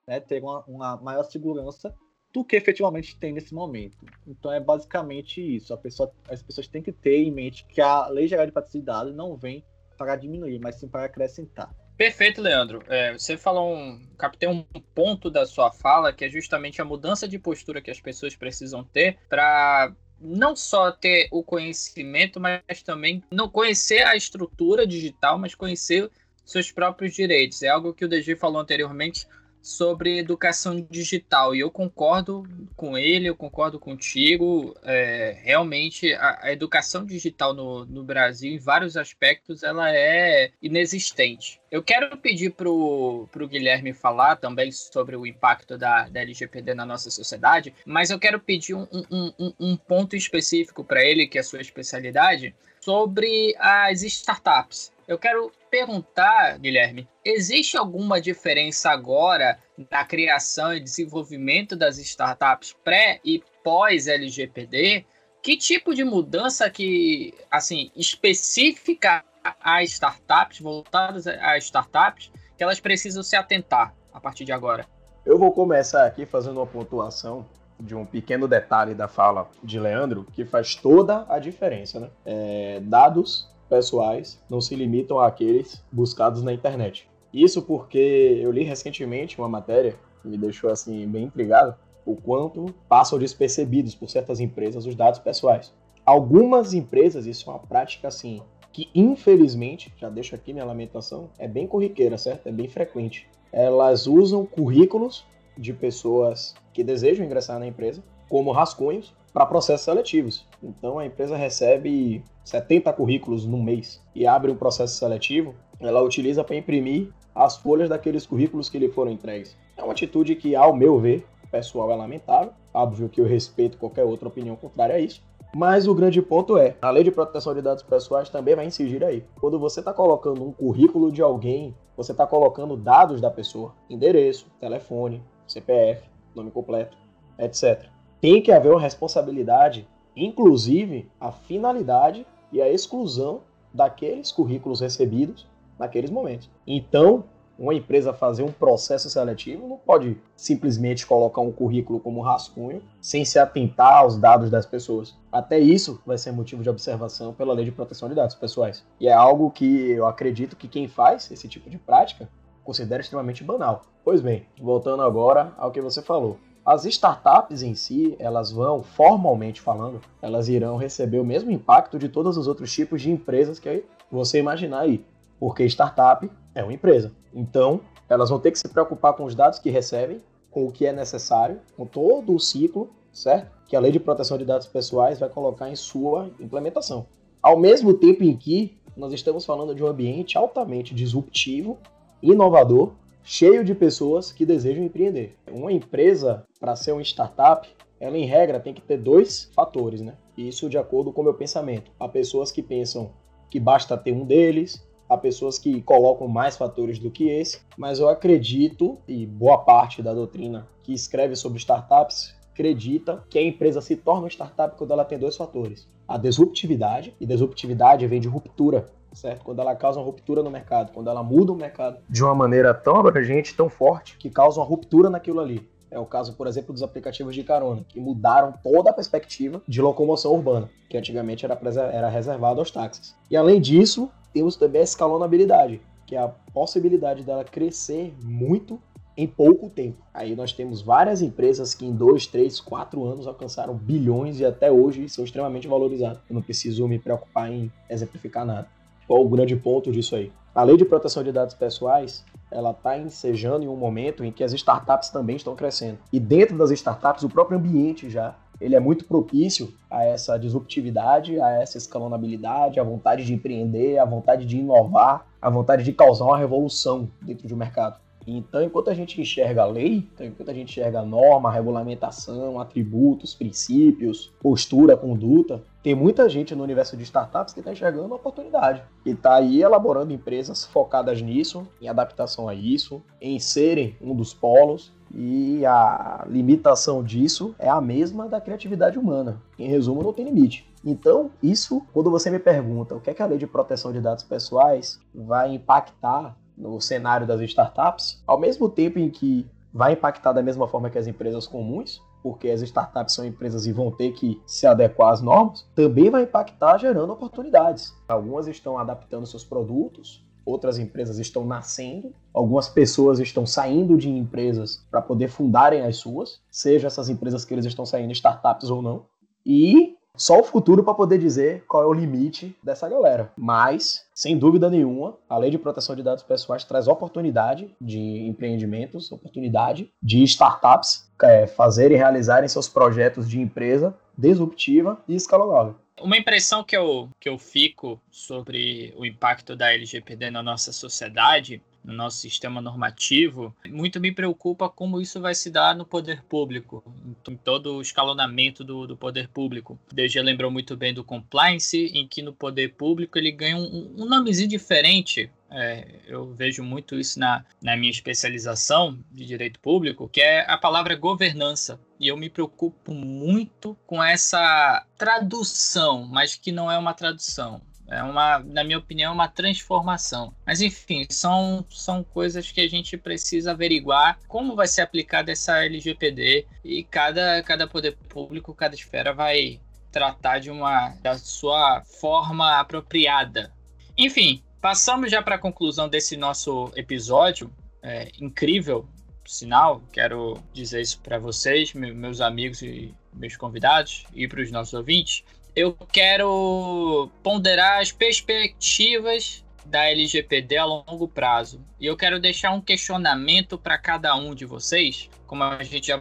né, 0.06 0.20
ter 0.20 0.42
uma, 0.42 0.64
uma 0.66 0.96
maior 0.96 1.24
segurança 1.24 1.94
do 2.32 2.44
que 2.44 2.56
efetivamente 2.56 3.16
tem 3.18 3.32
nesse 3.32 3.54
momento. 3.54 3.98
Então 4.26 4.52
é 4.52 4.58
basicamente 4.58 5.40
isso. 5.40 5.76
Pessoa, 5.78 6.12
as 6.28 6.42
pessoas 6.42 6.66
têm 6.66 6.82
que 6.82 6.92
ter 6.92 7.18
em 7.18 7.30
mente 7.30 7.66
que 7.66 7.80
a 7.80 8.08
Lei 8.08 8.26
Geral 8.26 8.46
de 8.46 8.52
Proteção 8.52 8.80
de 8.80 8.86
Dados 8.86 9.14
não 9.14 9.36
vem 9.36 9.64
para 9.98 10.16
diminuir, 10.16 10.58
mas 10.58 10.76
sim 10.76 10.88
para 10.88 11.04
acrescentar. 11.04 11.74
Perfeito, 11.96 12.40
Leandro. 12.40 12.82
É, 12.88 13.12
você 13.12 13.36
falou 13.36 13.76
um, 13.76 14.00
captei 14.16 14.48
um 14.48 14.64
ponto 14.94 15.30
da 15.30 15.44
sua 15.44 15.70
fala 15.70 16.12
que 16.12 16.24
é 16.24 16.28
justamente 16.28 16.80
a 16.80 16.84
mudança 16.84 17.28
de 17.28 17.38
postura 17.38 17.82
que 17.82 17.90
as 17.90 18.00
pessoas 18.00 18.34
precisam 18.34 18.82
ter 18.82 19.18
para 19.28 19.94
não 20.18 20.56
só 20.56 20.90
ter 20.90 21.28
o 21.30 21.42
conhecimento, 21.42 22.40
mas 22.40 22.82
também 22.84 23.22
não 23.30 23.48
conhecer 23.48 24.02
a 24.06 24.16
estrutura 24.16 24.86
digital, 24.86 25.38
mas 25.38 25.54
conhecer 25.54 26.10
seus 26.44 26.72
próprios 26.72 27.14
direitos. 27.14 27.62
É 27.62 27.68
algo 27.68 27.92
que 27.92 28.04
o 28.04 28.08
DG 28.08 28.36
falou 28.36 28.60
anteriormente 28.60 29.26
sobre 29.62 30.18
educação 30.18 30.86
digital. 30.90 31.54
E 31.54 31.60
eu 31.60 31.70
concordo 31.70 32.42
com 32.74 32.98
ele, 32.98 33.28
eu 33.28 33.36
concordo 33.36 33.78
contigo. 33.78 34.74
É, 34.82 35.38
realmente, 35.42 36.12
a, 36.14 36.40
a, 36.42 36.52
educação 36.52 37.06
digital 37.06 37.54
no, 37.54 37.84
no 37.84 38.02
Brasil, 38.02 38.52
em 38.52 38.58
vários 38.58 38.96
aspectos, 38.96 39.62
ela 39.62 39.90
é 39.94 40.50
inexistente. 40.60 41.60
Eu 41.70 41.82
quero 41.82 42.16
pedir 42.18 42.50
para 42.50 42.68
o 42.68 43.28
Guilherme 43.48 43.94
falar 43.94 44.36
também 44.36 44.70
sobre 44.72 45.16
o 45.16 45.26
impacto 45.26 45.78
da, 45.78 46.08
da 46.08 46.20
LGPD 46.20 46.74
na 46.74 46.84
nossa 46.84 47.10
sociedade, 47.10 47.72
mas 47.86 48.10
eu 48.10 48.18
quero 48.18 48.40
pedir 48.40 48.74
um, 48.74 48.86
um, 48.92 49.32
um, 49.38 49.52
um 49.60 49.76
ponto 49.76 50.16
específico 50.16 50.84
para 50.84 51.02
ele, 51.02 51.26
que 51.26 51.38
é 51.38 51.40
a 51.40 51.44
sua 51.44 51.60
especialidade, 51.60 52.54
sobre 52.80 53.54
as 53.58 54.02
startups. 54.02 54.92
Eu 55.06 55.18
quero 55.18 55.52
perguntar, 55.72 56.58
Guilherme, 56.58 57.08
existe 57.24 57.78
alguma 57.78 58.20
diferença 58.20 58.90
agora 58.90 59.58
na 59.90 60.04
criação 60.04 60.74
e 60.74 60.78
desenvolvimento 60.78 61.74
das 61.74 61.96
startups 61.96 62.76
pré 62.84 63.20
e 63.24 63.42
pós 63.64 64.06
LGPD? 64.06 65.06
Que 65.42 65.56
tipo 65.56 65.94
de 65.94 66.04
mudança 66.04 66.68
que, 66.68 67.32
assim, 67.50 67.90
específica 67.96 69.24
a 69.42 69.82
startups, 69.82 70.60
voltadas 70.60 71.26
a 71.26 71.56
startups, 71.56 72.30
que 72.54 72.62
elas 72.62 72.78
precisam 72.78 73.22
se 73.22 73.34
atentar 73.34 73.94
a 74.12 74.20
partir 74.20 74.44
de 74.44 74.52
agora? 74.52 74.84
Eu 75.24 75.38
vou 75.38 75.52
começar 75.52 76.04
aqui 76.04 76.26
fazendo 76.26 76.58
uma 76.58 76.66
pontuação 76.66 77.46
de 77.80 77.94
um 77.94 78.04
pequeno 78.04 78.46
detalhe 78.46 78.94
da 78.94 79.08
fala 79.08 79.50
de 79.64 79.80
Leandro 79.80 80.26
que 80.34 80.44
faz 80.44 80.74
toda 80.74 81.24
a 81.30 81.38
diferença, 81.38 81.98
né? 81.98 82.10
É, 82.26 82.80
dados 82.82 83.50
pessoais 83.72 84.38
não 84.50 84.60
se 84.60 84.76
limitam 84.76 85.18
àqueles 85.18 85.82
buscados 85.90 86.42
na 86.42 86.52
internet. 86.52 87.08
Isso 87.32 87.62
porque 87.62 88.38
eu 88.38 88.52
li 88.52 88.62
recentemente 88.64 89.38
uma 89.38 89.48
matéria 89.48 89.96
que 90.20 90.28
me 90.28 90.36
deixou 90.36 90.68
assim 90.68 91.08
bem 91.08 91.24
intrigado, 91.24 91.74
o 92.04 92.14
quanto 92.14 92.66
passam 92.86 93.18
despercebidos 93.18 93.94
por 93.94 94.10
certas 94.10 94.40
empresas 94.40 94.84
os 94.84 94.94
dados 94.94 95.20
pessoais. 95.20 95.72
Algumas 96.04 96.74
empresas, 96.74 97.24
isso 97.24 97.48
é 97.48 97.54
uma 97.54 97.60
prática 97.60 98.08
assim, 98.08 98.42
que 98.70 98.90
infelizmente, 98.94 99.90
já 99.96 100.10
deixo 100.10 100.34
aqui 100.34 100.52
minha 100.52 100.66
lamentação, 100.66 101.30
é 101.38 101.48
bem 101.48 101.66
corriqueira, 101.66 102.18
certo? 102.18 102.48
É 102.48 102.52
bem 102.52 102.68
frequente. 102.68 103.26
Elas 103.50 104.06
usam 104.06 104.44
currículos 104.44 105.24
de 105.56 105.72
pessoas 105.72 106.54
que 106.74 106.84
desejam 106.84 107.24
ingressar 107.24 107.58
na 107.58 107.66
empresa 107.66 108.02
como 108.28 108.52
rascunhos 108.52 109.14
para 109.32 109.46
processos 109.46 109.86
seletivos. 109.86 110.46
Então 110.62 110.98
a 110.98 111.06
empresa 111.06 111.36
recebe 111.38 112.22
70 112.44 112.92
currículos 112.92 113.46
no 113.46 113.62
mês 113.62 114.02
e 114.14 114.26
abre 114.26 114.50
um 114.50 114.56
processo 114.56 114.96
seletivo, 114.96 115.54
ela 115.80 116.02
utiliza 116.02 116.42
para 116.44 116.56
imprimir 116.56 117.08
as 117.34 117.56
folhas 117.56 117.88
daqueles 117.88 118.26
currículos 118.26 118.68
que 118.68 118.78
lhe 118.78 118.88
foram 118.88 119.10
entregues. 119.10 119.56
É 119.76 119.82
uma 119.82 119.92
atitude 119.92 120.36
que, 120.36 120.54
ao 120.54 120.74
meu 120.74 120.98
ver, 120.98 121.26
pessoal 121.50 121.90
é 121.90 121.96
lamentável. 121.96 122.52
Óbvio 122.72 123.08
que 123.08 123.20
eu 123.20 123.26
respeito 123.26 123.78
qualquer 123.78 124.04
outra 124.04 124.28
opinião 124.28 124.56
contrária 124.56 124.96
a 124.96 124.98
isso. 124.98 125.22
Mas 125.54 125.86
o 125.86 125.94
grande 125.94 126.22
ponto 126.22 126.56
é, 126.56 126.76
a 126.80 126.90
lei 126.90 127.04
de 127.04 127.10
proteção 127.10 127.54
de 127.54 127.60
dados 127.60 127.82
pessoais 127.82 128.30
também 128.30 128.56
vai 128.56 128.66
incidir 128.66 129.04
aí. 129.04 129.22
Quando 129.38 129.58
você 129.58 129.80
está 129.80 129.92
colocando 129.92 130.42
um 130.42 130.52
currículo 130.52 131.12
de 131.12 131.20
alguém, 131.20 131.74
você 131.94 132.12
está 132.12 132.26
colocando 132.26 132.76
dados 132.76 133.20
da 133.20 133.30
pessoa, 133.30 133.74
endereço, 133.90 134.46
telefone, 134.58 135.22
CPF, 135.46 136.02
nome 136.34 136.50
completo, 136.50 136.96
etc 137.38 137.92
tem 138.22 138.40
que 138.40 138.52
haver 138.52 138.70
uma 138.70 138.80
responsabilidade, 138.80 139.84
inclusive 140.16 141.10
a 141.20 141.32
finalidade 141.32 142.26
e 142.52 142.60
a 142.60 142.70
exclusão 142.70 143.40
daqueles 143.72 144.30
currículos 144.30 144.80
recebidos 144.80 145.46
naqueles 145.78 146.10
momentos. 146.10 146.50
Então, 146.66 147.24
uma 147.58 147.74
empresa 147.74 148.12
fazer 148.12 148.42
um 148.42 148.50
processo 148.50 149.08
seletivo 149.08 149.68
não 149.68 149.76
pode 149.76 150.16
simplesmente 150.36 151.06
colocar 151.06 151.40
um 151.40 151.52
currículo 151.52 152.00
como 152.00 152.20
rascunho 152.20 152.82
sem 153.00 153.24
se 153.24 153.38
atentar 153.38 153.98
aos 153.98 154.16
dados 154.16 154.50
das 154.50 154.66
pessoas. 154.66 155.16
Até 155.30 155.58
isso 155.58 156.00
vai 156.04 156.18
ser 156.18 156.32
motivo 156.32 156.62
de 156.62 156.70
observação 156.70 157.32
pela 157.32 157.54
Lei 157.54 157.64
de 157.64 157.72
Proteção 157.72 158.08
de 158.08 158.14
Dados 158.14 158.34
Pessoais. 158.34 158.84
E 158.98 159.06
é 159.06 159.12
algo 159.12 159.50
que 159.50 159.90
eu 159.90 160.06
acredito 160.06 160.56
que 160.56 160.68
quem 160.68 160.88
faz 160.88 161.30
esse 161.30 161.46
tipo 161.46 161.70
de 161.70 161.78
prática 161.78 162.28
considera 162.64 163.02
extremamente 163.02 163.44
banal. 163.44 163.82
Pois 164.04 164.20
bem, 164.20 164.46
voltando 164.60 165.02
agora 165.02 165.52
ao 165.56 165.70
que 165.70 165.80
você 165.80 166.02
falou. 166.02 166.38
As 166.64 166.84
startups 166.84 167.62
em 167.62 167.74
si, 167.74 168.14
elas 168.20 168.52
vão, 168.52 168.84
formalmente 168.84 169.60
falando, 169.60 170.00
elas 170.20 170.48
irão 170.48 170.76
receber 170.76 171.18
o 171.18 171.24
mesmo 171.24 171.50
impacto 171.50 171.98
de 171.98 172.08
todos 172.08 172.36
os 172.36 172.46
outros 172.46 172.72
tipos 172.72 173.02
de 173.02 173.10
empresas 173.10 173.58
que 173.58 173.84
você 174.10 174.38
imaginar 174.38 174.80
aí. 174.80 175.04
Porque 175.40 175.64
startup 175.64 176.30
é 176.54 176.62
uma 176.62 176.72
empresa. 176.72 177.10
Então, 177.34 177.80
elas 178.08 178.30
vão 178.30 178.38
ter 178.38 178.52
que 178.52 178.58
se 178.60 178.68
preocupar 178.68 179.14
com 179.14 179.24
os 179.24 179.34
dados 179.34 179.58
que 179.58 179.70
recebem, 179.70 180.22
com 180.52 180.64
o 180.64 180.70
que 180.70 180.86
é 180.86 180.92
necessário, 180.92 181.58
com 181.76 181.84
todo 181.84 182.32
o 182.32 182.38
ciclo, 182.38 182.90
certo? 183.12 183.50
Que 183.66 183.74
a 183.74 183.80
Lei 183.80 183.90
de 183.90 183.98
Proteção 183.98 184.38
de 184.38 184.44
Dados 184.44 184.68
Pessoais 184.68 185.18
vai 185.18 185.28
colocar 185.28 185.68
em 185.68 185.74
sua 185.74 186.30
implementação. 186.38 187.06
Ao 187.42 187.58
mesmo 187.58 187.94
tempo 187.94 188.22
em 188.22 188.36
que 188.36 188.78
nós 188.96 189.12
estamos 189.12 189.44
falando 189.44 189.74
de 189.74 189.82
um 189.82 189.88
ambiente 189.88 190.38
altamente 190.38 190.94
disruptivo, 190.94 191.78
inovador, 192.22 192.92
cheio 193.22 193.64
de 193.64 193.74
pessoas 193.74 194.32
que 194.32 194.46
desejam 194.46 194.84
empreender. 194.84 195.36
Uma 195.50 195.72
empresa, 195.72 196.44
para 196.58 196.76
ser 196.76 196.92
uma 196.92 197.02
startup, 197.02 197.68
ela 198.00 198.18
em 198.18 198.26
regra 198.26 198.58
tem 198.58 198.74
que 198.74 198.80
ter 198.80 198.96
dois 198.96 199.50
fatores, 199.54 200.00
né? 200.00 200.16
Isso 200.36 200.68
de 200.68 200.76
acordo 200.76 201.12
com 201.12 201.20
o 201.20 201.24
meu 201.24 201.34
pensamento. 201.34 201.90
Há 202.00 202.08
pessoas 202.08 202.50
que 202.50 202.62
pensam 202.62 203.12
que 203.48 203.60
basta 203.60 203.96
ter 203.96 204.12
um 204.12 204.24
deles, 204.24 204.86
há 205.08 205.16
pessoas 205.16 205.58
que 205.58 205.82
colocam 205.82 206.26
mais 206.26 206.56
fatores 206.56 206.98
do 206.98 207.10
que 207.10 207.28
esse, 207.28 207.60
mas 207.76 208.00
eu 208.00 208.08
acredito, 208.08 208.98
e 209.06 209.26
boa 209.26 209.58
parte 209.58 210.02
da 210.02 210.14
doutrina 210.14 210.68
que 210.82 210.92
escreve 210.92 211.36
sobre 211.36 211.58
startups 211.58 212.34
acredita 212.52 213.24
que 213.30 213.38
a 213.38 213.42
empresa 213.42 213.80
se 213.80 213.96
torna 213.96 214.22
uma 214.22 214.28
startup 214.28 214.76
quando 214.76 214.92
ela 214.92 215.04
tem 215.04 215.18
dois 215.18 215.36
fatores: 215.36 215.88
a 216.06 216.18
disruptividade, 216.18 217.14
e 217.20 217.26
disruptividade 217.26 218.06
vem 218.06 218.20
de 218.20 218.28
ruptura. 218.28 218.90
Certo? 219.12 219.44
Quando 219.44 219.60
ela 219.60 219.74
causa 219.74 219.98
uma 219.98 220.04
ruptura 220.04 220.42
no 220.42 220.50
mercado, 220.50 220.92
quando 220.92 221.08
ela 221.08 221.22
muda 221.22 221.52
o 221.52 221.56
mercado 221.56 221.98
de 222.08 222.22
uma 222.22 222.34
maneira 222.34 222.72
tão 222.72 222.96
abrangente, 222.96 223.54
tão 223.54 223.68
forte, 223.68 224.16
que 224.16 224.30
causa 224.30 224.60
uma 224.60 224.66
ruptura 224.66 225.10
naquilo 225.10 225.40
ali. 225.40 225.68
É 225.90 225.98
o 225.98 226.06
caso, 226.06 226.34
por 226.34 226.46
exemplo, 226.46 226.72
dos 226.72 226.82
aplicativos 226.82 227.34
de 227.34 227.44
carona, 227.44 227.84
que 227.86 228.00
mudaram 228.00 228.54
toda 228.62 228.88
a 228.88 228.92
perspectiva 228.94 229.60
de 229.68 229.82
locomoção 229.82 230.32
urbana, 230.32 230.70
que 230.88 230.96
antigamente 230.96 231.44
era, 231.44 231.58
era 231.92 232.08
reservado 232.08 232.60
aos 232.60 232.70
táxis. 232.70 233.14
E 233.30 233.36
além 233.36 233.60
disso, 233.60 234.10
temos 234.32 234.56
também 234.56 234.80
a 234.80 234.84
escalonabilidade, 234.84 235.82
que 236.06 236.16
é 236.16 236.18
a 236.18 236.28
possibilidade 236.28 237.22
dela 237.22 237.44
crescer 237.44 238.14
muito 238.22 238.80
em 239.14 239.26
pouco 239.26 239.68
tempo. 239.68 240.02
Aí 240.14 240.34
nós 240.34 240.52
temos 240.52 240.80
várias 240.80 241.20
empresas 241.20 241.74
que 241.74 241.84
em 241.84 241.92
dois, 241.92 242.26
três, 242.26 242.58
quatro 242.58 243.04
anos 243.04 243.26
alcançaram 243.26 243.74
bilhões 243.74 244.40
e 244.40 244.44
até 244.46 244.72
hoje 244.72 245.08
são 245.08 245.24
extremamente 245.24 245.68
valorizadas. 245.68 246.22
Eu 246.28 246.34
não 246.34 246.42
preciso 246.42 246.88
me 246.88 246.98
preocupar 246.98 247.52
em 247.52 247.70
exemplificar 247.90 248.46
nada. 248.46 248.66
Qual 249.06 249.24
o 249.24 249.28
grande 249.28 249.56
ponto 249.56 249.90
disso 249.90 250.16
aí? 250.16 250.32
A 250.54 250.62
lei 250.62 250.76
de 250.76 250.84
proteção 250.84 251.22
de 251.22 251.32
dados 251.32 251.54
pessoais 251.54 252.24
ela 252.50 252.72
está 252.72 252.98
ensejando 252.98 253.64
em 253.64 253.68
um 253.68 253.76
momento 253.76 254.22
em 254.24 254.30
que 254.30 254.44
as 254.44 254.52
startups 254.52 255.08
também 255.08 255.36
estão 255.36 255.56
crescendo. 255.56 255.98
E 256.12 256.20
dentro 256.20 256.56
das 256.58 256.70
startups, 256.70 257.22
o 257.22 257.28
próprio 257.28 257.58
ambiente 257.58 258.10
já 258.10 258.36
ele 258.60 258.76
é 258.76 258.80
muito 258.80 259.06
propício 259.06 259.74
a 259.90 260.04
essa 260.04 260.38
disruptividade, 260.38 261.40
a 261.40 261.50
essa 261.50 261.78
escalonabilidade, 261.78 262.78
a 262.78 262.84
vontade 262.84 263.24
de 263.24 263.34
empreender, 263.34 263.98
a 263.98 264.04
vontade 264.04 264.46
de 264.46 264.58
inovar, 264.58 265.26
a 265.40 265.50
vontade 265.50 265.82
de 265.82 265.92
causar 265.92 266.26
uma 266.26 266.38
revolução 266.38 267.10
dentro 267.20 267.48
de 267.48 267.52
um 267.52 267.56
mercado. 267.56 267.98
Então, 268.26 268.62
enquanto 268.62 268.88
a 268.88 268.94
gente 268.94 269.20
enxerga 269.20 269.62
a 269.62 269.66
lei, 269.66 270.08
então, 270.14 270.26
enquanto 270.26 270.50
a 270.50 270.54
gente 270.54 270.70
enxerga 270.70 271.00
a 271.00 271.04
norma, 271.04 271.48
a 271.48 271.52
regulamentação, 271.52 272.60
atributos, 272.60 273.34
princípios, 273.34 274.32
postura, 274.40 274.96
conduta, 274.96 275.62
tem 275.82 275.94
muita 275.94 276.28
gente 276.28 276.54
no 276.54 276.62
universo 276.62 276.96
de 276.96 277.02
startups 277.02 277.52
que 277.52 277.60
está 277.60 277.72
enxergando 277.72 278.06
uma 278.06 278.16
oportunidade 278.16 278.82
e 279.04 279.10
está 279.10 279.34
aí 279.34 279.62
elaborando 279.62 280.12
empresas 280.12 280.64
focadas 280.64 281.20
nisso, 281.20 281.66
em 281.80 281.88
adaptação 281.88 282.48
a 282.48 282.54
isso, 282.54 283.02
em 283.20 283.38
serem 283.40 283.96
um 284.00 284.14
dos 284.14 284.32
polos. 284.32 284.92
E 285.14 285.66
a 285.66 286.24
limitação 286.26 287.04
disso 287.04 287.54
é 287.58 287.68
a 287.68 287.82
mesma 287.82 288.28
da 288.28 288.40
criatividade 288.40 288.98
humana. 288.98 289.42
Em 289.58 289.68
resumo, 289.68 290.02
não 290.02 290.12
tem 290.12 290.24
limite. 290.24 290.66
Então, 290.84 291.30
isso, 291.42 291.82
quando 291.92 292.10
você 292.10 292.30
me 292.30 292.38
pergunta 292.38 292.94
o 292.94 293.00
que, 293.00 293.10
é 293.10 293.14
que 293.14 293.22
a 293.22 293.26
lei 293.26 293.36
de 293.36 293.46
proteção 293.46 293.92
de 293.92 294.00
dados 294.00 294.24
pessoais 294.24 294.98
vai 295.14 295.52
impactar 295.54 296.34
no 296.68 296.80
cenário 296.80 297.26
das 297.26 297.40
startups, 297.40 298.22
ao 298.26 298.38
mesmo 298.38 298.68
tempo 298.68 298.98
em 298.98 299.10
que 299.10 299.46
vai 299.72 299.94
impactar 299.94 300.32
da 300.32 300.42
mesma 300.42 300.68
forma 300.68 300.90
que 300.90 300.98
as 300.98 301.06
empresas 301.06 301.46
comuns, 301.46 302.00
porque 302.22 302.48
as 302.50 302.62
startups 302.62 303.14
são 303.14 303.24
empresas 303.24 303.66
e 303.66 303.72
vão 303.72 303.90
ter 303.90 304.12
que 304.12 304.40
se 304.46 304.66
adequar 304.66 305.12
às 305.12 305.20
normas, 305.20 305.66
também 305.74 306.08
vai 306.08 306.22
impactar 306.22 306.78
gerando 306.78 307.12
oportunidades. 307.12 307.92
Algumas 308.06 308.46
estão 308.46 308.78
adaptando 308.78 309.26
seus 309.26 309.44
produtos, 309.44 310.24
outras 310.44 310.78
empresas 310.78 311.18
estão 311.18 311.44
nascendo, 311.44 312.14
algumas 312.32 312.68
pessoas 312.68 313.18
estão 313.18 313.44
saindo 313.44 313.96
de 313.96 314.08
empresas 314.08 314.86
para 314.90 315.02
poder 315.02 315.28
fundarem 315.28 315.82
as 315.82 315.96
suas, 315.96 316.40
seja 316.50 316.86
essas 316.86 317.08
empresas 317.08 317.44
que 317.44 317.52
eles 317.54 317.64
estão 317.64 317.84
saindo 317.84 318.12
startups 318.12 318.70
ou 318.70 318.80
não. 318.80 319.06
E 319.44 319.96
só 320.16 320.40
o 320.40 320.44
futuro 320.44 320.84
para 320.84 320.94
poder 320.94 321.18
dizer 321.18 321.64
qual 321.66 321.82
é 321.82 321.86
o 321.86 321.92
limite 321.92 322.54
dessa 322.62 322.88
galera. 322.88 323.32
Mas, 323.36 324.06
sem 324.14 324.38
dúvida 324.38 324.68
nenhuma, 324.68 325.16
a 325.28 325.38
lei 325.38 325.50
de 325.50 325.58
proteção 325.58 325.96
de 325.96 326.02
dados 326.02 326.22
pessoais 326.22 326.64
traz 326.64 326.86
oportunidade 326.86 327.74
de 327.80 328.26
empreendimentos, 328.26 329.10
oportunidade 329.10 329.90
de 330.02 330.22
startups 330.24 331.10
é, 331.22 331.46
fazerem 331.46 331.96
e 331.96 331.98
realizarem 331.98 332.48
seus 332.48 332.68
projetos 332.68 333.28
de 333.28 333.40
empresa 333.40 333.94
disruptiva 334.16 335.00
e 335.08 335.14
escalonável. 335.14 335.76
Uma 336.00 336.16
impressão 336.16 336.64
que 336.64 336.76
eu, 336.76 337.08
que 337.18 337.28
eu 337.28 337.38
fico 337.38 338.00
sobre 338.10 338.92
o 338.96 339.06
impacto 339.06 339.54
da 339.54 339.72
LGPD 339.72 340.30
na 340.30 340.42
nossa 340.42 340.72
sociedade 340.72 341.62
no 341.84 341.92
nosso 341.92 342.18
sistema 342.18 342.60
normativo, 342.60 343.54
muito 343.66 344.00
me 344.00 344.12
preocupa 344.12 344.68
como 344.68 345.00
isso 345.00 345.20
vai 345.20 345.34
se 345.34 345.50
dar 345.50 345.74
no 345.74 345.84
poder 345.84 346.22
público, 346.22 346.82
em 347.28 347.36
todo 347.36 347.76
o 347.76 347.82
escalonamento 347.82 348.62
do, 348.62 348.86
do 348.86 348.96
poder 348.96 349.28
público. 349.28 349.78
DG 349.92 350.20
lembrou 350.22 350.50
muito 350.50 350.76
bem 350.76 350.94
do 350.94 351.04
compliance, 351.04 351.86
em 351.94 352.06
que 352.06 352.22
no 352.22 352.32
poder 352.32 352.74
público 352.74 353.18
ele 353.18 353.32
ganha 353.32 353.56
um, 353.56 353.94
um 353.98 354.04
nomezinho 354.06 354.48
diferente. 354.48 355.30
É, 355.50 355.86
eu 356.06 356.32
vejo 356.32 356.62
muito 356.62 356.98
isso 356.98 357.18
na, 357.18 357.44
na 357.60 357.76
minha 357.76 357.90
especialização 357.90 358.98
de 359.10 359.26
direito 359.26 359.60
público, 359.60 360.08
que 360.08 360.20
é 360.20 360.50
a 360.50 360.56
palavra 360.56 360.96
governança. 360.96 361.78
E 362.00 362.08
eu 362.08 362.16
me 362.16 362.30
preocupo 362.30 362.94
muito 362.94 363.76
com 363.86 364.02
essa 364.02 364.86
tradução, 364.96 366.06
mas 366.06 366.34
que 366.34 366.50
não 366.50 366.70
é 366.70 366.78
uma 366.78 366.94
tradução 366.94 367.60
é 367.92 368.02
uma, 368.02 368.38
na 368.38 368.64
minha 368.64 368.78
opinião, 368.78 369.12
uma 369.12 369.28
transformação. 369.28 370.34
Mas 370.46 370.60
enfim, 370.60 371.06
são, 371.10 371.64
são 371.70 372.02
coisas 372.02 372.50
que 372.50 372.60
a 372.60 372.68
gente 372.68 372.96
precisa 372.96 373.52
averiguar 373.52 374.18
como 374.26 374.56
vai 374.56 374.66
ser 374.66 374.80
aplicada 374.80 375.30
essa 375.30 375.64
LGPD 375.64 376.46
e 376.64 376.82
cada, 376.84 377.42
cada 377.42 377.66
poder 377.66 377.96
público, 378.08 378.54
cada 378.54 378.74
esfera 378.74 379.12
vai 379.12 379.60
tratar 379.90 380.38
de 380.38 380.50
uma 380.50 380.90
da 381.02 381.18
sua 381.18 381.82
forma 381.84 382.58
apropriada. 382.58 383.52
Enfim, 383.96 384.42
passamos 384.60 385.10
já 385.10 385.20
para 385.20 385.34
a 385.34 385.38
conclusão 385.38 385.88
desse 385.88 386.16
nosso 386.16 386.72
episódio 386.74 387.52
é, 387.82 388.10
incrível, 388.18 388.88
sinal. 389.26 389.82
Quero 389.92 390.42
dizer 390.52 390.80
isso 390.80 390.98
para 391.00 391.18
vocês, 391.18 391.74
meus 391.74 392.20
amigos 392.20 392.62
e 392.62 392.94
meus 393.12 393.36
convidados 393.36 394.04
e 394.14 394.26
para 394.26 394.40
os 394.40 394.50
nossos 394.50 394.72
ouvintes 394.72 395.22
eu 395.54 395.74
quero 395.92 397.10
ponderar 397.22 397.80
as 397.80 397.92
perspectivas 397.92 399.44
da 399.64 399.88
LGPD 399.88 400.56
a 400.56 400.64
longo 400.64 401.06
prazo. 401.06 401.64
E 401.78 401.86
eu 401.86 401.96
quero 401.96 402.20
deixar 402.20 402.50
um 402.52 402.60
questionamento 402.60 403.56
para 403.56 403.78
cada 403.78 404.14
um 404.14 404.34
de 404.34 404.44
vocês. 404.44 405.08
Como 405.26 405.42
a 405.42 405.62
gente 405.62 405.86
já 405.86 405.98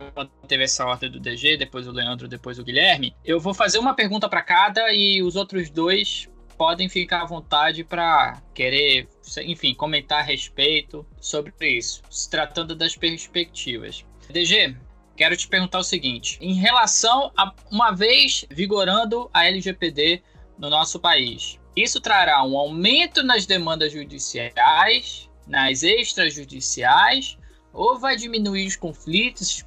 teve 0.47 0.63
essa 0.63 0.85
ordem 0.85 1.09
do 1.09 1.19
DG, 1.19 1.57
depois 1.57 1.87
o 1.87 1.91
Leandro, 1.91 2.27
depois 2.27 2.59
o 2.59 2.63
Guilherme, 2.63 3.15
eu 3.23 3.39
vou 3.39 3.53
fazer 3.53 3.77
uma 3.77 3.93
pergunta 3.93 4.27
para 4.27 4.41
cada 4.41 4.91
e 4.93 5.21
os 5.21 5.35
outros 5.35 5.69
dois 5.69 6.27
podem 6.57 6.89
ficar 6.89 7.21
à 7.23 7.25
vontade 7.25 7.83
para 7.83 8.41
querer, 8.53 9.07
enfim, 9.43 9.73
comentar 9.73 10.19
a 10.19 10.23
respeito 10.23 11.05
sobre 11.19 11.53
isso, 11.61 12.03
se 12.09 12.29
tratando 12.29 12.75
das 12.75 12.95
perspectivas. 12.95 14.05
DG, 14.29 14.75
quero 15.21 15.37
te 15.37 15.47
perguntar 15.47 15.77
o 15.77 15.83
seguinte: 15.83 16.39
em 16.41 16.55
relação 16.55 17.31
a 17.37 17.53
uma 17.71 17.91
vez 17.91 18.43
vigorando 18.49 19.29
a 19.31 19.45
LGPD 19.45 20.23
no 20.57 20.67
nosso 20.67 20.99
país, 20.99 21.59
isso 21.75 22.01
trará 22.01 22.43
um 22.43 22.57
aumento 22.57 23.21
nas 23.21 23.45
demandas 23.45 23.91
judiciais, 23.91 25.29
nas 25.45 25.83
extrajudiciais, 25.83 27.37
ou 27.71 27.99
vai 27.99 28.15
diminuir 28.15 28.65
os 28.65 28.75
conflitos? 28.75 29.63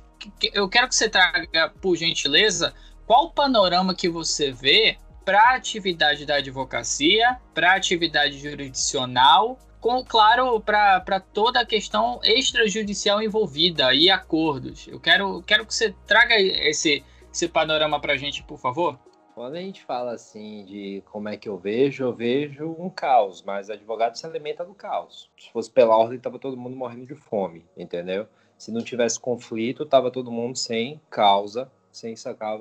Eu 0.52 0.68
quero 0.68 0.88
que 0.88 0.96
você 0.96 1.08
traga, 1.08 1.72
por 1.80 1.94
gentileza, 1.94 2.74
qual 3.06 3.26
o 3.26 3.30
panorama 3.30 3.94
que 3.94 4.08
você 4.08 4.50
vê 4.50 4.98
para 5.24 5.40
a 5.40 5.54
atividade 5.54 6.26
da 6.26 6.36
advocacia, 6.36 7.38
para 7.54 7.72
a 7.72 7.76
atividade 7.76 8.40
jurisdicional 8.40 9.56
com, 9.84 10.02
claro, 10.02 10.58
para 10.62 11.20
toda 11.20 11.60
a 11.60 11.66
questão 11.66 12.18
extrajudicial 12.24 13.22
envolvida 13.22 13.92
e 13.92 14.08
acordos. 14.08 14.88
Eu 14.88 14.98
quero, 14.98 15.42
quero 15.42 15.66
que 15.66 15.74
você 15.74 15.94
traga 16.06 16.40
esse, 16.40 17.04
esse 17.30 17.46
panorama 17.46 18.00
para 18.00 18.14
a 18.14 18.16
gente, 18.16 18.42
por 18.44 18.58
favor. 18.58 18.98
Quando 19.34 19.56
a 19.56 19.60
gente 19.60 19.84
fala 19.84 20.12
assim 20.12 20.64
de 20.64 21.02
como 21.12 21.28
é 21.28 21.36
que 21.36 21.50
eu 21.50 21.58
vejo, 21.58 22.02
eu 22.02 22.14
vejo 22.14 22.74
um 22.78 22.88
caos, 22.88 23.42
mas 23.42 23.68
advogado 23.68 24.16
se 24.16 24.24
alimenta 24.24 24.64
do 24.64 24.72
caos. 24.72 25.30
Se 25.38 25.52
fosse 25.52 25.70
pela 25.70 25.94
ordem, 25.94 26.18
tava 26.18 26.38
todo 26.38 26.56
mundo 26.56 26.74
morrendo 26.74 27.04
de 27.04 27.14
fome, 27.14 27.66
entendeu? 27.76 28.26
Se 28.56 28.72
não 28.72 28.80
tivesse 28.80 29.20
conflito, 29.20 29.84
tava 29.84 30.10
todo 30.10 30.32
mundo 30.32 30.56
sem 30.56 30.98
causa, 31.10 31.70
sem 31.92 32.16
sacar 32.16 32.56
o 32.56 32.58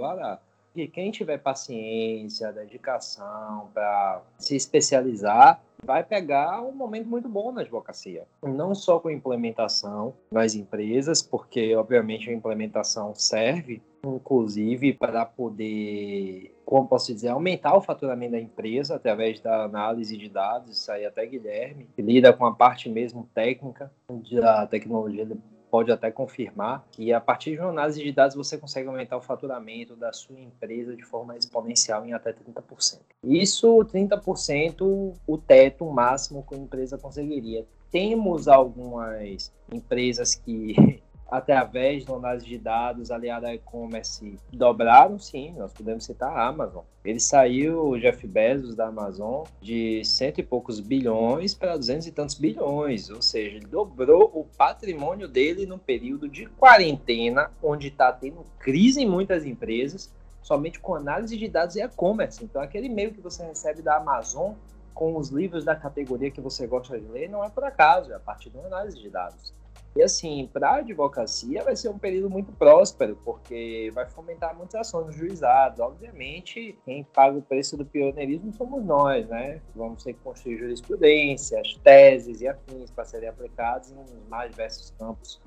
vará. 0.73 0.83
E 0.83 0.87
quem 0.87 1.11
tiver 1.11 1.37
paciência, 1.37 2.51
dedicação 2.51 3.69
para 3.73 4.21
se 4.37 4.55
especializar, 4.55 5.61
vai 5.85 6.03
pegar 6.03 6.61
um 6.61 6.71
momento 6.71 7.07
muito 7.07 7.27
bom 7.27 7.51
na 7.51 7.61
advocacia. 7.61 8.25
Não 8.41 8.73
só 8.73 8.99
com 8.99 9.09
implementação 9.09 10.13
nas 10.31 10.55
empresas, 10.55 11.21
porque 11.21 11.75
obviamente 11.75 12.29
a 12.29 12.33
implementação 12.33 13.13
serve, 13.13 13.81
inclusive, 14.05 14.93
para 14.93 15.25
poder, 15.25 16.55
como 16.65 16.87
posso 16.87 17.13
dizer, 17.13 17.29
aumentar 17.29 17.75
o 17.75 17.81
faturamento 17.81 18.31
da 18.31 18.39
empresa 18.39 18.95
através 18.95 19.41
da 19.41 19.63
análise 19.63 20.17
de 20.17 20.29
dados, 20.29 20.77
isso 20.77 20.91
aí 20.91 21.05
até 21.05 21.25
Guilherme, 21.25 21.87
que 21.95 22.01
lida 22.01 22.31
com 22.31 22.45
a 22.45 22.53
parte 22.53 22.89
mesmo 22.89 23.29
técnica 23.33 23.91
da 24.31 24.65
tecnologia 24.65 25.25
pode 25.73 25.91
até 25.91 26.11
confirmar 26.11 26.85
que 26.91 27.11
a 27.11 27.19
partir 27.19 27.53
de 27.53 27.59
uma 27.59 27.71
análise 27.71 28.03
de 28.03 28.11
dados 28.11 28.35
você 28.35 28.59
consegue 28.59 28.87
aumentar 28.87 29.17
o 29.17 29.21
faturamento 29.21 29.95
da 29.95 30.13
sua 30.13 30.39
empresa 30.39 30.95
de 30.95 31.01
forma 31.03 31.35
exponencial 31.35 32.05
em 32.05 32.13
até 32.13 32.31
30%. 32.31 32.99
Isso, 33.23 33.67
30%, 33.85 35.15
o 35.25 35.37
teto 35.39 35.83
máximo 35.87 36.45
que 36.47 36.53
a 36.53 36.59
empresa 36.59 36.95
conseguiria. 36.95 37.65
Temos 37.89 38.47
algumas 38.47 39.51
empresas 39.71 40.35
que 40.35 41.01
através 41.33 42.05
da 42.05 42.13
análise 42.13 42.45
de 42.45 42.59
dados 42.59 43.09
aliada 43.09 43.47
a 43.47 43.55
e-commerce, 43.55 44.37
dobraram, 44.51 45.17
sim, 45.17 45.51
nós 45.57 45.73
podemos 45.73 46.05
citar 46.05 46.31
a 46.31 46.47
Amazon. 46.47 46.83
Ele 47.03 47.19
saiu, 47.19 47.87
o 47.87 47.99
Jeff 47.99 48.27
Bezos 48.27 48.75
da 48.75 48.85
Amazon, 48.85 49.43
de 49.59 50.05
cento 50.05 50.37
e 50.37 50.43
poucos 50.43 50.79
bilhões 50.79 51.55
para 51.55 51.75
duzentos 51.75 52.05
e 52.05 52.11
tantos 52.11 52.35
bilhões, 52.35 53.09
ou 53.09 53.19
seja, 53.19 53.57
ele 53.57 53.65
dobrou 53.65 54.29
o 54.31 54.45
patrimônio 54.55 55.27
dele 55.27 55.65
num 55.65 55.79
período 55.79 56.29
de 56.29 56.45
quarentena, 56.45 57.49
onde 57.63 57.87
está 57.87 58.13
tendo 58.13 58.45
crise 58.59 59.01
em 59.01 59.09
muitas 59.09 59.43
empresas, 59.43 60.13
somente 60.43 60.79
com 60.79 60.93
análise 60.93 61.35
de 61.35 61.47
dados 61.47 61.75
e 61.75 61.81
e-commerce. 61.81 62.43
Então, 62.43 62.61
aquele 62.61 62.85
e-mail 62.85 63.11
que 63.11 63.21
você 63.21 63.43
recebe 63.43 63.81
da 63.81 63.97
Amazon 63.97 64.53
com 64.93 65.17
os 65.17 65.29
livros 65.29 65.65
da 65.65 65.75
categoria 65.75 66.29
que 66.29 66.39
você 66.39 66.67
gosta 66.67 66.99
de 66.99 67.07
ler 67.07 67.27
não 67.27 67.43
é 67.43 67.49
por 67.49 67.63
acaso, 67.63 68.11
é 68.11 68.15
a 68.15 68.19
partir 68.19 68.51
de 68.51 68.57
uma 68.57 68.67
análise 68.67 69.01
de 69.01 69.09
dados. 69.09 69.51
E 69.95 70.01
assim, 70.01 70.49
para 70.51 70.69
a 70.69 70.75
advocacia 70.77 71.63
vai 71.63 71.75
ser 71.75 71.89
um 71.89 71.99
período 71.99 72.27
muito 72.27 72.51
próspero, 72.51 73.15
porque 73.23 73.91
vai 73.93 74.07
fomentar 74.07 74.55
muitas 74.55 74.81
ações 74.81 75.07
nos 75.07 75.15
juizados. 75.15 75.79
Obviamente, 75.79 76.77
quem 76.83 77.03
paga 77.03 77.37
o 77.37 77.41
preço 77.41 77.77
do 77.77 77.85
pioneirismo 77.85 78.51
somos 78.53 78.83
nós, 78.83 79.27
né? 79.27 79.61
Vamos 79.75 80.03
ter 80.03 80.13
que 80.13 80.19
construir 80.21 80.57
jurisprudência, 80.57 81.59
as 81.59 81.75
teses 81.75 82.41
e 82.41 82.47
afins 82.47 82.89
para 82.89 83.05
serem 83.05 83.29
aplicados 83.29 83.91
em 83.91 84.29
mais 84.29 84.49
diversos 84.49 84.89
campos 84.97 85.39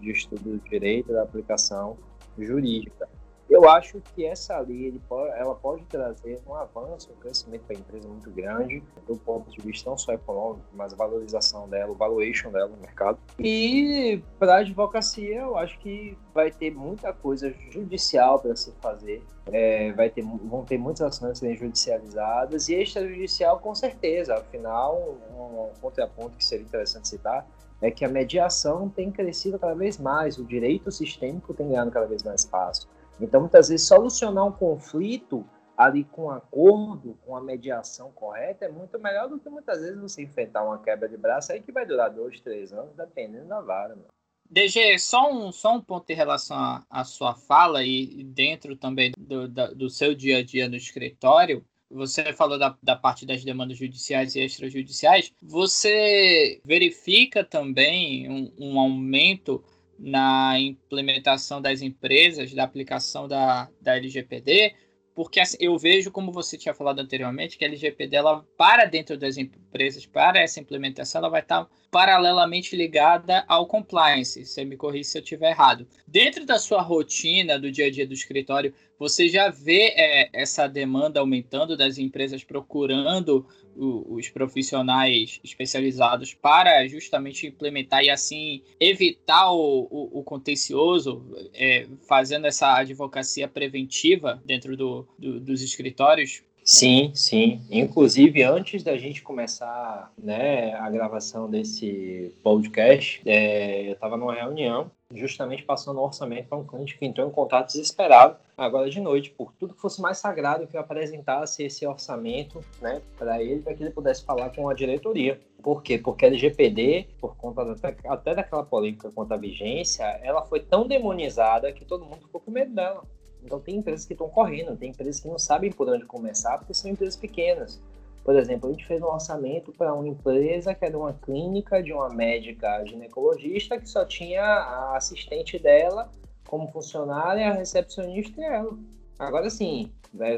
de 0.00 0.10
estudo 0.10 0.42
do 0.42 0.58
direito 0.70 1.12
da 1.12 1.22
aplicação 1.22 1.98
jurídica. 2.38 3.08
Eu 3.50 3.68
acho 3.68 4.00
que 4.14 4.24
essa 4.24 4.58
lei 4.60 4.98
ela 5.36 5.54
pode 5.54 5.84
trazer 5.84 6.40
um 6.46 6.54
avanço, 6.54 7.10
um 7.12 7.20
crescimento 7.20 7.62
para 7.62 7.76
a 7.76 7.78
empresa 7.78 8.08
muito 8.08 8.30
grande, 8.30 8.82
do 9.06 9.16
ponto 9.16 9.50
de 9.50 9.60
vista 9.60 9.90
não 9.90 9.98
só 9.98 10.12
econômico, 10.12 10.64
mas 10.72 10.92
a 10.92 10.96
valorização 10.96 11.68
dela, 11.68 11.92
o 11.92 11.94
valuation 11.94 12.50
dela 12.50 12.68
no 12.68 12.78
mercado. 12.78 13.18
E 13.38 14.22
para 14.38 14.54
a 14.54 14.58
advocacia, 14.58 15.40
eu 15.40 15.56
acho 15.56 15.78
que 15.80 16.16
vai 16.32 16.50
ter 16.50 16.70
muita 16.70 17.12
coisa 17.12 17.52
judicial 17.70 18.38
para 18.38 18.56
se 18.56 18.72
fazer. 18.80 19.22
É, 19.46 19.92
vai 19.92 20.08
ter, 20.08 20.22
vão 20.22 20.64
ter 20.64 20.78
muitas 20.78 21.02
ações 21.02 21.38
serem 21.38 21.56
judicializadas 21.56 22.68
e 22.68 22.74
extrajudicial 22.74 23.58
com 23.58 23.74
certeza. 23.74 24.36
Afinal, 24.36 25.18
um, 25.30 25.64
um 25.64 25.70
contraponto 25.80 26.36
que 26.38 26.44
seria 26.44 26.64
interessante 26.64 27.08
citar 27.08 27.46
é 27.82 27.90
que 27.90 28.04
a 28.04 28.08
mediação 28.08 28.88
tem 28.88 29.10
crescido 29.10 29.58
cada 29.58 29.74
vez 29.74 29.98
mais, 29.98 30.38
o 30.38 30.44
direito 30.44 30.90
sistêmico 30.92 31.52
tem 31.52 31.68
ganhado 31.68 31.90
cada 31.90 32.06
vez 32.06 32.22
mais 32.22 32.42
espaço. 32.42 32.88
Então, 33.20 33.40
muitas 33.40 33.68
vezes, 33.68 33.86
solucionar 33.86 34.46
um 34.46 34.52
conflito 34.52 35.46
ali 35.76 36.04
com 36.04 36.26
um 36.26 36.30
acordo, 36.30 37.18
com 37.24 37.36
a 37.36 37.40
mediação 37.40 38.10
correta, 38.12 38.66
é 38.66 38.68
muito 38.68 38.98
melhor 38.98 39.28
do 39.28 39.38
que 39.38 39.48
muitas 39.48 39.80
vezes 39.80 40.00
você 40.00 40.22
enfrentar 40.22 40.64
uma 40.64 40.78
quebra 40.78 41.08
de 41.08 41.16
braço 41.16 41.52
aí 41.52 41.60
que 41.60 41.72
vai 41.72 41.86
durar 41.86 42.10
dois, 42.10 42.40
três 42.40 42.72
anos, 42.72 42.94
dependendo 42.96 43.48
da 43.48 43.60
vara. 43.60 43.96
Mano. 43.96 44.08
DG, 44.52 44.98
só 44.98 45.32
um, 45.32 45.50
só 45.50 45.74
um 45.74 45.80
ponto 45.80 46.10
em 46.10 46.14
relação 46.14 46.84
à 46.90 47.04
sua 47.04 47.34
fala 47.34 47.82
e 47.84 48.22
dentro 48.22 48.76
também 48.76 49.12
do, 49.16 49.48
da, 49.48 49.68
do 49.68 49.88
seu 49.88 50.14
dia 50.14 50.38
a 50.38 50.44
dia 50.44 50.68
no 50.68 50.76
escritório. 50.76 51.64
Você 51.90 52.32
falou 52.32 52.58
da, 52.58 52.76
da 52.82 52.94
parte 52.94 53.24
das 53.24 53.42
demandas 53.44 53.78
judiciais 53.78 54.34
e 54.34 54.40
extrajudiciais. 54.40 55.32
Você 55.42 56.60
verifica 56.64 57.42
também 57.42 58.30
um, 58.30 58.52
um 58.58 58.78
aumento 58.78 59.64
na 60.02 60.58
implementação 60.58 61.62
das 61.62 61.80
empresas, 61.80 62.52
da 62.52 62.64
aplicação 62.64 63.28
da, 63.28 63.68
da 63.80 63.96
LGPD, 63.96 64.74
porque 65.14 65.38
assim, 65.38 65.56
eu 65.60 65.78
vejo, 65.78 66.10
como 66.10 66.32
você 66.32 66.58
tinha 66.58 66.74
falado 66.74 66.98
anteriormente, 66.98 67.56
que 67.56 67.64
a 67.64 67.68
LGPD, 67.68 68.16
ela, 68.16 68.44
para 68.56 68.84
dentro 68.84 69.16
das 69.16 69.36
empresas, 69.72 70.04
para 70.04 70.38
essa 70.38 70.60
implementação, 70.60 71.20
ela 71.20 71.30
vai 71.30 71.40
estar 71.40 71.66
paralelamente 71.90 72.76
ligada 72.76 73.44
ao 73.48 73.66
compliance. 73.66 74.44
Você 74.44 74.64
me 74.64 74.76
corrija 74.76 75.04
se 75.04 75.18
eu 75.18 75.22
estiver 75.22 75.50
errado. 75.50 75.86
Dentro 76.06 76.44
da 76.44 76.58
sua 76.58 76.82
rotina, 76.82 77.58
do 77.58 77.72
dia 77.72 77.86
a 77.86 77.90
dia 77.90 78.06
do 78.06 78.12
escritório, 78.12 78.74
você 78.98 79.28
já 79.28 79.48
vê 79.48 79.94
é, 79.96 80.28
essa 80.32 80.66
demanda 80.66 81.20
aumentando 81.20 81.76
das 81.76 81.98
empresas 81.98 82.44
procurando 82.44 83.46
o, 83.74 84.14
os 84.14 84.28
profissionais 84.28 85.40
especializados 85.42 86.34
para 86.34 86.86
justamente 86.86 87.46
implementar 87.46 88.04
e 88.04 88.10
assim 88.10 88.62
evitar 88.78 89.50
o, 89.50 89.88
o, 89.90 90.20
o 90.20 90.22
contencioso, 90.22 91.24
é, 91.54 91.86
fazendo 92.06 92.46
essa 92.46 92.76
advocacia 92.76 93.48
preventiva 93.48 94.42
dentro 94.44 94.76
do, 94.76 95.08
do, 95.18 95.40
dos 95.40 95.62
escritórios? 95.62 96.42
Sim, 96.64 97.10
sim. 97.14 97.60
Inclusive, 97.70 98.42
antes 98.44 98.82
da 98.84 98.96
gente 98.96 99.22
começar 99.22 100.12
né, 100.16 100.74
a 100.74 100.88
gravação 100.88 101.50
desse 101.50 102.32
podcast, 102.42 103.20
é, 103.26 103.88
eu 103.88 103.92
estava 103.94 104.16
numa 104.16 104.34
reunião, 104.34 104.90
justamente 105.12 105.64
passando 105.64 105.98
o 105.98 106.04
orçamento 106.04 106.48
para 106.48 106.58
um 106.58 106.64
cliente 106.64 106.96
que 106.96 107.04
entrou 107.04 107.28
em 107.28 107.32
contato 107.32 107.66
desesperado 107.66 108.36
agora 108.56 108.88
de 108.88 109.00
noite, 109.00 109.30
por 109.30 109.52
tudo 109.52 109.74
que 109.74 109.80
fosse 109.80 110.00
mais 110.00 110.18
sagrado 110.18 110.66
que 110.68 110.76
eu 110.76 110.80
apresentasse 110.80 111.64
esse 111.64 111.84
orçamento 111.84 112.64
né, 112.80 113.02
para 113.18 113.42
ele, 113.42 113.60
para 113.60 113.74
que 113.74 113.82
ele 113.82 113.90
pudesse 113.90 114.24
falar 114.24 114.50
com 114.50 114.68
a 114.68 114.74
diretoria. 114.74 115.40
Por 115.60 115.82
quê? 115.82 115.98
Porque 115.98 116.24
a 116.24 116.28
LGPD, 116.28 117.08
por 117.20 117.36
conta 117.36 117.64
da, 117.64 117.74
até 118.08 118.34
daquela 118.34 118.64
polêmica 118.64 119.10
quanto 119.10 119.32
à 119.32 119.36
vigência, 119.36 120.04
ela 120.22 120.44
foi 120.44 120.60
tão 120.60 120.86
demonizada 120.86 121.72
que 121.72 121.84
todo 121.84 122.04
mundo 122.04 122.22
ficou 122.22 122.40
com 122.40 122.50
medo 122.50 122.72
dela. 122.72 123.02
Então 123.44 123.60
tem 123.60 123.76
empresas 123.76 124.04
que 124.06 124.12
estão 124.12 124.28
correndo, 124.28 124.76
tem 124.76 124.90
empresas 124.90 125.20
que 125.20 125.28
não 125.28 125.38
sabem 125.38 125.70
por 125.70 125.88
onde 125.88 126.04
começar, 126.04 126.58
porque 126.58 126.74
são 126.74 126.90
empresas 126.90 127.16
pequenas. 127.16 127.82
Por 128.24 128.36
exemplo, 128.36 128.68
a 128.68 128.72
gente 128.72 128.86
fez 128.86 129.02
um 129.02 129.06
orçamento 129.06 129.72
para 129.72 129.92
uma 129.92 130.06
empresa 130.06 130.74
que 130.74 130.84
era 130.84 130.96
uma 130.96 131.12
clínica 131.12 131.82
de 131.82 131.92
uma 131.92 132.08
médica 132.08 132.84
ginecologista 132.86 133.78
que 133.78 133.88
só 133.88 134.04
tinha 134.04 134.42
a 134.42 134.96
assistente 134.96 135.58
dela 135.58 136.08
como 136.46 136.68
funcionária, 136.68 137.50
a 137.50 137.52
recepcionista 137.54 138.40
e 138.40 138.44
ela. 138.44 138.78
Agora 139.18 139.50
sim, 139.50 139.90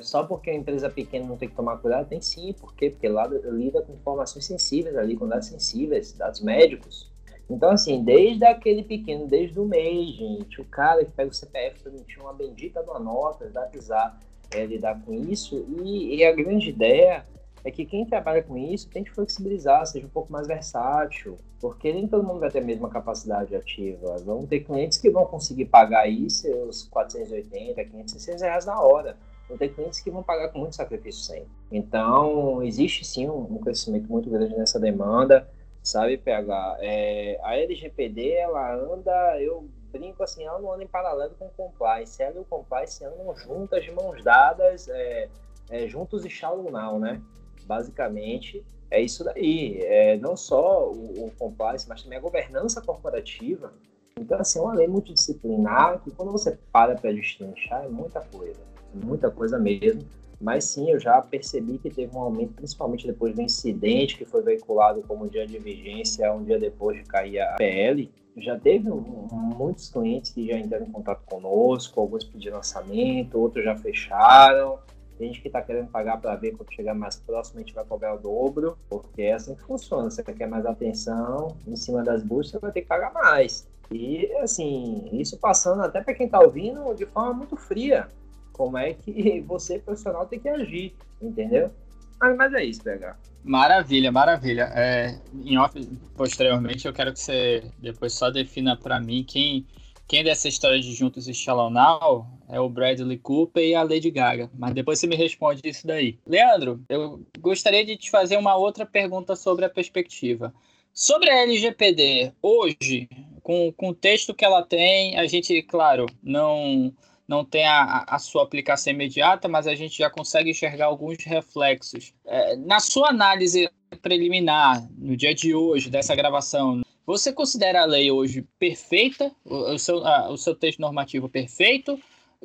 só 0.03 0.25
porque 0.25 0.49
a 0.49 0.55
empresa 0.55 0.89
pequena 0.89 1.27
não 1.27 1.37
tem 1.37 1.49
que 1.49 1.55
tomar 1.55 1.77
cuidado, 1.77 2.09
tem 2.09 2.23
sim. 2.23 2.55
Por 2.55 2.75
quê? 2.75 2.89
Porque 2.89 3.09
lá 3.09 3.27
lida 3.27 3.83
com 3.83 3.93
informações 3.93 4.47
sensíveis 4.47 4.97
ali, 4.97 5.17
com 5.17 5.29
dados 5.29 5.49
sensíveis, 5.49 6.13
dados 6.13 6.41
médicos. 6.41 7.13
Então, 7.49 7.71
assim, 7.71 8.03
desde 8.03 8.45
aquele 8.45 8.83
pequeno, 8.83 9.27
desde 9.27 9.59
o 9.61 9.65
mês, 9.65 10.15
gente, 10.15 10.61
o 10.61 10.65
cara 10.65 11.05
que 11.05 11.11
pega 11.11 11.31
o 11.31 11.35
CPF 11.35 11.81
para 11.81 11.93
emitir 11.93 12.21
uma 12.21 12.33
bendita 12.33 12.83
de 12.83 12.89
uma 12.89 12.99
nota, 12.99 13.51
dá 13.51 13.63
pisar, 13.63 14.19
é, 14.55 14.65
lidar 14.65 15.01
com 15.05 15.13
isso. 15.13 15.65
E, 15.83 16.17
e, 16.17 16.25
a 16.25 16.33
grande 16.33 16.71
ideia 16.71 17.25
é 17.63 17.71
que 17.71 17.85
quem 17.85 18.07
trabalha 18.07 18.43
com 18.43 18.57
isso 18.57 18.89
tem 18.89 19.05
que 19.05 19.11
flexibilizar, 19.11 19.87
seja 19.87 20.07
um 20.07 20.11
pouco 20.11 20.33
mais 20.33 20.47
versátil, 20.47 21.37
porque 21.61 21.93
nem 21.93 22.09
todo 22.09 22.27
mundo 22.27 22.41
vai 22.41 22.51
ter 22.51 22.59
a 22.59 22.65
mesma 22.65 22.89
capacidade 22.89 23.55
ativa. 23.55 24.17
Vão 24.19 24.47
ter 24.47 24.61
clientes 24.61 24.99
que 24.99 25.11
vão 25.11 25.27
conseguir 25.27 25.67
pagar 25.67 26.01
aí 26.01 26.29
seus 26.31 26.85
480, 26.85 27.85
500, 27.85 28.41
reais 28.41 28.67
na 28.67 28.81
hora. 28.81 29.17
Vão 29.49 29.59
ter 29.59 29.69
clientes 29.69 30.01
que 30.01 30.11
vão 30.11 30.23
pagar 30.23 30.49
com 30.49 30.61
muito 30.61 30.77
sacrifício 30.77 31.23
sem. 31.23 31.45
Então, 31.71 32.63
existe 32.63 33.05
sim 33.05 33.29
um 33.29 33.59
crescimento 33.59 34.11
muito 34.11 34.31
grande 34.31 34.57
nessa 34.57 34.81
demanda 34.81 35.47
sabe, 35.85 36.17
PH? 36.17 36.79
É, 36.81 37.39
a 37.43 37.57
LGPD, 37.57 38.33
ela 38.33 38.75
anda, 38.75 39.41
eu 39.41 39.69
brinco 39.93 40.25
assim, 40.25 40.45
ela 40.45 40.59
não 40.59 40.73
anda 40.73 40.83
em 40.83 40.89
paralelo 40.89 41.35
com 41.39 41.47
o 41.47 41.51
compliance. 41.51 42.21
Ela 42.21 42.37
e 42.37 42.41
o 42.41 42.45
compliance 42.45 43.05
andam 43.05 43.37
juntas, 43.37 43.85
de 43.85 43.93
mãos 43.93 44.25
dadas, 44.25 44.89
é, 44.89 45.29
é, 45.71 45.87
juntos 45.87 46.25
e 46.25 46.31
now, 46.71 46.99
né? 46.99 47.21
Basicamente, 47.67 48.65
é 48.91 49.01
isso 49.01 49.23
daí. 49.23 49.81
É, 49.83 50.17
não 50.17 50.37
só 50.37 50.89
o, 50.89 51.27
o 51.27 51.31
compliance, 51.39 51.89
mas 51.89 52.03
também 52.03 52.19
a 52.19 52.23
governança 52.23 52.81
corporativa. 52.81 53.73
Então, 54.19 54.39
assim, 54.39 54.59
é 54.59 54.63
uma 54.63 54.75
lei 54.75 54.87
multidisciplinar 54.87 56.01
que 56.01 56.11
quando 56.11 56.33
você 56.33 56.59
para 56.73 56.95
para 56.95 57.13
destrinchar, 57.13 57.85
é 57.85 57.89
muita 57.89 58.21
coisa. 58.21 58.61
Muita 58.93 59.31
coisa 59.31 59.59
mesmo. 59.59 60.03
Mas 60.45 60.65
sim, 60.65 60.91
eu 60.91 61.01
já 61.01 61.23
percebi 61.23 61.79
que 61.79 61.89
teve 61.89 62.15
um 62.15 62.21
aumento, 62.21 62.53
principalmente 62.53 63.07
depois 63.07 63.35
do 63.35 63.41
incidente 63.41 64.19
que 64.19 64.27
foi 64.27 64.43
veiculado 64.43 65.03
como 65.09 65.27
dia 65.27 65.47
de 65.47 65.59
vigência, 65.59 66.31
um 66.35 66.45
dia 66.45 66.59
depois 66.59 66.99
de 66.99 67.05
cair 67.05 67.41
a 67.41 67.55
PL. 67.55 68.13
Já 68.37 68.59
teve 68.59 68.91
um, 68.91 69.27
muitos 69.57 69.89
clientes 69.89 70.33
que 70.33 70.47
já 70.47 70.59
entraram 70.59 70.85
em 70.85 70.93
contato 70.93 71.25
conosco, 71.25 71.99
alguns 71.99 72.25
pediram 72.25 72.57
lançamento, 72.57 73.39
outros 73.39 73.65
já 73.65 73.75
fecharam. 73.75 74.79
Tem 75.17 75.29
gente 75.29 75.41
que 75.41 75.49
está 75.49 75.63
querendo 75.63 75.89
pagar 75.89 76.21
para 76.21 76.37
ver 76.37 76.55
quando 76.55 76.71
chegar 76.75 76.93
mais 76.93 77.17
próximo, 77.17 77.61
a 77.61 77.63
gente 77.63 77.73
vai 77.73 77.85
cobrar 77.87 78.15
o 78.15 78.19
dobro, 78.19 78.77
porque 78.91 79.23
é 79.23 79.33
assim 79.33 79.55
que 79.55 79.63
funciona. 79.63 80.11
Você 80.11 80.23
quer 80.23 80.47
mais 80.47 80.67
atenção 80.67 81.57
em 81.67 81.75
cima 81.75 82.03
das 82.03 82.23
buscas, 82.23 82.51
você 82.51 82.59
vai 82.59 82.73
ter 82.73 82.83
que 82.83 82.89
pagar 82.89 83.15
mais. 83.15 83.67
E, 83.91 84.31
assim, 84.43 85.09
isso 85.11 85.39
passando 85.39 85.81
até 85.81 86.03
para 86.03 86.13
quem 86.13 86.27
está 86.27 86.39
ouvindo 86.41 86.93
de 86.95 87.07
forma 87.07 87.33
muito 87.33 87.57
fria 87.57 88.11
como 88.55 88.79
é 88.79 88.95
que 88.95 89.41
você, 89.47 89.79
profissional, 89.79 90.27
tem 90.27 90.41
que 90.41 90.49
agir, 90.49 90.95
entendeu? 91.21 91.71
Mas, 92.19 92.37
mas 92.37 92.55
é 92.55 92.65
isso, 92.65 92.83
PH. 92.83 93.17
Maravilha, 93.45 94.11
maravilha. 94.11 94.73
É, 94.75 95.19
em 95.45 95.59
off, 95.59 95.79
posteriormente, 96.17 96.87
eu 96.87 96.93
quero 96.93 97.13
que 97.13 97.21
você 97.21 97.63
depois 97.79 98.15
só 98.15 98.31
defina 98.31 98.75
para 98.75 98.99
mim 98.99 99.23
quem, 99.23 99.67
quem 100.09 100.25
dessa 100.25 100.49
história 100.49 100.81
de 100.81 100.95
Juntos 100.95 101.29
e 101.29 101.35
Shallow 101.35 101.69
Now 101.69 102.27
é 102.49 102.59
o 102.59 102.69
Bradley 102.69 103.19
Cooper 103.19 103.63
e 103.63 103.75
a 103.75 103.83
Lady 103.83 104.11
Gaga. 104.11 104.51
Mas 104.57 104.73
depois 104.73 104.99
você 104.99 105.07
me 105.07 105.17
responde 105.17 105.61
isso 105.65 105.87
daí. 105.87 106.19
Leandro, 106.27 106.83
eu 106.89 107.21
gostaria 107.39 107.85
de 107.85 107.97
te 107.97 108.11
fazer 108.11 108.39
uma 108.39 108.57
outra 108.57 108.87
pergunta 108.87 109.37
sobre 109.37 109.67
a 109.67 109.71
perspectiva. 109.71 110.55
Sobre 110.95 111.29
a 111.29 111.43
LGPD, 111.43 112.33
hoje, 112.41 113.09
com, 113.43 113.73
com 113.73 113.89
o 113.89 113.95
texto 113.95 114.33
que 114.33 114.45
ela 114.45 114.63
tem, 114.63 115.19
a 115.19 115.27
gente, 115.27 115.61
claro, 115.63 116.07
não 116.23 116.95
não 117.27 117.45
tem 117.45 117.67
a, 117.67 118.05
a 118.07 118.19
sua 118.19 118.43
aplicação 118.43 118.93
imediata, 118.93 119.49
mas 119.49 119.67
a 119.67 119.75
gente 119.75 119.99
já 119.99 120.11
consegue 120.11 120.51
enxergar 120.51 120.87
alguns 120.87 121.23
reflexos. 121.25 122.13
É, 122.27 122.57
na 122.57 122.81
sua 122.81 123.11
análise 123.11 123.69
preliminar, 124.03 124.87
no 124.99 125.17
dia 125.17 125.35
de 125.35 125.55
hoje, 125.55 125.91
dessa 125.91 126.15
gravação, 126.15 126.83
você 127.07 127.33
considera 127.33 127.83
a 127.83 127.87
lei 127.87 128.11
hoje 128.11 128.47
perfeita, 128.59 129.31
o, 129.45 129.75
o 129.75 129.79
seu, 129.79 130.07
a, 130.07 130.31
o 130.31 130.37
seu 130.37 130.55
texto 130.55 130.81
normativo 130.81 131.29
perfeito? 131.29 131.99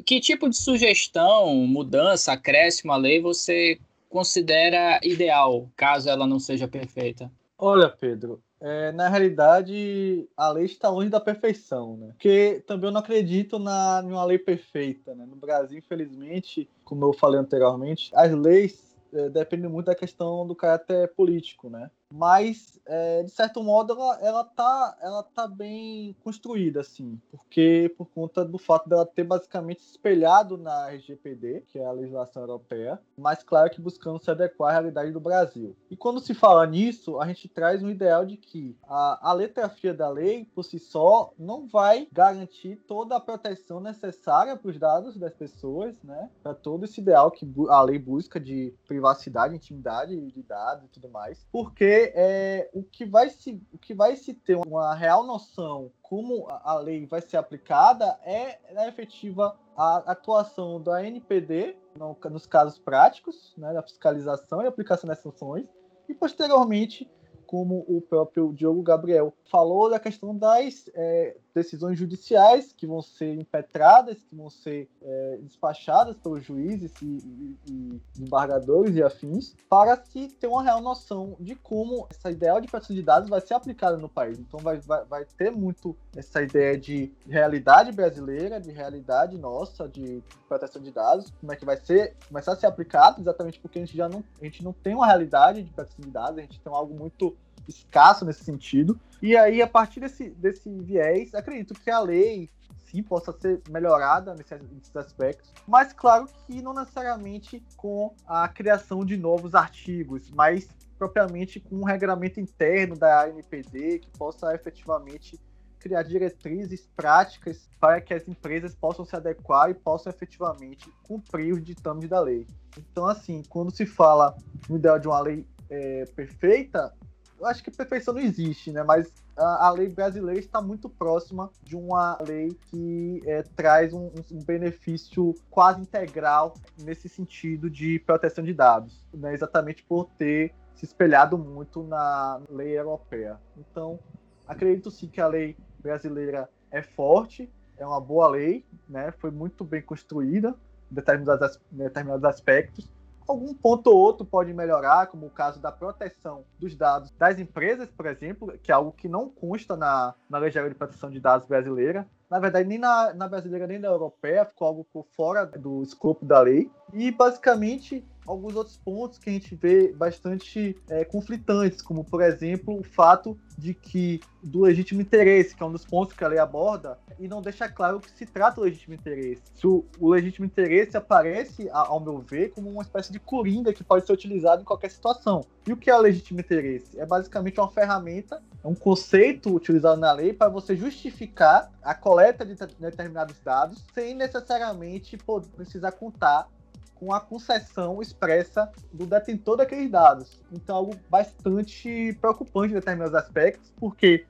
Que 0.06 0.20
tipo 0.20 0.50
de 0.50 0.56
sugestão, 0.56 1.54
mudança, 1.56 2.32
acréscimo 2.32 2.92
à 2.92 2.98
lei 2.98 3.20
você 3.20 3.80
considera 4.10 5.00
ideal, 5.04 5.70
caso 5.76 6.10
ela 6.10 6.26
não 6.26 6.40
seja 6.40 6.68
perfeita? 6.68 7.32
Olha, 7.58 7.90
Pedro, 7.90 8.42
é, 8.62 8.92
na 8.92 9.08
realidade, 9.08 10.28
a 10.36 10.50
lei 10.50 10.66
está 10.66 10.90
longe 10.90 11.10
da 11.10 11.20
perfeição, 11.20 11.96
né? 11.96 12.08
Porque 12.10 12.64
também 12.68 12.88
eu 12.88 12.92
não 12.92 13.00
acredito 13.00 13.58
na, 13.58 14.02
em 14.04 14.08
uma 14.08 14.26
lei 14.26 14.38
perfeita, 14.38 15.16
né? 15.16 15.26
No 15.26 15.36
Brasil, 15.36 15.78
infelizmente, 15.78 16.70
como 16.84 17.06
eu 17.06 17.14
falei 17.14 17.40
anteriormente, 17.40 18.12
as 18.14 18.32
leis 18.34 18.98
é, 19.14 19.30
dependem 19.30 19.70
muito 19.70 19.86
da 19.86 19.96
questão 19.96 20.46
do 20.46 20.56
caráter 20.56 21.14
político, 21.16 21.70
né? 21.70 21.90
Mas 22.14 22.80
é, 22.86 23.24
de 23.24 23.32
certo 23.32 23.64
modo 23.64 23.94
ela, 23.94 24.20
ela 24.22 24.44
tá 24.44 24.98
ela 25.02 25.24
tá 25.24 25.48
bem 25.48 26.16
construída 26.24 26.82
assim 26.82 27.20
porque 27.30 27.94
por 27.98 28.08
conta 28.08 28.44
do 28.44 28.58
fato 28.58 28.90
dela 28.90 29.06
ter 29.06 29.24
basicamente 29.24 29.80
espelhado 29.80 30.58
na 30.58 30.90
RGPD 30.90 31.66
que 31.68 31.78
é 31.78 31.86
a 31.86 31.92
legislação 31.92 32.42
europeia 32.42 33.00
mas 33.18 33.44
claro 33.44 33.70
que 33.70 33.82
buscando 33.82 34.20
se 34.20 34.32
adequar 34.32 34.70
à 34.70 34.74
realidade 34.74 35.12
do 35.12 35.20
Brasil. 35.20 35.76
E 35.90 35.96
quando 35.96 36.20
se 36.20 36.34
fala 36.34 36.66
nisso 36.66 37.20
a 37.20 37.28
gente 37.28 37.48
traz 37.48 37.84
um 37.84 37.90
ideal 37.90 38.26
de 38.26 38.38
que 38.38 38.76
a, 38.88 39.30
a 39.30 39.34
letra 39.34 39.70
fria 39.70 39.94
da 39.94 40.10
lei 40.10 40.46
por 40.56 40.64
si 40.64 40.80
só 40.80 41.34
não 41.38 41.68
vai 41.68 42.08
garantir 42.12 42.78
toda 42.88 43.16
a 43.16 43.20
proteção 43.20 43.80
necessária 43.80 44.56
para 44.56 44.70
os 44.70 44.80
dados 44.80 45.18
das 45.18 45.34
pessoas 45.34 45.96
né? 46.04 46.30
Para 46.42 46.54
todo 46.54 46.86
esse 46.86 47.02
ideal 47.02 47.30
que 47.32 47.48
a 47.70 47.82
lei 47.82 48.00
busca 48.00 48.40
de 48.40 48.74
privacidade 48.88 49.56
intimidade 49.56 50.20
de 50.20 50.44
dados 50.44 50.86
e 50.86 50.88
tudo 50.90 51.10
mais. 51.10 51.46
Porque 51.52 51.99
é, 52.16 52.70
o, 52.74 52.84
que 52.84 53.06
vai 53.06 53.30
se, 53.30 53.62
o 53.72 53.78
que 53.78 53.94
vai 53.94 54.16
se 54.16 54.34
ter 54.34 54.56
uma 54.56 54.94
real 54.94 55.24
noção 55.24 55.92
como 56.02 56.48
a 56.50 56.76
lei 56.80 57.06
vai 57.06 57.22
ser 57.22 57.38
aplicada 57.38 58.20
é 58.24 58.60
a 58.76 58.88
efetiva 58.88 59.58
a 59.78 60.12
atuação 60.12 60.82
da 60.82 61.06
NPD 61.06 61.78
no, 61.96 62.18
nos 62.30 62.46
casos 62.46 62.80
práticos, 62.80 63.54
né, 63.58 63.74
da 63.74 63.82
fiscalização 63.82 64.62
e 64.62 64.68
aplicação 64.68 65.08
das 65.08 65.20
sanções, 65.20 65.68
e 66.08 66.14
posteriormente 66.14 67.10
como 67.46 67.84
o 67.88 68.00
próprio 68.00 68.54
Diogo 68.54 68.84
Gabriel 68.84 69.34
falou, 69.50 69.90
da 69.90 70.00
questão 70.00 70.38
das 70.38 70.88
é, 70.94 71.36
decisões 71.54 71.98
judiciais 71.98 72.72
que 72.72 72.86
vão 72.86 73.02
ser 73.02 73.34
impetradas, 73.36 74.18
que 74.24 74.36
vão 74.36 74.50
ser 74.50 74.90
é, 75.02 75.40
despachadas 75.42 76.16
pelos 76.18 76.44
juízes 76.44 76.92
e, 77.02 77.06
e, 77.06 77.58
e, 77.68 78.02
embargadores 78.20 78.96
e 78.96 79.04
afins, 79.04 79.56
para 79.70 79.96
se 80.04 80.28
ter 80.28 80.48
uma 80.48 80.64
real 80.64 80.82
noção 80.82 81.36
de 81.40 81.56
como 81.56 82.08
essa 82.10 82.32
ideia 82.32 82.60
de 82.60 82.68
proteção 82.68 82.96
de 82.96 83.02
dados 83.02 83.30
vai 83.30 83.42
ser 83.42 83.54
aplicada 83.54 83.98
no 83.98 84.10
país. 84.10 84.40
Então 84.40 84.60
vai, 84.60 84.78
vai, 84.80 85.06
vai 85.06 85.26
ter 85.26 85.52
muito 85.52 85.96
essa 86.16 86.42
ideia 86.42 86.78
de 86.78 87.12
realidade 87.28 87.92
brasileira, 87.92 88.60
de 88.60 88.72
realidade 88.72 89.38
nossa, 89.38 89.88
de 89.88 90.24
proteção 90.48 90.82
de 90.82 90.92
dados, 90.92 91.32
como 91.40 91.52
é 91.52 91.56
que 91.56 91.66
vai 91.66 91.78
ser, 91.78 92.16
começar 92.28 92.54
a 92.54 92.56
ser 92.56 92.66
aplicado, 92.66 93.22
exatamente 93.22 93.60
porque 93.60 93.80
a 93.80 93.86
gente 93.86 93.96
já 93.96 94.10
não, 94.10 94.24
a 94.42 94.46
gente 94.46 94.64
não 94.64 94.74
tem 94.74 94.96
uma 94.96 95.06
realidade 95.06 95.64
de 95.64 95.72
proteção 95.72 96.04
de 96.04 96.12
dados, 96.12 96.38
a 96.38 96.42
gente 96.42 96.60
tem 96.60 96.74
algo 96.74 96.94
muito 96.94 97.36
escasso 97.70 98.26
nesse 98.26 98.44
sentido. 98.44 99.00
E 99.22 99.36
aí, 99.36 99.62
a 99.62 99.68
partir 99.68 100.00
desse, 100.00 100.30
desse 100.30 100.70
viés, 100.70 101.34
acredito 101.34 101.74
que 101.74 101.90
a 101.90 102.00
lei 102.00 102.50
sim 102.90 103.04
possa 103.04 103.32
ser 103.32 103.62
melhorada 103.70 104.34
nesses, 104.34 104.96
aspectos, 104.96 105.54
mas 105.68 105.94
claro 105.94 106.28
que 106.48 106.62
não 106.62 106.74
necessariamente 106.74 107.64
com 107.78 108.14
a 108.26 108.48
criação 108.48 109.06
de 109.06 109.16
novos 109.16 109.54
artigos, 109.54 110.32
mas 110.32 110.68
propriamente 110.98 111.60
com 111.60 111.76
um 111.78 111.84
regramento 111.84 112.40
interno 112.40 112.98
da 112.98 113.26
ANPD 113.26 114.00
que 114.00 114.10
possa 114.18 114.54
efetivamente 114.54 115.40
criar 115.80 116.04
diretrizes 116.04 116.90
práticas 116.96 117.70
para 117.80 118.02
que 118.02 118.14
as 118.14 118.28
empresas 118.28 118.76
possam 118.76 119.06
se 119.06 119.16
adequar 119.16 119.70
e 119.70 119.74
possam 119.74 120.12
efetivamente 120.12 120.92
cumprir 121.04 121.54
os 121.54 121.64
ditames 121.64 122.10
da 122.10 122.20
lei. 122.20 122.46
Então, 122.78 123.08
assim, 123.08 123.42
quando 123.48 123.72
se 123.72 123.86
fala 123.86 124.36
no 124.70 124.76
ideal 124.76 125.00
de 125.00 125.08
uma 125.08 125.22
lei 125.22 125.48
é, 125.70 126.04
perfeita, 126.16 126.94
eu 127.40 127.46
acho 127.48 127.64
que 127.64 127.72
perfeição 127.72 128.14
não 128.14 128.22
existe, 128.22 128.72
né? 128.72 128.84
Mas 128.84 129.12
a, 129.38 129.68
a 129.68 129.72
lei 129.72 129.88
brasileira 129.88 130.40
está 130.40 130.62
muito 130.62 130.90
próxima 130.90 131.50
de 131.64 131.76
uma 131.76 132.18
lei 132.28 132.58
que 132.70 133.22
é, 133.26 133.44
traz 133.44 133.94
um, 133.94 134.12
um, 134.32 134.44
benefício 134.44 135.34
quase 135.50 135.82
integral 135.82 136.54
nesse 136.84 137.08
sentido 137.08 137.70
de 137.70 138.00
proteção 138.00 138.44
de 138.44 138.54
dados, 138.54 139.08
né? 139.14 139.34
Exatamente 139.34 139.84
por 139.84 140.10
ter 140.18 140.54
se 140.76 140.86
espelhado 140.86 141.38
muito 141.38 141.84
na 141.84 142.42
lei 142.50 142.78
europeia. 142.78 143.40
Então, 143.58 144.00
acredito 144.48 144.92
sim 144.92 145.08
que 145.08 145.22
a 145.22 145.28
lei 145.28 145.58
brasileira 145.80 146.50
é 146.72 146.82
forte, 146.82 147.50
é 147.78 147.86
uma 147.86 148.02
boa 148.02 148.30
lei, 148.30 148.66
né? 148.88 149.14
Foi 149.20 149.32
muito 149.32 149.64
bem 149.64 149.82
construída 149.82 150.56
em 150.92 150.96
determinados, 150.96 151.60
determinados 151.72 152.26
aspectos 152.26 152.90
Algum 153.30 153.54
ponto 153.54 153.92
ou 153.92 153.96
outro 153.96 154.26
pode 154.26 154.52
melhorar, 154.56 155.06
como 155.06 155.28
o 155.28 155.30
caso 155.30 155.62
da 155.62 155.72
proteção 155.72 156.44
dos 156.58 156.76
dados 156.76 157.12
das 157.12 157.38
empresas, 157.38 157.88
por 157.88 158.08
exemplo, 158.08 158.58
que 158.58 158.72
é 158.72 158.74
algo 158.74 158.92
que 158.92 159.08
não 159.08 159.30
consta 159.30 159.78
na, 159.78 160.16
na 160.28 160.50
Geral 160.50 160.68
de 160.68 160.74
Proteção 160.74 161.12
de 161.12 161.20
Dados 161.20 161.48
brasileira. 161.48 162.08
Na 162.30 162.40
verdade, 162.40 162.68
nem 162.68 162.78
na, 162.78 163.14
na 163.14 163.28
brasileira 163.28 163.66
nem 163.66 163.80
na 163.80 163.88
europeia, 163.88 164.46
ficou 164.46 164.68
algo 164.68 164.86
por 164.94 165.06
fora 165.16 165.46
do 165.46 165.82
escopo 165.82 166.26
da 166.26 166.42
lei. 166.42 166.70
E, 166.94 167.12
basicamente, 167.12 168.06
alguns 168.30 168.56
outros 168.56 168.78
pontos 168.78 169.18
que 169.18 169.30
a 169.30 169.34
gente 169.34 169.56
vê 169.56 169.92
bastante 169.92 170.78
é, 170.88 171.04
conflitantes, 171.04 171.82
como 171.82 172.04
por 172.04 172.22
exemplo 172.22 172.80
o 172.80 172.84
fato 172.84 173.38
de 173.58 173.74
que 173.74 174.20
do 174.44 174.62
legítimo 174.62 175.02
interesse, 175.02 175.56
que 175.56 175.64
é 175.64 175.66
um 175.66 175.72
dos 175.72 175.86
pontos 175.86 176.14
que 176.14 176.24
a 176.24 176.28
lei 176.28 176.38
aborda, 176.38 176.98
e 177.20 177.28
não 177.28 177.42
deixa 177.42 177.68
claro 177.68 178.00
que 178.00 178.10
se 178.12 178.26
trata 178.26 178.58
do 178.58 178.62
legítimo 178.62 178.94
interesse. 178.94 179.42
Se 179.56 179.68
o, 179.68 179.84
o 180.00 180.10
legítimo 180.10 180.46
interesse 180.46 180.96
aparece, 180.96 181.68
ao 181.72 182.00
meu 182.00 182.20
ver, 182.20 182.52
como 182.52 182.70
uma 182.70 182.84
espécie 182.84 183.12
de 183.12 183.20
coringa 183.20 183.74
que 183.74 183.84
pode 183.84 184.06
ser 184.06 184.14
utilizado 184.14 184.62
em 184.62 184.66
qualquer 184.66 184.92
situação. 184.92 185.42
E 185.68 185.74
o 185.74 185.78
que 185.78 185.90
é 185.90 185.96
o 185.96 186.02
legítimo 186.02 186.40
interesse? 186.40 187.00
É 187.00 187.06
basicamente 187.06 187.60
uma 187.60 187.70
ferramenta, 187.70 188.42
é 188.64 188.68
um 188.68 188.76
conceito 188.76 189.54
utilizado 189.54 190.00
na 190.00 190.12
lei 190.12 190.34
para 190.34 190.50
você 190.50 190.76
justificar 190.76 191.72
a 191.82 191.96
coleta 191.96 192.46
de 192.46 192.56
determinados 192.80 193.40
dados 193.44 193.86
sem 193.94 194.14
necessariamente 194.14 195.18
precisar 195.56 195.94
contar 195.94 196.48
com 196.96 197.14
a 197.14 197.22
concessão 197.22 198.02
expressa 198.02 198.70
do 198.92 199.06
detentor 199.06 199.56
daqueles 199.56 199.90
dados. 199.90 200.42
Então, 200.52 200.76
algo 200.76 200.96
bastante 201.10 202.14
preocupante 202.20 202.74
em 202.74 202.76
determinados 202.76 203.16
aspectos, 203.16 203.72
porque 203.80 204.26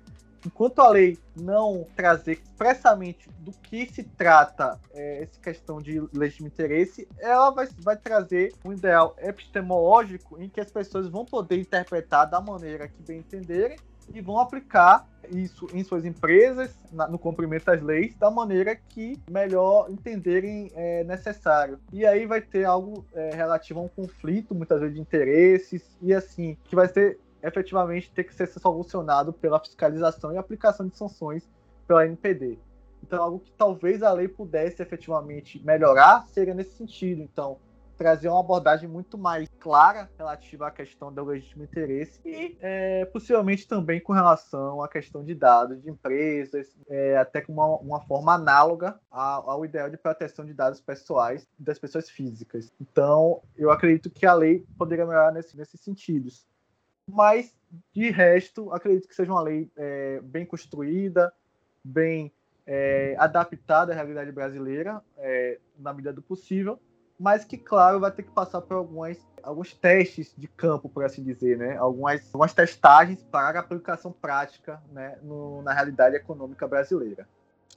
enquanto 0.46 0.80
a 0.80 0.90
lei 0.90 1.18
não 1.36 1.88
trazer 1.96 2.34
expressamente 2.34 3.28
do 3.40 3.52
que 3.52 3.92
se 3.92 4.04
trata 4.04 4.80
é, 4.94 5.24
essa 5.24 5.40
questão 5.40 5.82
de 5.82 6.00
legítimo 6.14 6.48
interesse, 6.48 7.08
ela 7.18 7.50
vai, 7.50 7.68
vai 7.80 7.98
trazer 7.98 8.54
um 8.64 8.72
ideal 8.72 9.16
epistemológico 9.18 10.40
em 10.40 10.48
que 10.48 10.62
as 10.62 10.72
pessoas 10.72 11.08
vão 11.08 11.26
poder 11.26 11.60
interpretar 11.60 12.30
da 12.30 12.40
maneira 12.40 12.88
que 12.88 13.02
bem 13.02 13.20
entenderem 13.20 13.78
e 14.14 14.22
vão 14.22 14.40
aplicar 14.40 15.08
isso 15.32 15.68
em 15.74 15.84
suas 15.84 16.06
empresas, 16.06 16.76
na, 16.92 17.08
no 17.08 17.20
cumprimento 17.20 17.66
das 17.66 17.82
leis, 17.82 18.16
da 18.16 18.32
maneira 18.32 18.76
que 18.76 19.20
melhor 19.30 19.90
entenderem 19.90 20.72
é, 20.74 21.04
necessário. 21.04 21.80
E 21.94 22.06
aí 22.06 22.26
vai 22.26 22.42
ter 22.42 22.66
algo 22.66 23.06
é, 23.14 23.36
relativo 23.36 23.80
a 23.80 23.84
um 23.84 23.88
conflito, 23.88 24.56
muitas 24.56 24.80
vezes 24.80 24.96
de 24.96 25.02
interesses, 25.02 25.98
e 26.02 26.14
assim, 26.14 26.58
que 26.64 26.76
vai 26.76 26.88
ser 26.88 27.20
efetivamente 27.42 28.12
ter 28.12 28.24
que 28.24 28.34
ser 28.34 28.48
solucionado 28.48 29.32
pela 29.32 29.60
fiscalização 29.60 30.34
e 30.34 30.38
aplicação 30.38 30.88
de 30.88 30.98
sanções 30.98 31.48
pela 31.88 32.06
NPD. 32.06 32.58
Então, 33.02 33.24
algo 33.24 33.40
que 33.40 33.52
talvez 33.52 34.04
a 34.04 34.12
lei 34.12 34.28
pudesse 34.28 34.82
efetivamente 34.82 35.64
melhorar 35.66 36.28
seria 36.28 36.54
nesse 36.54 36.76
sentido. 36.76 37.22
Então, 37.22 37.58
trazer 38.00 38.30
uma 38.30 38.40
abordagem 38.40 38.88
muito 38.88 39.18
mais 39.18 39.50
clara 39.60 40.10
relativa 40.18 40.68
à 40.68 40.72
questão 40.72 41.14
do 41.14 41.22
legítimo 41.26 41.66
interesse 41.66 42.18
e 42.26 42.58
é, 42.62 43.04
possivelmente 43.04 43.68
também 43.68 44.00
com 44.00 44.14
relação 44.14 44.82
à 44.82 44.88
questão 44.88 45.22
de 45.22 45.36
dados 45.36 45.82
de 45.82 45.90
empresas, 45.90 46.74
é, 46.88 47.18
até 47.18 47.42
com 47.42 47.52
uma, 47.52 47.68
uma 47.80 48.00
forma 48.00 48.36
análoga 48.36 48.98
ao, 49.12 49.50
ao 49.50 49.66
ideal 49.66 49.90
de 49.90 49.98
proteção 49.98 50.46
de 50.46 50.54
dados 50.54 50.80
pessoais 50.80 51.46
das 51.60 51.78
pessoas 51.78 52.10
físicas. 52.10 52.72
Então, 52.80 53.42
eu 53.58 53.70
acredito 53.70 54.10
que 54.10 54.26
a 54.26 54.34
lei 54.34 54.66
poderia 54.78 55.06
melhorar 55.06 55.34
nesse, 55.34 55.58
nesses 55.58 55.82
sentidos. 55.82 56.48
Mas, 57.06 57.54
de 57.92 58.10
resto, 58.12 58.72
acredito 58.72 59.10
que 59.10 59.16
seja 59.16 59.30
uma 59.30 59.42
lei 59.42 59.70
é, 59.76 60.22
bem 60.24 60.46
construída, 60.46 61.34
bem 61.84 62.32
é, 62.66 63.14
adaptada 63.20 63.92
à 63.92 63.96
realidade 63.96 64.32
brasileira, 64.32 65.02
é, 65.18 65.60
na 65.78 65.92
medida 65.92 66.14
do 66.14 66.22
possível, 66.22 66.80
mas 67.20 67.44
que, 67.44 67.58
claro, 67.58 68.00
vai 68.00 68.12
ter 68.12 68.24
que 68.24 68.32
passar 68.32 68.62
por 68.62 68.78
algumas, 68.78 69.18
alguns 69.44 69.74
testes 69.74 70.34
de 70.38 70.48
campo, 70.48 70.88
por 70.88 71.04
assim 71.04 71.22
dizer, 71.22 71.58
né? 71.58 71.76
Algumas, 71.78 72.26
algumas 72.28 72.54
testagens 72.54 73.22
para 73.24 73.60
aplicação 73.60 74.12
prática 74.12 74.82
né? 74.92 75.18
No, 75.22 75.62
na 75.62 75.74
realidade 75.74 76.16
econômica 76.16 76.66
brasileira. 76.66 77.28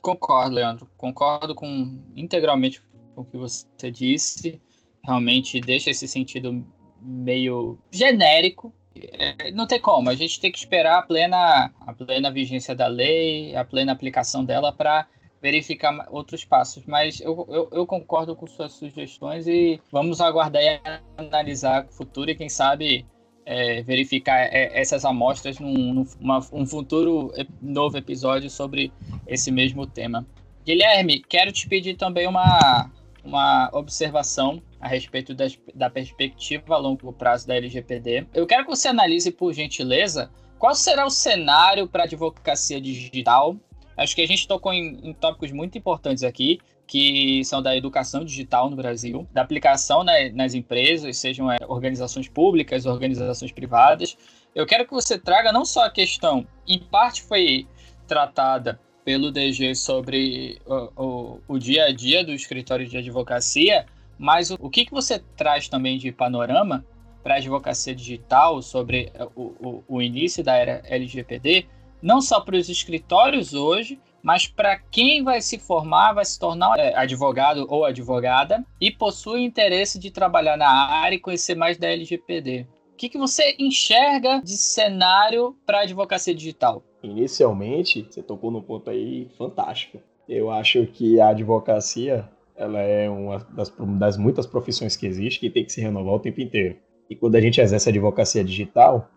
Concordo, 0.00 0.54
Leandro. 0.54 0.88
Concordo 0.96 1.54
com 1.54 2.00
integralmente 2.14 2.82
com 3.14 3.22
o 3.22 3.24
que 3.24 3.36
você 3.36 3.90
disse. 3.90 4.62
Realmente 5.04 5.60
deixa 5.60 5.90
esse 5.90 6.06
sentido 6.06 6.64
meio 7.00 7.78
genérico. 7.90 8.72
É, 8.94 9.50
não 9.50 9.66
tem 9.66 9.80
como, 9.80 10.10
a 10.10 10.14
gente 10.14 10.38
tem 10.38 10.52
que 10.52 10.58
esperar 10.58 10.98
a 10.98 11.02
plena, 11.02 11.72
a 11.80 11.92
plena 11.94 12.30
vigência 12.30 12.74
da 12.74 12.86
lei, 12.86 13.56
a 13.56 13.64
plena 13.64 13.90
aplicação 13.90 14.44
dela 14.44 14.70
para 14.70 15.08
verificar 15.42 16.06
outros 16.10 16.44
passos. 16.44 16.84
Mas 16.86 17.20
eu, 17.20 17.46
eu, 17.50 17.68
eu, 17.72 17.86
concordo 17.86 18.36
com 18.36 18.46
suas 18.46 18.72
sugestões 18.72 19.46
e 19.48 19.80
vamos 19.90 20.20
aguardar 20.20 20.62
e 20.62 20.80
analisar 21.18 21.84
o 21.84 21.92
futuro 21.92 22.30
e 22.30 22.34
quem 22.36 22.48
sabe 22.48 23.04
é, 23.44 23.82
verificar 23.82 24.38
é, 24.38 24.70
essas 24.80 25.04
amostras 25.04 25.58
num, 25.58 26.06
um 26.52 26.64
futuro 26.64 27.32
novo 27.60 27.98
episódio 27.98 28.48
sobre 28.48 28.92
esse 29.26 29.50
mesmo 29.50 29.84
tema. 29.84 30.24
Guilherme, 30.64 31.20
quero 31.20 31.50
te 31.50 31.68
pedir 31.68 31.96
também 31.96 32.28
uma, 32.28 32.88
uma 33.24 33.68
observação 33.72 34.62
a 34.80 34.86
respeito 34.86 35.34
das, 35.34 35.58
da 35.74 35.90
perspectiva 35.90 36.74
a 36.74 36.78
longo 36.78 37.12
prazo 37.12 37.48
da 37.48 37.56
LGPD. 37.56 38.28
Eu 38.32 38.46
quero 38.46 38.64
que 38.64 38.70
você 38.70 38.88
analise, 38.88 39.32
por 39.32 39.52
gentileza, 39.52 40.30
qual 40.56 40.74
será 40.74 41.04
o 41.04 41.10
cenário 41.10 41.88
para 41.88 42.04
a 42.04 42.06
advocacia 42.06 42.80
digital. 42.80 43.56
Acho 43.96 44.14
que 44.14 44.22
a 44.22 44.26
gente 44.26 44.46
tocou 44.48 44.72
em, 44.72 44.98
em 45.02 45.12
tópicos 45.12 45.52
muito 45.52 45.76
importantes 45.76 46.22
aqui, 46.22 46.58
que 46.86 47.44
são 47.44 47.62
da 47.62 47.76
educação 47.76 48.24
digital 48.24 48.68
no 48.68 48.76
Brasil, 48.76 49.26
da 49.32 49.42
aplicação 49.42 50.04
né, 50.04 50.30
nas 50.30 50.54
empresas, 50.54 51.16
sejam 51.16 51.50
é, 51.50 51.58
organizações 51.66 52.28
públicas, 52.28 52.86
organizações 52.86 53.52
privadas. 53.52 54.16
Eu 54.54 54.66
quero 54.66 54.84
que 54.84 54.92
você 54.92 55.18
traga 55.18 55.52
não 55.52 55.64
só 55.64 55.84
a 55.86 55.90
questão, 55.90 56.46
em 56.66 56.78
parte 56.78 57.22
foi 57.22 57.66
tratada 58.06 58.78
pelo 59.04 59.32
DG 59.32 59.74
sobre 59.74 60.60
o, 60.66 61.02
o, 61.02 61.40
o 61.48 61.58
dia 61.58 61.86
a 61.86 61.92
dia 61.92 62.24
do 62.24 62.32
escritório 62.32 62.86
de 62.86 62.98
advocacia, 62.98 63.86
mas 64.18 64.50
o, 64.50 64.56
o 64.60 64.70
que, 64.70 64.84
que 64.84 64.92
você 64.92 65.18
traz 65.36 65.68
também 65.68 65.98
de 65.98 66.12
panorama 66.12 66.84
para 67.22 67.34
a 67.34 67.36
advocacia 67.38 67.94
digital 67.94 68.60
sobre 68.60 69.12
o, 69.34 69.42
o, 69.42 69.84
o 69.88 70.02
início 70.02 70.42
da 70.42 70.56
era 70.56 70.82
LGPD, 70.84 71.66
não 72.02 72.20
só 72.20 72.40
para 72.40 72.56
os 72.56 72.68
escritórios 72.68 73.54
hoje, 73.54 73.98
mas 74.22 74.46
para 74.46 74.78
quem 74.78 75.22
vai 75.22 75.40
se 75.40 75.58
formar, 75.58 76.12
vai 76.12 76.24
se 76.24 76.38
tornar 76.38 76.78
é, 76.78 76.94
advogado 76.94 77.66
ou 77.68 77.84
advogada 77.84 78.64
e 78.80 78.90
possui 78.90 79.42
interesse 79.42 79.98
de 79.98 80.10
trabalhar 80.10 80.56
na 80.56 80.68
área 80.68 81.16
e 81.16 81.20
conhecer 81.20 81.54
mais 81.54 81.76
da 81.76 81.88
LGPD. 81.88 82.66
O 82.92 82.96
que, 82.96 83.08
que 83.08 83.18
você 83.18 83.56
enxerga 83.58 84.40
de 84.40 84.56
cenário 84.56 85.56
para 85.66 85.78
a 85.78 85.82
advocacia 85.82 86.34
digital? 86.34 86.84
Inicialmente, 87.02 88.06
você 88.08 88.22
tocou 88.22 88.50
num 88.50 88.62
ponto 88.62 88.90
aí 88.90 89.28
fantástico. 89.36 89.98
Eu 90.28 90.50
acho 90.50 90.86
que 90.86 91.20
a 91.20 91.28
advocacia 91.28 92.28
ela 92.54 92.78
é 92.78 93.10
uma 93.10 93.38
das, 93.50 93.72
das 93.98 94.16
muitas 94.16 94.46
profissões 94.46 94.94
que 94.94 95.06
existe 95.06 95.40
que 95.40 95.50
tem 95.50 95.64
que 95.64 95.72
se 95.72 95.80
renovar 95.80 96.14
o 96.14 96.20
tempo 96.20 96.40
inteiro. 96.40 96.76
E 97.10 97.16
quando 97.16 97.34
a 97.34 97.40
gente 97.40 97.60
exerce 97.60 97.88
a 97.88 97.90
advocacia 97.90 98.44
digital, 98.44 99.10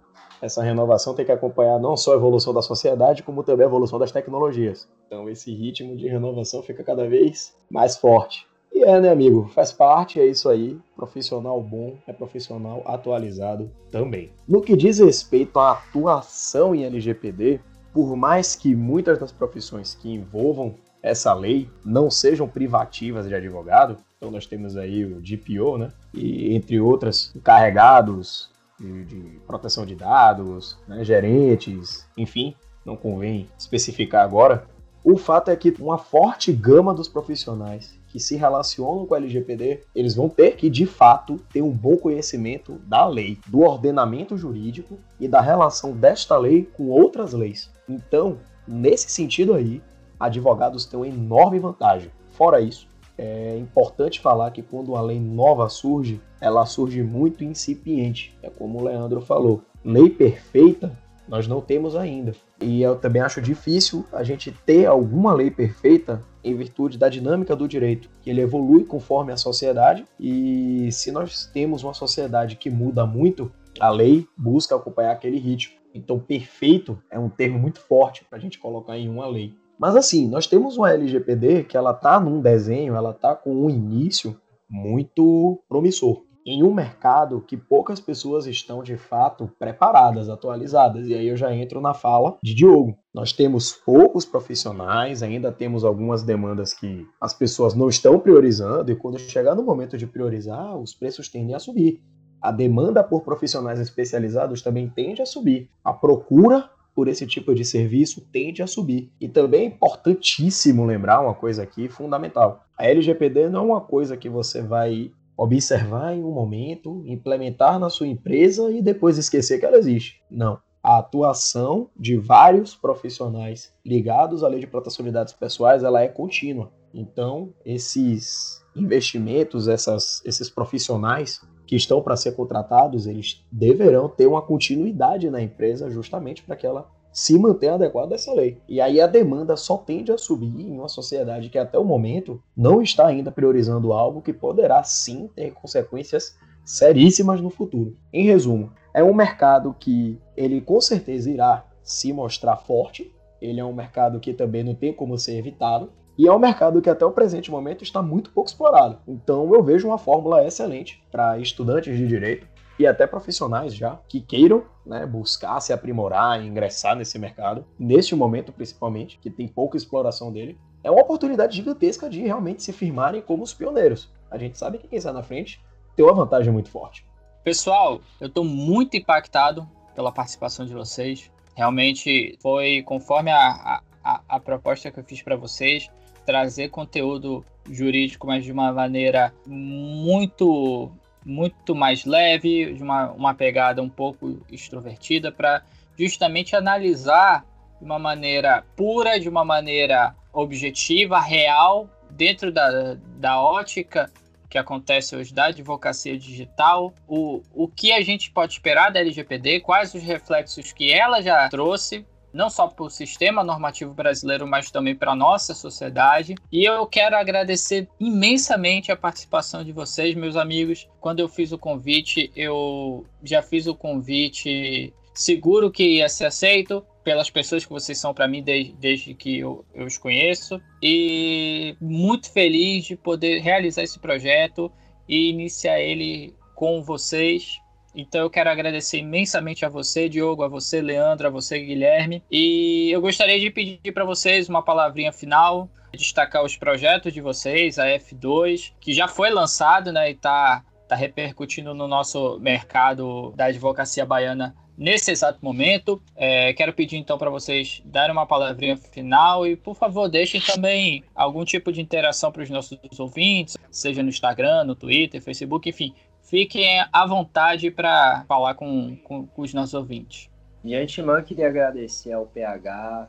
essa 0.45 0.63
renovação 0.63 1.13
tem 1.13 1.25
que 1.25 1.31
acompanhar 1.31 1.79
não 1.79 1.97
só 1.97 2.13
a 2.13 2.15
evolução 2.15 2.53
da 2.53 2.61
sociedade, 2.61 3.23
como 3.23 3.43
também 3.43 3.65
a 3.65 3.69
evolução 3.69 3.99
das 3.99 4.11
tecnologias. 4.11 4.87
Então 5.07 5.29
esse 5.29 5.53
ritmo 5.53 5.95
de 5.95 6.07
renovação 6.07 6.61
fica 6.61 6.83
cada 6.83 7.07
vez 7.07 7.55
mais 7.69 7.97
forte. 7.97 8.47
E 8.71 8.83
é, 8.83 8.99
né, 8.99 9.09
amigo? 9.09 9.49
Faz 9.53 9.71
parte, 9.71 10.19
é 10.19 10.25
isso 10.25 10.49
aí. 10.49 10.77
Profissional 10.95 11.61
bom 11.61 11.95
é 12.05 12.13
profissional 12.13 12.83
atualizado 12.85 13.71
também. 13.89 14.31
No 14.47 14.61
que 14.61 14.75
diz 14.75 14.99
respeito 14.99 15.57
à 15.57 15.71
atuação 15.71 16.75
em 16.75 16.83
LGPD, 16.83 17.61
por 17.93 18.15
mais 18.15 18.55
que 18.55 18.75
muitas 18.75 19.17
das 19.17 19.31
profissões 19.31 19.95
que 19.95 20.11
envolvam 20.11 20.75
essa 21.01 21.33
lei 21.33 21.69
não 21.85 22.11
sejam 22.11 22.47
privativas 22.47 23.27
de 23.27 23.33
advogado. 23.33 23.97
Então 24.17 24.29
nós 24.29 24.45
temos 24.45 24.75
aí 24.75 25.05
o 25.05 25.21
DPO, 25.21 25.77
né? 25.77 25.91
E 26.13 26.53
entre 26.53 26.79
outras, 26.79 27.31
encarregados 27.35 28.49
de, 28.79 29.05
de 29.05 29.39
proteção 29.47 29.85
de 29.85 29.95
dados, 29.95 30.77
né? 30.87 31.03
gerentes, 31.03 32.07
enfim, 32.17 32.55
não 32.85 32.95
convém 32.95 33.47
especificar 33.57 34.23
agora. 34.23 34.67
O 35.03 35.17
fato 35.17 35.51
é 35.51 35.55
que 35.55 35.73
uma 35.79 35.97
forte 35.97 36.51
gama 36.51 36.93
dos 36.93 37.07
profissionais 37.07 37.97
que 38.07 38.19
se 38.19 38.35
relacionam 38.35 39.05
com 39.05 39.13
a 39.13 39.17
LGPD, 39.17 39.81
eles 39.93 40.15
vão 40.15 40.29
ter 40.29 40.55
que, 40.55 40.69
de 40.69 40.85
fato, 40.85 41.37
ter 41.51 41.61
um 41.61 41.69
bom 41.69 41.97
conhecimento 41.97 42.79
da 42.87 43.05
lei, 43.05 43.37
do 43.47 43.59
ordenamento 43.59 44.37
jurídico 44.37 44.97
e 45.19 45.27
da 45.27 45.41
relação 45.41 45.91
desta 45.91 46.37
lei 46.37 46.63
com 46.63 46.87
outras 46.87 47.33
leis. 47.33 47.69
Então, 47.89 48.37
nesse 48.67 49.11
sentido 49.11 49.53
aí, 49.53 49.81
advogados 50.19 50.85
têm 50.85 50.97
uma 50.97 51.07
enorme 51.07 51.59
vantagem. 51.59 52.09
Fora 52.29 52.61
isso, 52.61 52.87
é 53.17 53.57
importante 53.57 54.19
falar 54.19 54.51
que 54.51 54.61
quando 54.61 54.93
uma 54.93 55.01
lei 55.01 55.19
nova 55.19 55.69
surge, 55.69 56.21
ela 56.45 56.65
surge 56.65 57.01
muito 57.01 57.43
incipiente. 57.43 58.37
É 58.43 58.49
como 58.49 58.79
o 58.79 58.83
Leandro 58.83 59.19
falou. 59.19 59.63
Lei 59.83 60.09
perfeita 60.09 60.95
nós 61.27 61.47
não 61.47 61.59
temos 61.59 61.95
ainda. 61.95 62.33
E 62.61 62.83
eu 62.83 62.95
também 62.95 63.19
acho 63.19 63.41
difícil 63.41 64.05
a 64.13 64.23
gente 64.23 64.51
ter 64.51 64.85
alguma 64.85 65.33
lei 65.33 65.49
perfeita 65.49 66.23
em 66.43 66.55
virtude 66.55 66.99
da 66.99 67.09
dinâmica 67.09 67.55
do 67.55 67.67
direito, 67.67 68.09
que 68.21 68.29
ele 68.29 68.41
evolui 68.41 68.83
conforme 68.85 69.33
a 69.33 69.37
sociedade. 69.37 70.05
E 70.19 70.87
se 70.91 71.11
nós 71.11 71.47
temos 71.47 71.83
uma 71.83 71.95
sociedade 71.95 72.55
que 72.55 72.69
muda 72.69 73.07
muito, 73.07 73.51
a 73.79 73.89
lei 73.89 74.27
busca 74.37 74.75
acompanhar 74.75 75.13
aquele 75.13 75.39
ritmo. 75.39 75.75
Então, 75.95 76.19
perfeito 76.19 77.01
é 77.09 77.17
um 77.17 77.29
termo 77.29 77.57
muito 77.57 77.79
forte 77.79 78.23
para 78.25 78.37
a 78.37 78.41
gente 78.41 78.59
colocar 78.59 78.95
em 78.97 79.09
uma 79.09 79.27
lei. 79.27 79.55
Mas 79.79 79.95
assim, 79.95 80.27
nós 80.27 80.45
temos 80.45 80.77
uma 80.77 80.91
LGPD 80.91 81.63
que 81.63 81.75
ela 81.75 81.93
tá 81.93 82.19
num 82.19 82.39
desenho, 82.39 82.95
ela 82.95 83.13
tá 83.13 83.35
com 83.35 83.65
um 83.65 83.69
início 83.69 84.39
muito 84.69 85.61
promissor. 85.67 86.23
Em 86.47 86.61
um 86.61 86.71
mercado 86.71 87.41
que 87.41 87.57
poucas 87.57 87.99
pessoas 87.99 88.45
estão 88.45 88.83
de 88.83 88.95
fato 88.97 89.49
preparadas, 89.57 90.29
atualizadas. 90.29 91.07
E 91.07 91.15
aí 91.15 91.27
eu 91.27 91.35
já 91.35 91.51
entro 91.51 91.81
na 91.81 91.95
fala 91.95 92.37
de 92.43 92.53
Diogo. 92.53 92.95
Nós 93.11 93.33
temos 93.33 93.71
poucos 93.71 94.25
profissionais, 94.25 95.23
ainda 95.23 95.51
temos 95.51 95.83
algumas 95.83 96.21
demandas 96.21 96.71
que 96.71 97.03
as 97.19 97.33
pessoas 97.33 97.73
não 97.73 97.89
estão 97.89 98.19
priorizando, 98.19 98.91
e 98.91 98.95
quando 98.95 99.17
chegar 99.17 99.55
no 99.55 99.63
momento 99.63 99.97
de 99.97 100.05
priorizar, 100.05 100.77
os 100.77 100.93
preços 100.93 101.27
tendem 101.29 101.55
a 101.55 101.59
subir. 101.59 101.99
A 102.39 102.51
demanda 102.51 103.03
por 103.03 103.23
profissionais 103.23 103.79
especializados 103.79 104.61
também 104.61 104.87
tende 104.87 105.23
a 105.23 105.25
subir. 105.25 105.67
A 105.83 105.91
procura 105.91 106.69
por 106.93 107.07
esse 107.07 107.25
tipo 107.25 107.55
de 107.55 107.65
serviço 107.65 108.21
tende 108.31 108.61
a 108.61 108.67
subir. 108.67 109.11
E 109.19 109.27
também 109.27 109.61
é 109.61 109.65
importantíssimo 109.65 110.85
lembrar 110.85 111.21
uma 111.21 111.33
coisa 111.33 111.63
aqui 111.63 111.89
fundamental. 111.89 112.63
A 112.77 112.85
LGPD 112.85 113.49
não 113.49 113.61
é 113.61 113.63
uma 113.63 113.81
coisa 113.81 114.15
que 114.15 114.29
você 114.29 114.61
vai 114.61 115.11
observar 115.37 116.15
em 116.15 116.23
um 116.23 116.31
momento, 116.31 117.03
implementar 117.05 117.79
na 117.79 117.89
sua 117.89 118.07
empresa 118.07 118.71
e 118.71 118.81
depois 118.81 119.17
esquecer 119.17 119.59
que 119.59 119.65
ela 119.65 119.77
existe. 119.77 120.21
Não. 120.29 120.59
A 120.81 120.99
atuação 120.99 121.89
de 121.97 122.15
vários 122.15 122.75
profissionais 122.75 123.73
ligados 123.83 124.43
à 124.43 124.47
lei 124.47 124.59
de 124.59 124.67
proteção 124.67 125.03
de 125.03 125.11
dados 125.11 125.33
pessoais, 125.33 125.83
ela 125.83 126.01
é 126.01 126.07
contínua. 126.07 126.71
Então, 126.93 127.53
esses 127.65 128.63
investimentos, 128.75 129.67
essas, 129.67 130.21
esses 130.23 130.49
profissionais 130.49 131.41
que 131.65 131.75
estão 131.75 132.01
para 132.01 132.15
ser 132.15 132.33
contratados, 132.33 133.07
eles 133.07 133.43
deverão 133.51 134.07
ter 134.07 134.27
uma 134.27 134.41
continuidade 134.41 135.29
na 135.29 135.41
empresa 135.41 135.89
justamente 135.89 136.43
para 136.43 136.55
que 136.55 136.67
ela 136.67 136.87
se 137.15 137.39
mantenha 137.39 137.75
adequada 137.75 138.13
a 138.13 138.15
essa 138.15 138.33
lei. 138.33 138.57
E 138.67 138.81
aí 138.81 138.99
a 138.99 139.07
demanda 139.07 139.55
só 139.55 139.77
tende 139.77 140.11
a 140.11 140.17
subir 140.17 140.59
em 140.59 140.77
uma 140.77 140.89
sociedade 140.89 141.47
que 141.47 141.57
até 141.57 141.79
o 141.79 141.85
momento 141.85 142.43
não 142.55 142.81
está 142.81 143.07
ainda 143.07 143.31
priorizando 143.31 143.93
algo 143.93 144.21
que 144.21 144.33
poderá 144.33 144.83
sim 144.83 145.29
ter 145.33 145.53
consequências 145.53 146.37
seríssimas 146.65 147.39
no 147.39 147.49
futuro. 147.49 147.95
Em 148.11 148.25
resumo, 148.25 148.69
é 148.93 149.01
um 149.01 149.13
mercado 149.13 149.73
que 149.79 150.19
ele 150.35 150.59
com 150.59 150.81
certeza 150.81 151.31
irá 151.31 151.65
se 151.81 152.11
mostrar 152.11 152.57
forte, 152.57 153.09
ele 153.41 153.61
é 153.61 153.65
um 153.65 153.73
mercado 153.73 154.19
que 154.19 154.33
também 154.33 154.65
não 154.65 154.75
tem 154.75 154.91
como 154.91 155.17
ser 155.17 155.37
evitado, 155.37 155.89
e 156.17 156.27
é 156.27 156.33
um 156.33 156.39
mercado 156.39 156.81
que 156.81 156.89
até 156.89 157.05
o 157.05 157.11
presente 157.11 157.49
momento 157.49 157.81
está 157.81 158.01
muito 158.01 158.29
pouco 158.31 158.49
explorado. 158.49 158.97
Então 159.07 159.53
eu 159.53 159.63
vejo 159.63 159.87
uma 159.87 159.97
fórmula 159.97 160.45
excelente 160.45 161.01
para 161.09 161.39
estudantes 161.39 161.97
de 161.97 162.05
direito 162.05 162.54
e 162.77 162.85
até 162.85 163.07
profissionais 163.07 163.73
já 163.73 163.99
que 164.07 164.19
queiram 164.19 164.65
né, 164.85 165.05
buscar 165.05 165.59
se 165.59 165.71
aprimorar 165.71 166.43
ingressar 166.43 166.95
nesse 166.95 167.17
mercado, 167.17 167.65
neste 167.79 168.15
momento 168.15 168.51
principalmente, 168.51 169.17
que 169.17 169.29
tem 169.29 169.47
pouca 169.47 169.77
exploração 169.77 170.31
dele. 170.31 170.57
É 170.83 170.91
uma 170.91 171.01
oportunidade 171.01 171.55
gigantesca 171.55 172.09
de 172.09 172.21
realmente 172.21 172.61
se 172.61 172.71
firmarem 172.71 173.21
como 173.21 173.43
os 173.43 173.53
pioneiros. 173.53 174.09
A 174.29 174.37
gente 174.37 174.57
sabe 174.57 174.77
que 174.77 174.87
quem 174.87 174.97
está 174.97 175.11
na 175.11 175.23
frente 175.23 175.61
tem 175.95 176.05
uma 176.05 176.13
vantagem 176.13 176.51
muito 176.51 176.69
forte. 176.69 177.05
Pessoal, 177.43 178.01
eu 178.19 178.27
estou 178.27 178.43
muito 178.43 178.97
impactado 178.97 179.67
pela 179.95 180.11
participação 180.11 180.65
de 180.65 180.73
vocês. 180.73 181.31
Realmente 181.55 182.37
foi 182.41 182.83
conforme 182.83 183.31
a, 183.31 183.81
a, 184.03 184.21
a 184.27 184.39
proposta 184.39 184.91
que 184.91 184.99
eu 184.99 185.03
fiz 185.03 185.21
para 185.21 185.35
vocês 185.35 185.89
trazer 186.25 186.69
conteúdo 186.69 187.45
jurídico, 187.69 188.27
mas 188.27 188.43
de 188.43 188.51
uma 188.51 188.71
maneira 188.73 189.33
muito 189.45 190.91
muito 191.25 191.73
mais 191.73 192.05
leve, 192.05 192.73
de 192.73 192.83
uma, 192.83 193.11
uma 193.11 193.33
pegada 193.33 193.81
um 193.81 193.89
pouco 193.89 194.45
extrovertida, 194.51 195.31
para 195.31 195.63
justamente 195.97 196.55
analisar 196.55 197.43
de 197.79 197.85
uma 197.85 197.97
maneira 197.97 198.63
pura, 198.75 199.19
de 199.19 199.27
uma 199.27 199.43
maneira 199.43 200.15
objetiva, 200.31 201.19
real, 201.19 201.89
dentro 202.11 202.51
da, 202.51 202.95
da 203.17 203.41
ótica 203.41 204.11
que 204.49 204.57
acontece 204.57 205.15
hoje 205.15 205.33
da 205.33 205.45
advocacia 205.45 206.17
digital, 206.17 206.93
o, 207.07 207.41
o 207.53 207.67
que 207.67 207.91
a 207.91 208.01
gente 208.01 208.31
pode 208.31 208.53
esperar 208.53 208.91
da 208.91 208.99
LGPD, 208.99 209.59
quais 209.61 209.93
os 209.93 210.03
reflexos 210.03 210.71
que 210.71 210.93
ela 210.93 211.21
já 211.21 211.49
trouxe, 211.49 212.05
não 212.35 212.49
só 212.49 212.67
para 212.67 212.85
o 212.85 212.89
sistema 212.89 213.43
normativo 213.43 213.93
brasileiro, 213.93 214.45
mas 214.45 214.69
também 214.69 214.93
para 214.93 215.13
a 215.13 215.15
nossa 215.15 215.53
sociedade. 215.53 216.35
E 216.51 216.65
eu 216.65 216.85
quero 216.85 217.15
agradecer 217.15 217.87
imensamente 217.99 218.91
a 218.91 218.97
participação 218.97 219.63
de 219.63 219.71
vocês, 219.71 220.13
meus 220.15 220.35
amigos. 220.35 220.87
Quando 220.99 221.21
eu 221.21 221.29
fiz 221.29 221.51
o 221.51 221.57
convite, 221.57 222.31
eu 222.35 223.05
já 223.23 223.41
fiz 223.41 223.67
o 223.67 223.73
convite 223.73 224.93
seguro 225.13 225.71
que 225.71 225.97
ia 225.97 226.09
ser 226.09 226.25
aceito 226.25 226.85
pelas 227.05 227.29
pessoas 227.29 227.63
que 227.63 227.71
vocês 227.71 227.97
são 227.97 228.13
para 228.13 228.27
mim 228.27 228.43
desde, 228.43 228.73
desde 228.73 229.13
que 229.13 229.39
eu, 229.39 229.63
eu 229.73 229.85
os 229.85 229.97
conheço 229.97 230.59
e 230.81 231.77
muito 231.79 232.31
feliz 232.31 232.83
de 232.83 232.97
poder 232.97 233.39
realizar 233.39 233.83
esse 233.83 233.97
projeto 233.99 234.69
e 235.07 235.29
iniciar 235.29 235.79
ele 235.79 236.35
com 236.53 236.83
vocês. 236.83 237.59
Então 237.95 238.21
eu 238.21 238.29
quero 238.29 238.49
agradecer 238.49 238.99
imensamente 238.99 239.65
a 239.65 239.69
você, 239.69 240.09
Diogo, 240.09 240.43
a 240.43 240.47
você, 240.47 240.81
Leandro, 240.81 241.27
a 241.27 241.29
você, 241.29 241.59
Guilherme. 241.59 242.21
E 242.29 242.89
eu 242.91 243.01
gostaria 243.01 243.39
de 243.39 243.49
pedir 243.49 243.91
para 243.93 244.03
vocês 244.03 244.49
uma 244.49 244.61
palavrinha 244.61 245.13
final, 245.13 245.69
destacar 245.93 246.43
os 246.43 246.57
projetos 246.57 247.13
de 247.13 247.21
vocês, 247.21 247.79
a 247.79 247.85
F2, 247.85 248.73
que 248.79 248.93
já 248.93 249.07
foi 249.07 249.29
lançado 249.29 249.91
né, 249.93 250.09
e 250.09 250.13
está 250.13 250.63
tá 250.87 250.95
repercutindo 250.95 251.73
no 251.73 251.87
nosso 251.87 252.37
mercado 252.39 253.33
da 253.35 253.45
advocacia 253.45 254.05
baiana 254.05 254.55
nesse 254.77 255.11
exato 255.11 255.39
momento. 255.41 256.01
É, 256.15 256.53
quero 256.53 256.73
pedir 256.73 256.97
então 256.97 257.17
para 257.17 257.29
vocês 257.29 257.81
darem 257.85 258.11
uma 258.11 258.25
palavrinha 258.25 258.77
final 258.77 259.47
e, 259.47 259.55
por 259.55 259.75
favor, 259.75 260.09
deixem 260.09 260.41
também 260.41 261.03
algum 261.15 261.43
tipo 261.45 261.71
de 261.71 261.81
interação 261.81 262.31
para 262.31 262.43
os 262.43 262.49
nossos 262.49 262.77
ouvintes, 262.99 263.57
seja 263.71 264.03
no 264.03 264.09
Instagram, 264.09 264.65
no 264.65 264.75
Twitter, 264.75 265.21
Facebook, 265.21 265.69
enfim. 265.69 265.93
Fiquem 266.25 266.83
à 266.91 267.05
vontade 267.05 267.69
para 267.71 268.25
falar 268.27 268.55
com, 268.55 268.97
com, 269.03 269.25
com 269.27 269.41
os 269.41 269.53
nossos 269.53 269.73
ouvintes. 269.73 270.29
De 270.63 270.75
antemão, 270.75 271.17
eu 271.17 271.23
queria 271.23 271.47
agradecer 271.47 272.11
ao 272.11 272.25
PH, 272.25 273.07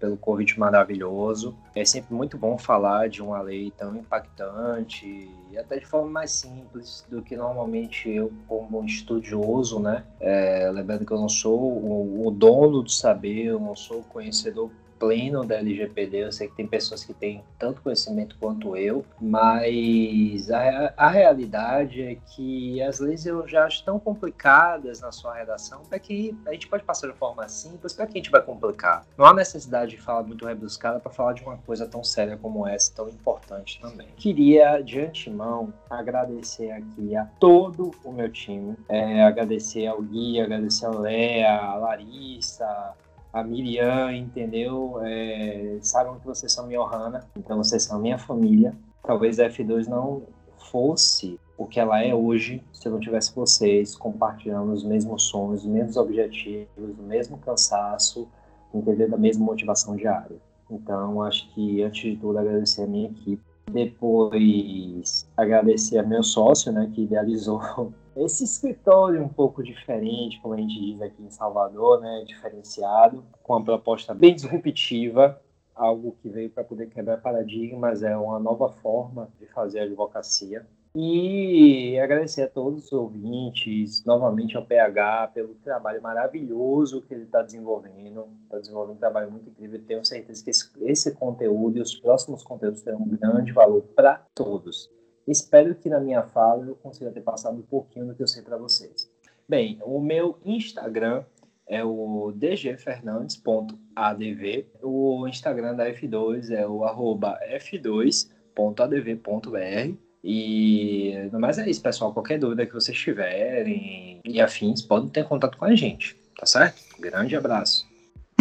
pelo 0.00 0.16
convite 0.16 0.58
maravilhoso. 0.58 1.56
É 1.74 1.84
sempre 1.84 2.12
muito 2.12 2.36
bom 2.36 2.58
falar 2.58 3.08
de 3.08 3.22
uma 3.22 3.40
lei 3.40 3.70
tão 3.70 3.96
impactante 3.96 5.30
e 5.50 5.56
até 5.56 5.78
de 5.78 5.86
forma 5.86 6.10
mais 6.10 6.32
simples 6.32 7.06
do 7.08 7.22
que 7.22 7.36
normalmente 7.36 8.10
eu, 8.10 8.32
como 8.48 8.84
estudioso, 8.84 9.78
né? 9.78 10.04
É, 10.18 10.68
lembrando 10.72 11.06
que 11.06 11.12
eu 11.12 11.20
não 11.20 11.28
sou 11.28 11.58
o, 11.60 12.26
o 12.26 12.30
dono 12.30 12.82
do 12.82 12.90
saber, 12.90 13.44
eu 13.44 13.60
não 13.60 13.76
sou 13.76 14.00
o 14.00 14.04
conhecedor 14.04 14.70
pleno 15.02 15.44
da 15.44 15.56
LGPD. 15.56 16.18
Eu 16.18 16.30
sei 16.30 16.46
que 16.46 16.54
tem 16.54 16.66
pessoas 16.66 17.02
que 17.02 17.12
têm 17.12 17.42
tanto 17.58 17.82
conhecimento 17.82 18.36
quanto 18.38 18.76
eu, 18.76 19.04
mas 19.20 20.48
a, 20.48 20.94
a 20.96 21.08
realidade 21.08 22.00
é 22.00 22.14
que 22.14 22.80
as 22.80 23.00
leis 23.00 23.26
eu 23.26 23.46
já 23.48 23.66
estão 23.66 23.98
complicadas 23.98 25.00
na 25.00 25.10
sua 25.10 25.34
redação 25.34 25.82
para 25.88 25.98
que 25.98 26.38
a 26.46 26.52
gente 26.52 26.68
pode 26.68 26.84
passar 26.84 27.08
de 27.08 27.14
forma 27.14 27.48
simples, 27.48 27.92
para 27.92 28.06
que 28.06 28.12
a 28.12 28.16
gente 28.18 28.30
vai 28.30 28.40
complicar? 28.40 29.04
Não 29.18 29.26
há 29.26 29.34
necessidade 29.34 29.96
de 29.96 30.00
falar 30.00 30.22
muito 30.22 30.46
rebuscada 30.46 31.00
para 31.00 31.10
falar 31.10 31.32
de 31.32 31.42
uma 31.42 31.56
coisa 31.56 31.84
tão 31.88 32.04
séria 32.04 32.36
como 32.36 32.64
essa, 32.68 32.94
tão 32.94 33.08
importante 33.08 33.80
também. 33.80 34.06
Queria, 34.16 34.80
de 34.80 35.00
antemão, 35.00 35.74
agradecer 35.90 36.70
aqui 36.70 37.16
a 37.16 37.24
todo 37.40 37.90
o 38.04 38.12
meu 38.12 38.30
time, 38.30 38.76
é, 38.88 39.24
agradecer 39.24 39.84
ao 39.88 40.00
Gui, 40.00 40.40
agradecer 40.40 40.86
ao 40.86 40.98
Léa, 40.98 41.60
a 41.60 41.74
Larissa, 41.74 42.94
a 43.32 43.42
Miriam, 43.42 44.12
entendeu? 44.12 45.00
É, 45.02 45.78
sabem 45.80 46.18
que 46.18 46.26
vocês 46.26 46.52
são 46.52 46.66
minha 46.66 46.80
Ohana, 46.80 47.26
então 47.36 47.56
vocês 47.56 47.82
são 47.82 47.98
minha 47.98 48.18
família. 48.18 48.74
Talvez 49.02 49.40
a 49.40 49.48
F2 49.48 49.86
não 49.86 50.22
fosse 50.70 51.40
o 51.56 51.66
que 51.66 51.80
ela 51.80 52.02
é 52.02 52.14
hoje 52.14 52.62
se 52.72 52.86
eu 52.86 52.92
não 52.92 53.00
tivesse 53.00 53.34
vocês 53.34 53.94
compartilhando 53.96 54.72
os 54.72 54.84
mesmos 54.84 55.24
sonhos, 55.24 55.64
os 55.64 55.70
mesmos 55.70 55.96
objetivos, 55.96 56.98
o 56.98 57.02
mesmo 57.02 57.38
cansaço, 57.38 58.28
entender 58.74 59.08
da 59.08 59.16
mesma 59.16 59.44
motivação 59.44 59.96
diária. 59.96 60.36
Então, 60.70 61.22
acho 61.22 61.48
que 61.52 61.82
antes 61.82 62.02
de 62.02 62.16
tudo 62.16 62.38
agradecer 62.38 62.82
a 62.82 62.86
minha 62.86 63.08
equipe, 63.08 63.42
depois 63.70 65.28
agradecer 65.36 65.98
a 65.98 66.02
meu 66.02 66.22
sócio, 66.22 66.72
né, 66.72 66.90
que 66.92 67.02
idealizou 67.02 67.92
esse 68.16 68.44
escritório 68.44 69.22
um 69.22 69.28
pouco 69.28 69.62
diferente, 69.62 70.40
como 70.40 70.54
a 70.54 70.56
gente 70.56 70.78
diz 70.78 71.00
aqui 71.00 71.22
em 71.22 71.30
Salvador, 71.30 72.00
né, 72.00 72.24
diferenciado, 72.26 73.24
com 73.42 73.54
uma 73.54 73.64
proposta 73.64 74.14
bem 74.14 74.34
disruptiva, 74.34 75.40
algo 75.74 76.16
que 76.20 76.28
veio 76.28 76.50
para 76.50 76.64
poder 76.64 76.88
quebrar 76.88 77.18
paradigmas, 77.18 78.02
é 78.02 78.16
uma 78.16 78.38
nova 78.38 78.68
forma 78.68 79.28
de 79.40 79.46
fazer 79.46 79.80
advocacia. 79.80 80.66
E 80.94 81.98
agradecer 81.98 82.42
a 82.42 82.48
todos 82.48 82.84
os 82.84 82.92
ouvintes, 82.92 84.04
novamente 84.04 84.58
ao 84.58 84.66
PH, 84.66 85.28
pelo 85.28 85.54
trabalho 85.54 86.02
maravilhoso 86.02 87.00
que 87.00 87.14
ele 87.14 87.22
está 87.22 87.40
desenvolvendo. 87.40 88.28
Está 88.44 88.58
desenvolvendo 88.58 88.96
um 88.96 88.98
trabalho 88.98 89.30
muito 89.30 89.48
incrível. 89.48 89.82
Tenho 89.86 90.04
certeza 90.04 90.44
que 90.44 90.50
esse, 90.50 90.70
esse 90.82 91.14
conteúdo 91.14 91.78
e 91.78 91.80
os 91.80 91.94
próximos 91.94 92.42
conteúdos 92.44 92.82
terão 92.82 92.98
um 92.98 93.08
grande 93.08 93.52
valor 93.52 93.80
para 93.96 94.22
todos. 94.34 94.90
Espero 95.26 95.74
que 95.74 95.88
na 95.88 96.00
minha 96.00 96.22
fala 96.22 96.66
eu 96.66 96.74
consiga 96.76 97.10
ter 97.10 97.20
passado 97.20 97.58
um 97.58 97.62
pouquinho 97.62 98.06
do 98.06 98.14
que 98.14 98.22
eu 98.22 98.26
sei 98.26 98.42
para 98.42 98.56
vocês. 98.56 99.10
Bem, 99.48 99.78
o 99.84 100.00
meu 100.00 100.38
Instagram 100.44 101.24
é 101.66 101.84
o 101.84 102.32
dgfernandes.adv. 102.34 104.66
O 104.82 105.26
Instagram 105.28 105.74
da 105.74 105.90
F2 105.90 106.50
é 106.50 106.66
o 106.66 106.84
arroba 106.84 107.38
f2.adv.br. 107.50 109.96
E 110.24 111.28
no 111.32 111.40
mais 111.40 111.58
é 111.58 111.68
isso, 111.68 111.82
pessoal. 111.82 112.12
Qualquer 112.12 112.38
dúvida 112.38 112.66
que 112.66 112.74
vocês 112.74 112.96
tiverem 112.96 114.20
e 114.24 114.40
afins, 114.40 114.82
podem 114.82 115.08
ter 115.08 115.26
contato 115.26 115.58
com 115.58 115.64
a 115.64 115.74
gente, 115.74 116.16
tá 116.38 116.46
certo? 116.46 116.80
Grande 117.00 117.34
abraço. 117.34 117.90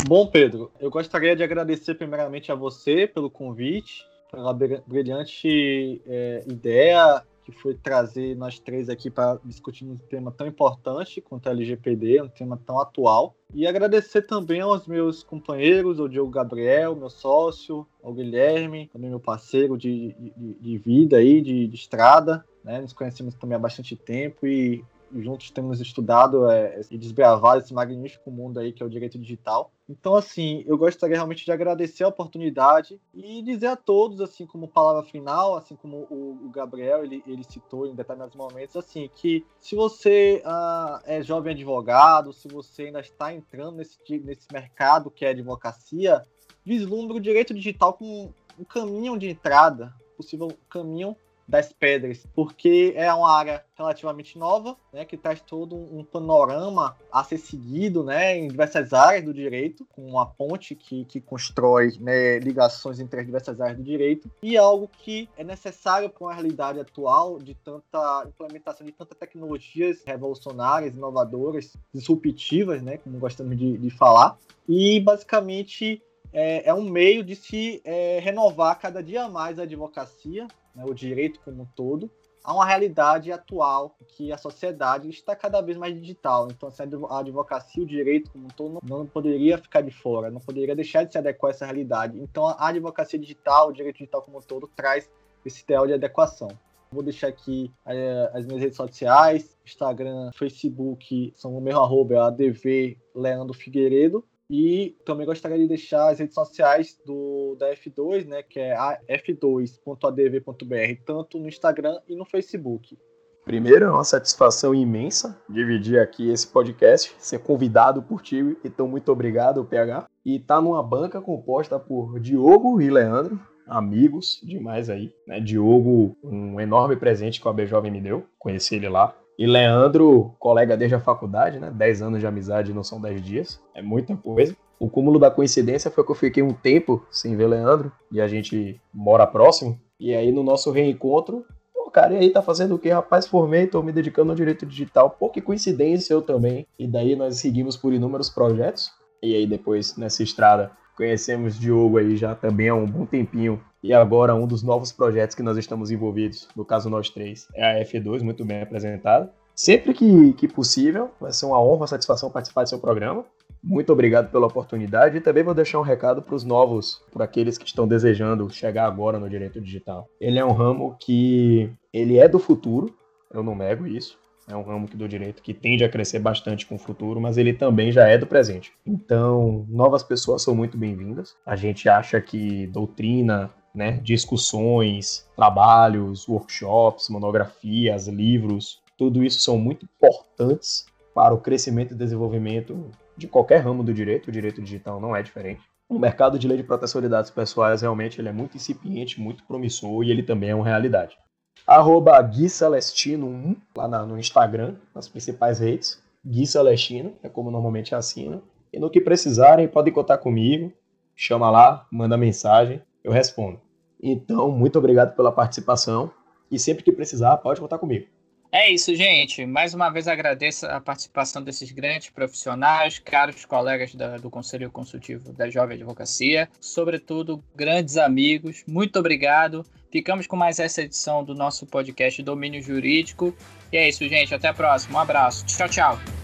Bom, 0.07 0.27
Pedro, 0.27 0.71
eu 0.79 0.91
gostaria 0.91 1.35
de 1.35 1.43
agradecer 1.43 1.95
primeiramente 1.95 2.51
a 2.51 2.55
você 2.55 3.07
pelo 3.07 3.29
convite 3.29 4.05
pela 4.31 4.53
brilhante 4.53 6.01
é, 6.07 6.43
ideia 6.47 7.21
que 7.43 7.51
foi 7.51 7.73
trazer 7.75 8.35
nós 8.35 8.59
três 8.59 8.87
aqui 8.87 9.09
para 9.09 9.39
discutir 9.43 9.83
um 9.83 9.97
tema 9.97 10.31
tão 10.31 10.47
importante 10.47 11.19
quanto 11.19 11.47
a 11.47 11.51
LGPD, 11.51 12.21
um 12.21 12.27
tema 12.29 12.59
tão 12.65 12.79
atual. 12.79 13.35
E 13.53 13.67
agradecer 13.67 14.21
também 14.21 14.61
aos 14.61 14.87
meus 14.87 15.23
companheiros, 15.23 15.99
ao 15.99 16.07
Diogo 16.07 16.31
Gabriel, 16.31 16.95
meu 16.95 17.09
sócio, 17.09 17.85
ao 18.01 18.13
Guilherme, 18.13 18.89
também 18.93 19.09
meu 19.09 19.19
parceiro 19.19 19.77
de, 19.77 20.15
de, 20.37 20.53
de 20.59 20.77
vida 20.77 21.17
aí, 21.17 21.41
de, 21.41 21.67
de 21.67 21.75
estrada. 21.75 22.45
Né? 22.63 22.79
Nos 22.79 22.93
conhecemos 22.93 23.33
também 23.35 23.55
há 23.55 23.59
bastante 23.59 23.95
tempo 23.95 24.45
e 24.45 24.83
juntos 25.15 25.51
temos 25.51 25.79
estudado 25.79 26.49
é, 26.49 26.81
e 26.89 26.97
desbravado 26.97 27.59
esse 27.59 27.73
magnífico 27.73 28.31
mundo 28.31 28.59
aí 28.59 28.71
que 28.71 28.81
é 28.81 28.85
o 28.85 28.89
direito 28.89 29.17
digital. 29.17 29.71
Então, 29.89 30.15
assim, 30.15 30.63
eu 30.65 30.77
gostaria 30.77 31.15
realmente 31.15 31.43
de 31.43 31.51
agradecer 31.51 32.03
a 32.03 32.07
oportunidade 32.07 32.99
e 33.13 33.41
dizer 33.41 33.67
a 33.67 33.75
todos, 33.75 34.21
assim, 34.21 34.45
como 34.45 34.67
palavra 34.67 35.03
final, 35.03 35.55
assim 35.55 35.75
como 35.75 36.07
o, 36.09 36.49
Gabriel, 36.49 37.03
ele, 37.03 37.21
ele 37.27 37.43
citou 37.43 37.85
em 37.85 37.95
determinados 37.95 38.35
momentos, 38.35 38.75
assim, 38.77 39.09
que 39.13 39.45
se 39.59 39.75
você 39.75 40.41
uh, 40.45 41.01
é 41.05 41.21
jovem 41.21 41.53
advogado, 41.53 42.31
se 42.31 42.47
você 42.47 42.83
ainda 42.83 43.01
está 43.01 43.33
entrando 43.33 43.77
nesse, 43.77 43.97
nesse 44.19 44.47
mercado 44.51 45.11
que 45.11 45.25
é 45.25 45.29
advocacia, 45.29 46.21
vislumbre 46.63 47.17
o 47.17 47.21
direito 47.21 47.53
digital 47.53 47.93
como 47.93 48.33
um 48.57 48.63
caminho 48.63 49.17
de 49.17 49.27
entrada, 49.29 49.93
possível 50.15 50.49
caminho 50.69 51.17
das 51.51 51.73
pedras, 51.73 52.25
porque 52.33 52.93
é 52.95 53.13
uma 53.13 53.29
área 53.29 53.61
relativamente 53.77 54.39
nova, 54.39 54.77
né, 54.93 55.03
que 55.03 55.17
traz 55.17 55.41
todo 55.41 55.75
um 55.75 56.01
panorama 56.01 56.95
a 57.11 57.23
ser 57.25 57.37
seguido, 57.37 58.05
né, 58.05 58.37
em 58.37 58.47
diversas 58.47 58.93
áreas 58.93 59.25
do 59.25 59.33
direito, 59.33 59.85
com 59.85 60.05
uma 60.05 60.25
ponte 60.25 60.73
que, 60.73 61.03
que 61.03 61.19
constrói 61.19 61.91
né, 61.99 62.39
ligações 62.39 63.01
entre 63.01 63.19
as 63.19 63.25
diversas 63.25 63.59
áreas 63.59 63.77
do 63.77 63.83
direito, 63.83 64.31
e 64.41 64.57
algo 64.57 64.87
que 64.87 65.27
é 65.35 65.43
necessário 65.43 66.09
para 66.09 66.23
uma 66.23 66.33
realidade 66.33 66.79
atual 66.79 67.37
de 67.37 67.53
tanta 67.53 68.25
implementação 68.25 68.85
de 68.87 68.93
tantas 68.93 69.17
tecnologias 69.17 70.01
revolucionárias, 70.05 70.95
inovadoras, 70.95 71.75
disruptivas, 71.93 72.81
né, 72.81 72.97
como 72.97 73.19
gostamos 73.19 73.57
de, 73.57 73.77
de 73.77 73.89
falar, 73.89 74.37
e 74.69 75.01
basicamente 75.01 76.01
é, 76.33 76.69
é, 76.69 76.73
um 76.73 76.89
meio 76.89 77.23
de 77.23 77.35
se 77.35 77.81
é, 77.83 78.19
renovar 78.19 78.79
cada 78.79 79.01
dia 79.01 79.27
mais 79.27 79.59
a 79.59 79.63
advocacia, 79.63 80.47
né, 80.75 80.83
o 80.85 80.93
direito 80.93 81.39
como 81.41 81.63
um 81.63 81.65
todo, 81.65 82.09
a 82.43 82.53
uma 82.53 82.65
realidade 82.65 83.31
atual 83.31 83.95
que 84.07 84.31
a 84.31 84.37
sociedade 84.37 85.09
está 85.09 85.35
cada 85.35 85.61
vez 85.61 85.77
mais 85.77 85.93
digital. 85.93 86.47
Então, 86.49 86.69
assim, 86.69 86.83
a 87.09 87.19
advocacia, 87.19 87.83
o 87.83 87.85
direito 87.85 88.31
como 88.31 88.45
um 88.45 88.49
todo, 88.49 88.79
não 88.83 89.05
poderia 89.05 89.57
ficar 89.57 89.81
de 89.81 89.91
fora, 89.91 90.31
não 90.31 90.41
poderia 90.41 90.75
deixar 90.75 91.03
de 91.03 91.11
se 91.11 91.17
adequar 91.17 91.51
a 91.51 91.53
essa 91.53 91.65
realidade. 91.65 92.19
Então, 92.19 92.47
a 92.47 92.67
advocacia 92.67 93.19
digital, 93.19 93.69
o 93.69 93.73
direito 93.73 93.97
digital 93.97 94.21
como 94.21 94.39
um 94.39 94.41
todo, 94.41 94.67
traz 94.75 95.09
esse 95.45 95.63
ideal 95.63 95.85
de 95.85 95.93
adequação. 95.93 96.49
Vou 96.91 97.03
deixar 97.03 97.27
aqui 97.27 97.71
é, 97.85 98.31
as 98.33 98.45
minhas 98.45 98.61
redes 98.61 98.75
sociais, 98.75 99.57
Instagram, 99.65 100.31
Facebook, 100.33 101.31
são 101.35 101.55
o 101.55 101.61
meu 101.61 101.79
arroba, 101.79 102.15
é 102.15 102.19
adv 102.19 102.97
Leandro 103.15 103.53
Figueiredo. 103.53 104.25
E 104.51 104.97
também 105.05 105.25
gostaria 105.25 105.57
de 105.57 105.65
deixar 105.65 106.09
as 106.09 106.19
redes 106.19 106.35
sociais 106.35 106.99
do, 107.05 107.55
da 107.57 107.73
F2, 107.73 108.27
né, 108.27 108.43
que 108.43 108.59
é 108.59 108.75
f2.adv.br, 109.07 111.01
tanto 111.05 111.39
no 111.39 111.47
Instagram 111.47 111.97
e 112.05 112.17
no 112.17 112.25
Facebook. 112.25 112.99
Primeiro, 113.45 113.85
é 113.85 113.89
uma 113.89 114.03
satisfação 114.03 114.75
imensa 114.75 115.41
dividir 115.49 115.99
aqui 115.99 116.29
esse 116.29 116.45
podcast, 116.45 117.15
ser 117.17 117.39
convidado 117.39 118.03
por 118.03 118.21
ti, 118.21 118.57
então 118.61 118.89
muito 118.89 119.09
obrigado, 119.09 119.63
PH. 119.63 120.05
E 120.25 120.37
tá 120.37 120.59
numa 120.61 120.83
banca 120.83 121.21
composta 121.21 121.79
por 121.79 122.19
Diogo 122.19 122.81
e 122.81 122.89
Leandro, 122.89 123.39
amigos 123.65 124.41
demais 124.43 124.89
aí, 124.89 125.13
né? 125.25 125.39
Diogo, 125.39 126.17
um 126.21 126.59
enorme 126.59 126.97
presente 126.97 127.39
que 127.39 127.47
o 127.47 127.49
AB 127.49 127.65
Jovem 127.65 127.89
me 127.89 128.01
deu, 128.01 128.25
conheci 128.37 128.75
ele 128.75 128.89
lá. 128.89 129.15
E 129.41 129.47
Leandro, 129.47 130.35
colega 130.37 130.77
desde 130.77 130.93
a 130.93 130.99
faculdade, 130.99 131.59
né? 131.59 131.71
10 131.71 132.03
anos 132.03 132.19
de 132.19 132.27
amizade 132.27 132.75
não 132.75 132.83
são 132.83 133.01
10 133.01 133.21
dias, 133.23 133.59
é 133.73 133.81
muita 133.81 134.15
coisa. 134.15 134.55
O 134.79 134.87
cúmulo 134.87 135.17
da 135.17 135.31
coincidência 135.31 135.89
foi 135.89 136.03
que 136.03 136.11
eu 136.11 136.15
fiquei 136.15 136.43
um 136.43 136.53
tempo 136.53 137.03
sem 137.09 137.35
ver 137.35 137.47
Leandro 137.47 137.91
e 138.11 138.21
a 138.21 138.27
gente 138.27 138.79
mora 138.93 139.25
próximo. 139.25 139.79
E 139.99 140.13
aí 140.13 140.31
no 140.31 140.43
nosso 140.43 140.69
reencontro, 140.69 141.43
pô, 141.73 141.89
cara, 141.89 142.13
e 142.13 142.17
aí 142.17 142.29
tá 142.29 142.43
fazendo 142.43 142.75
o 142.75 142.77
quê? 142.77 142.91
Rapaz, 142.91 143.25
formei, 143.25 143.65
tô 143.65 143.81
me 143.81 143.91
dedicando 143.91 144.29
ao 144.29 144.35
direito 144.35 144.63
digital. 144.63 145.09
Pô, 145.09 145.27
que 145.27 145.41
coincidência 145.41 146.13
eu 146.13 146.21
também. 146.21 146.67
E 146.77 146.87
daí 146.87 147.15
nós 147.15 147.37
seguimos 147.37 147.75
por 147.75 147.93
inúmeros 147.93 148.29
projetos. 148.29 148.91
E 149.23 149.33
aí 149.33 149.47
depois 149.47 149.97
nessa 149.97 150.21
estrada 150.21 150.69
conhecemos 150.95 151.59
Diogo 151.59 151.97
aí 151.97 152.15
já 152.15 152.35
também 152.35 152.69
há 152.69 152.75
um 152.75 152.85
bom 152.85 153.07
tempinho 153.07 153.59
e 153.83 153.93
agora 153.93 154.35
um 154.35 154.47
dos 154.47 154.63
novos 154.63 154.91
projetos 154.91 155.35
que 155.35 155.43
nós 155.43 155.57
estamos 155.57 155.91
envolvidos, 155.91 156.47
no 156.55 156.65
caso 156.65 156.89
nós 156.89 157.09
três, 157.09 157.47
é 157.53 157.81
a 157.81 157.85
F2, 157.85 158.21
muito 158.21 158.45
bem 158.45 158.61
apresentada. 158.61 159.31
Sempre 159.55 159.93
que, 159.93 160.33
que 160.33 160.47
possível, 160.47 161.11
vai 161.19 161.31
ser 161.31 161.45
uma 161.45 161.61
honra, 161.61 161.77
uma 161.77 161.87
satisfação 161.87 162.31
participar 162.31 162.63
do 162.63 162.69
seu 162.69 162.79
programa. 162.79 163.25
Muito 163.63 163.91
obrigado 163.91 164.31
pela 164.31 164.47
oportunidade 164.47 165.17
e 165.17 165.21
também 165.21 165.43
vou 165.43 165.53
deixar 165.53 165.79
um 165.79 165.83
recado 165.83 166.21
para 166.21 166.33
os 166.33 166.43
novos, 166.43 167.01
para 167.11 167.25
aqueles 167.25 167.57
que 167.57 167.67
estão 167.67 167.87
desejando 167.87 168.49
chegar 168.49 168.85
agora 168.85 169.19
no 169.19 169.29
direito 169.29 169.61
digital. 169.61 170.07
Ele 170.19 170.39
é 170.39 170.45
um 170.45 170.51
ramo 170.51 170.95
que 170.99 171.71
ele 171.93 172.17
é 172.17 172.27
do 172.27 172.39
futuro, 172.39 172.95
eu 173.31 173.43
não 173.43 173.55
nego 173.55 173.85
isso 173.85 174.19
é 174.47 174.55
um 174.55 174.63
ramo 174.63 174.87
do 174.87 175.07
direito 175.07 175.41
que 175.41 175.53
tende 175.53 175.83
a 175.83 175.89
crescer 175.89 176.19
bastante 176.19 176.65
com 176.65 176.75
o 176.75 176.79
futuro, 176.79 177.19
mas 177.21 177.37
ele 177.37 177.53
também 177.53 177.91
já 177.91 178.07
é 178.07 178.17
do 178.17 178.27
presente. 178.27 178.73
Então, 178.85 179.65
novas 179.69 180.03
pessoas 180.03 180.43
são 180.43 180.53
muito 180.55 180.77
bem-vindas. 180.77 181.35
A 181.45 181.55
gente 181.55 181.87
acha 181.87 182.19
que 182.19 182.67
doutrina, 182.67 183.49
né, 183.73 183.99
discussões, 184.03 185.27
trabalhos, 185.35 186.27
workshops, 186.27 187.09
monografias, 187.09 188.07
livros, 188.07 188.81
tudo 188.97 189.23
isso 189.23 189.39
são 189.39 189.57
muito 189.57 189.85
importantes 189.85 190.85
para 191.13 191.33
o 191.33 191.39
crescimento 191.39 191.93
e 191.93 191.97
desenvolvimento 191.97 192.91
de 193.17 193.27
qualquer 193.27 193.59
ramo 193.59 193.83
do 193.83 193.93
direito. 193.93 194.27
O 194.27 194.31
direito 194.31 194.61
digital 194.61 194.99
não 194.99 195.15
é 195.15 195.21
diferente. 195.21 195.61
O 195.89 195.99
mercado 195.99 196.39
de 196.39 196.47
lei 196.47 196.57
de 196.57 196.63
proteção 196.63 197.01
de 197.01 197.09
dados 197.09 197.31
pessoais 197.31 197.81
realmente 197.81 198.21
ele 198.21 198.29
é 198.29 198.31
muito 198.31 198.55
incipiente, 198.55 199.19
muito 199.19 199.43
promissor 199.43 200.03
e 200.03 200.11
ele 200.11 200.23
também 200.23 200.49
é 200.49 200.55
uma 200.55 200.65
realidade 200.65 201.17
arroba 201.65 202.21
Gui 202.21 202.49
Celestino 202.49 203.27
1, 203.27 203.55
lá 203.75 203.87
na, 203.87 204.05
no 204.05 204.19
Instagram, 204.19 204.75
nas 204.93 205.07
principais 205.07 205.59
redes. 205.59 206.01
Gui 206.25 206.45
Celestino, 206.45 207.13
é 207.23 207.29
como 207.29 207.51
normalmente 207.51 207.95
assina. 207.95 208.41
E 208.71 208.79
no 208.79 208.89
que 208.89 209.01
precisarem, 209.01 209.67
podem 209.67 209.93
contar 209.93 210.17
comigo. 210.17 210.71
Chama 211.15 211.49
lá, 211.49 211.85
manda 211.91 212.17
mensagem, 212.17 212.81
eu 213.03 213.11
respondo. 213.11 213.59
Então, 214.01 214.51
muito 214.51 214.79
obrigado 214.79 215.15
pela 215.15 215.31
participação. 215.31 216.11
E 216.49 216.59
sempre 216.59 216.83
que 216.83 216.91
precisar, 216.91 217.37
pode 217.37 217.61
contar 217.61 217.77
comigo. 217.77 218.07
É 218.51 218.69
isso, 218.69 218.93
gente. 218.93 219.45
Mais 219.45 219.73
uma 219.73 219.89
vez 219.89 220.09
agradeço 220.09 220.65
a 220.65 220.81
participação 220.81 221.41
desses 221.41 221.71
grandes 221.71 222.09
profissionais, 222.09 222.99
caros 222.99 223.45
colegas 223.45 223.95
da, 223.95 224.17
do 224.17 224.29
Conselho 224.29 224.69
Consultivo 224.69 225.31
da 225.31 225.49
Jovem 225.49 225.77
Advocacia, 225.77 226.49
sobretudo 226.59 227.41
grandes 227.55 227.95
amigos. 227.95 228.65
Muito 228.67 228.99
obrigado. 228.99 229.65
Ficamos 229.89 230.27
com 230.27 230.35
mais 230.35 230.59
essa 230.59 230.81
edição 230.81 231.23
do 231.23 231.33
nosso 231.33 231.65
podcast 231.65 232.21
Domínio 232.21 232.61
Jurídico. 232.61 233.33
E 233.71 233.77
é 233.77 233.87
isso, 233.87 234.05
gente. 234.09 234.35
Até 234.35 234.49
a 234.49 234.53
próxima. 234.53 234.99
Um 234.99 235.01
abraço. 235.01 235.45
Tchau, 235.45 235.69
tchau. 235.69 236.20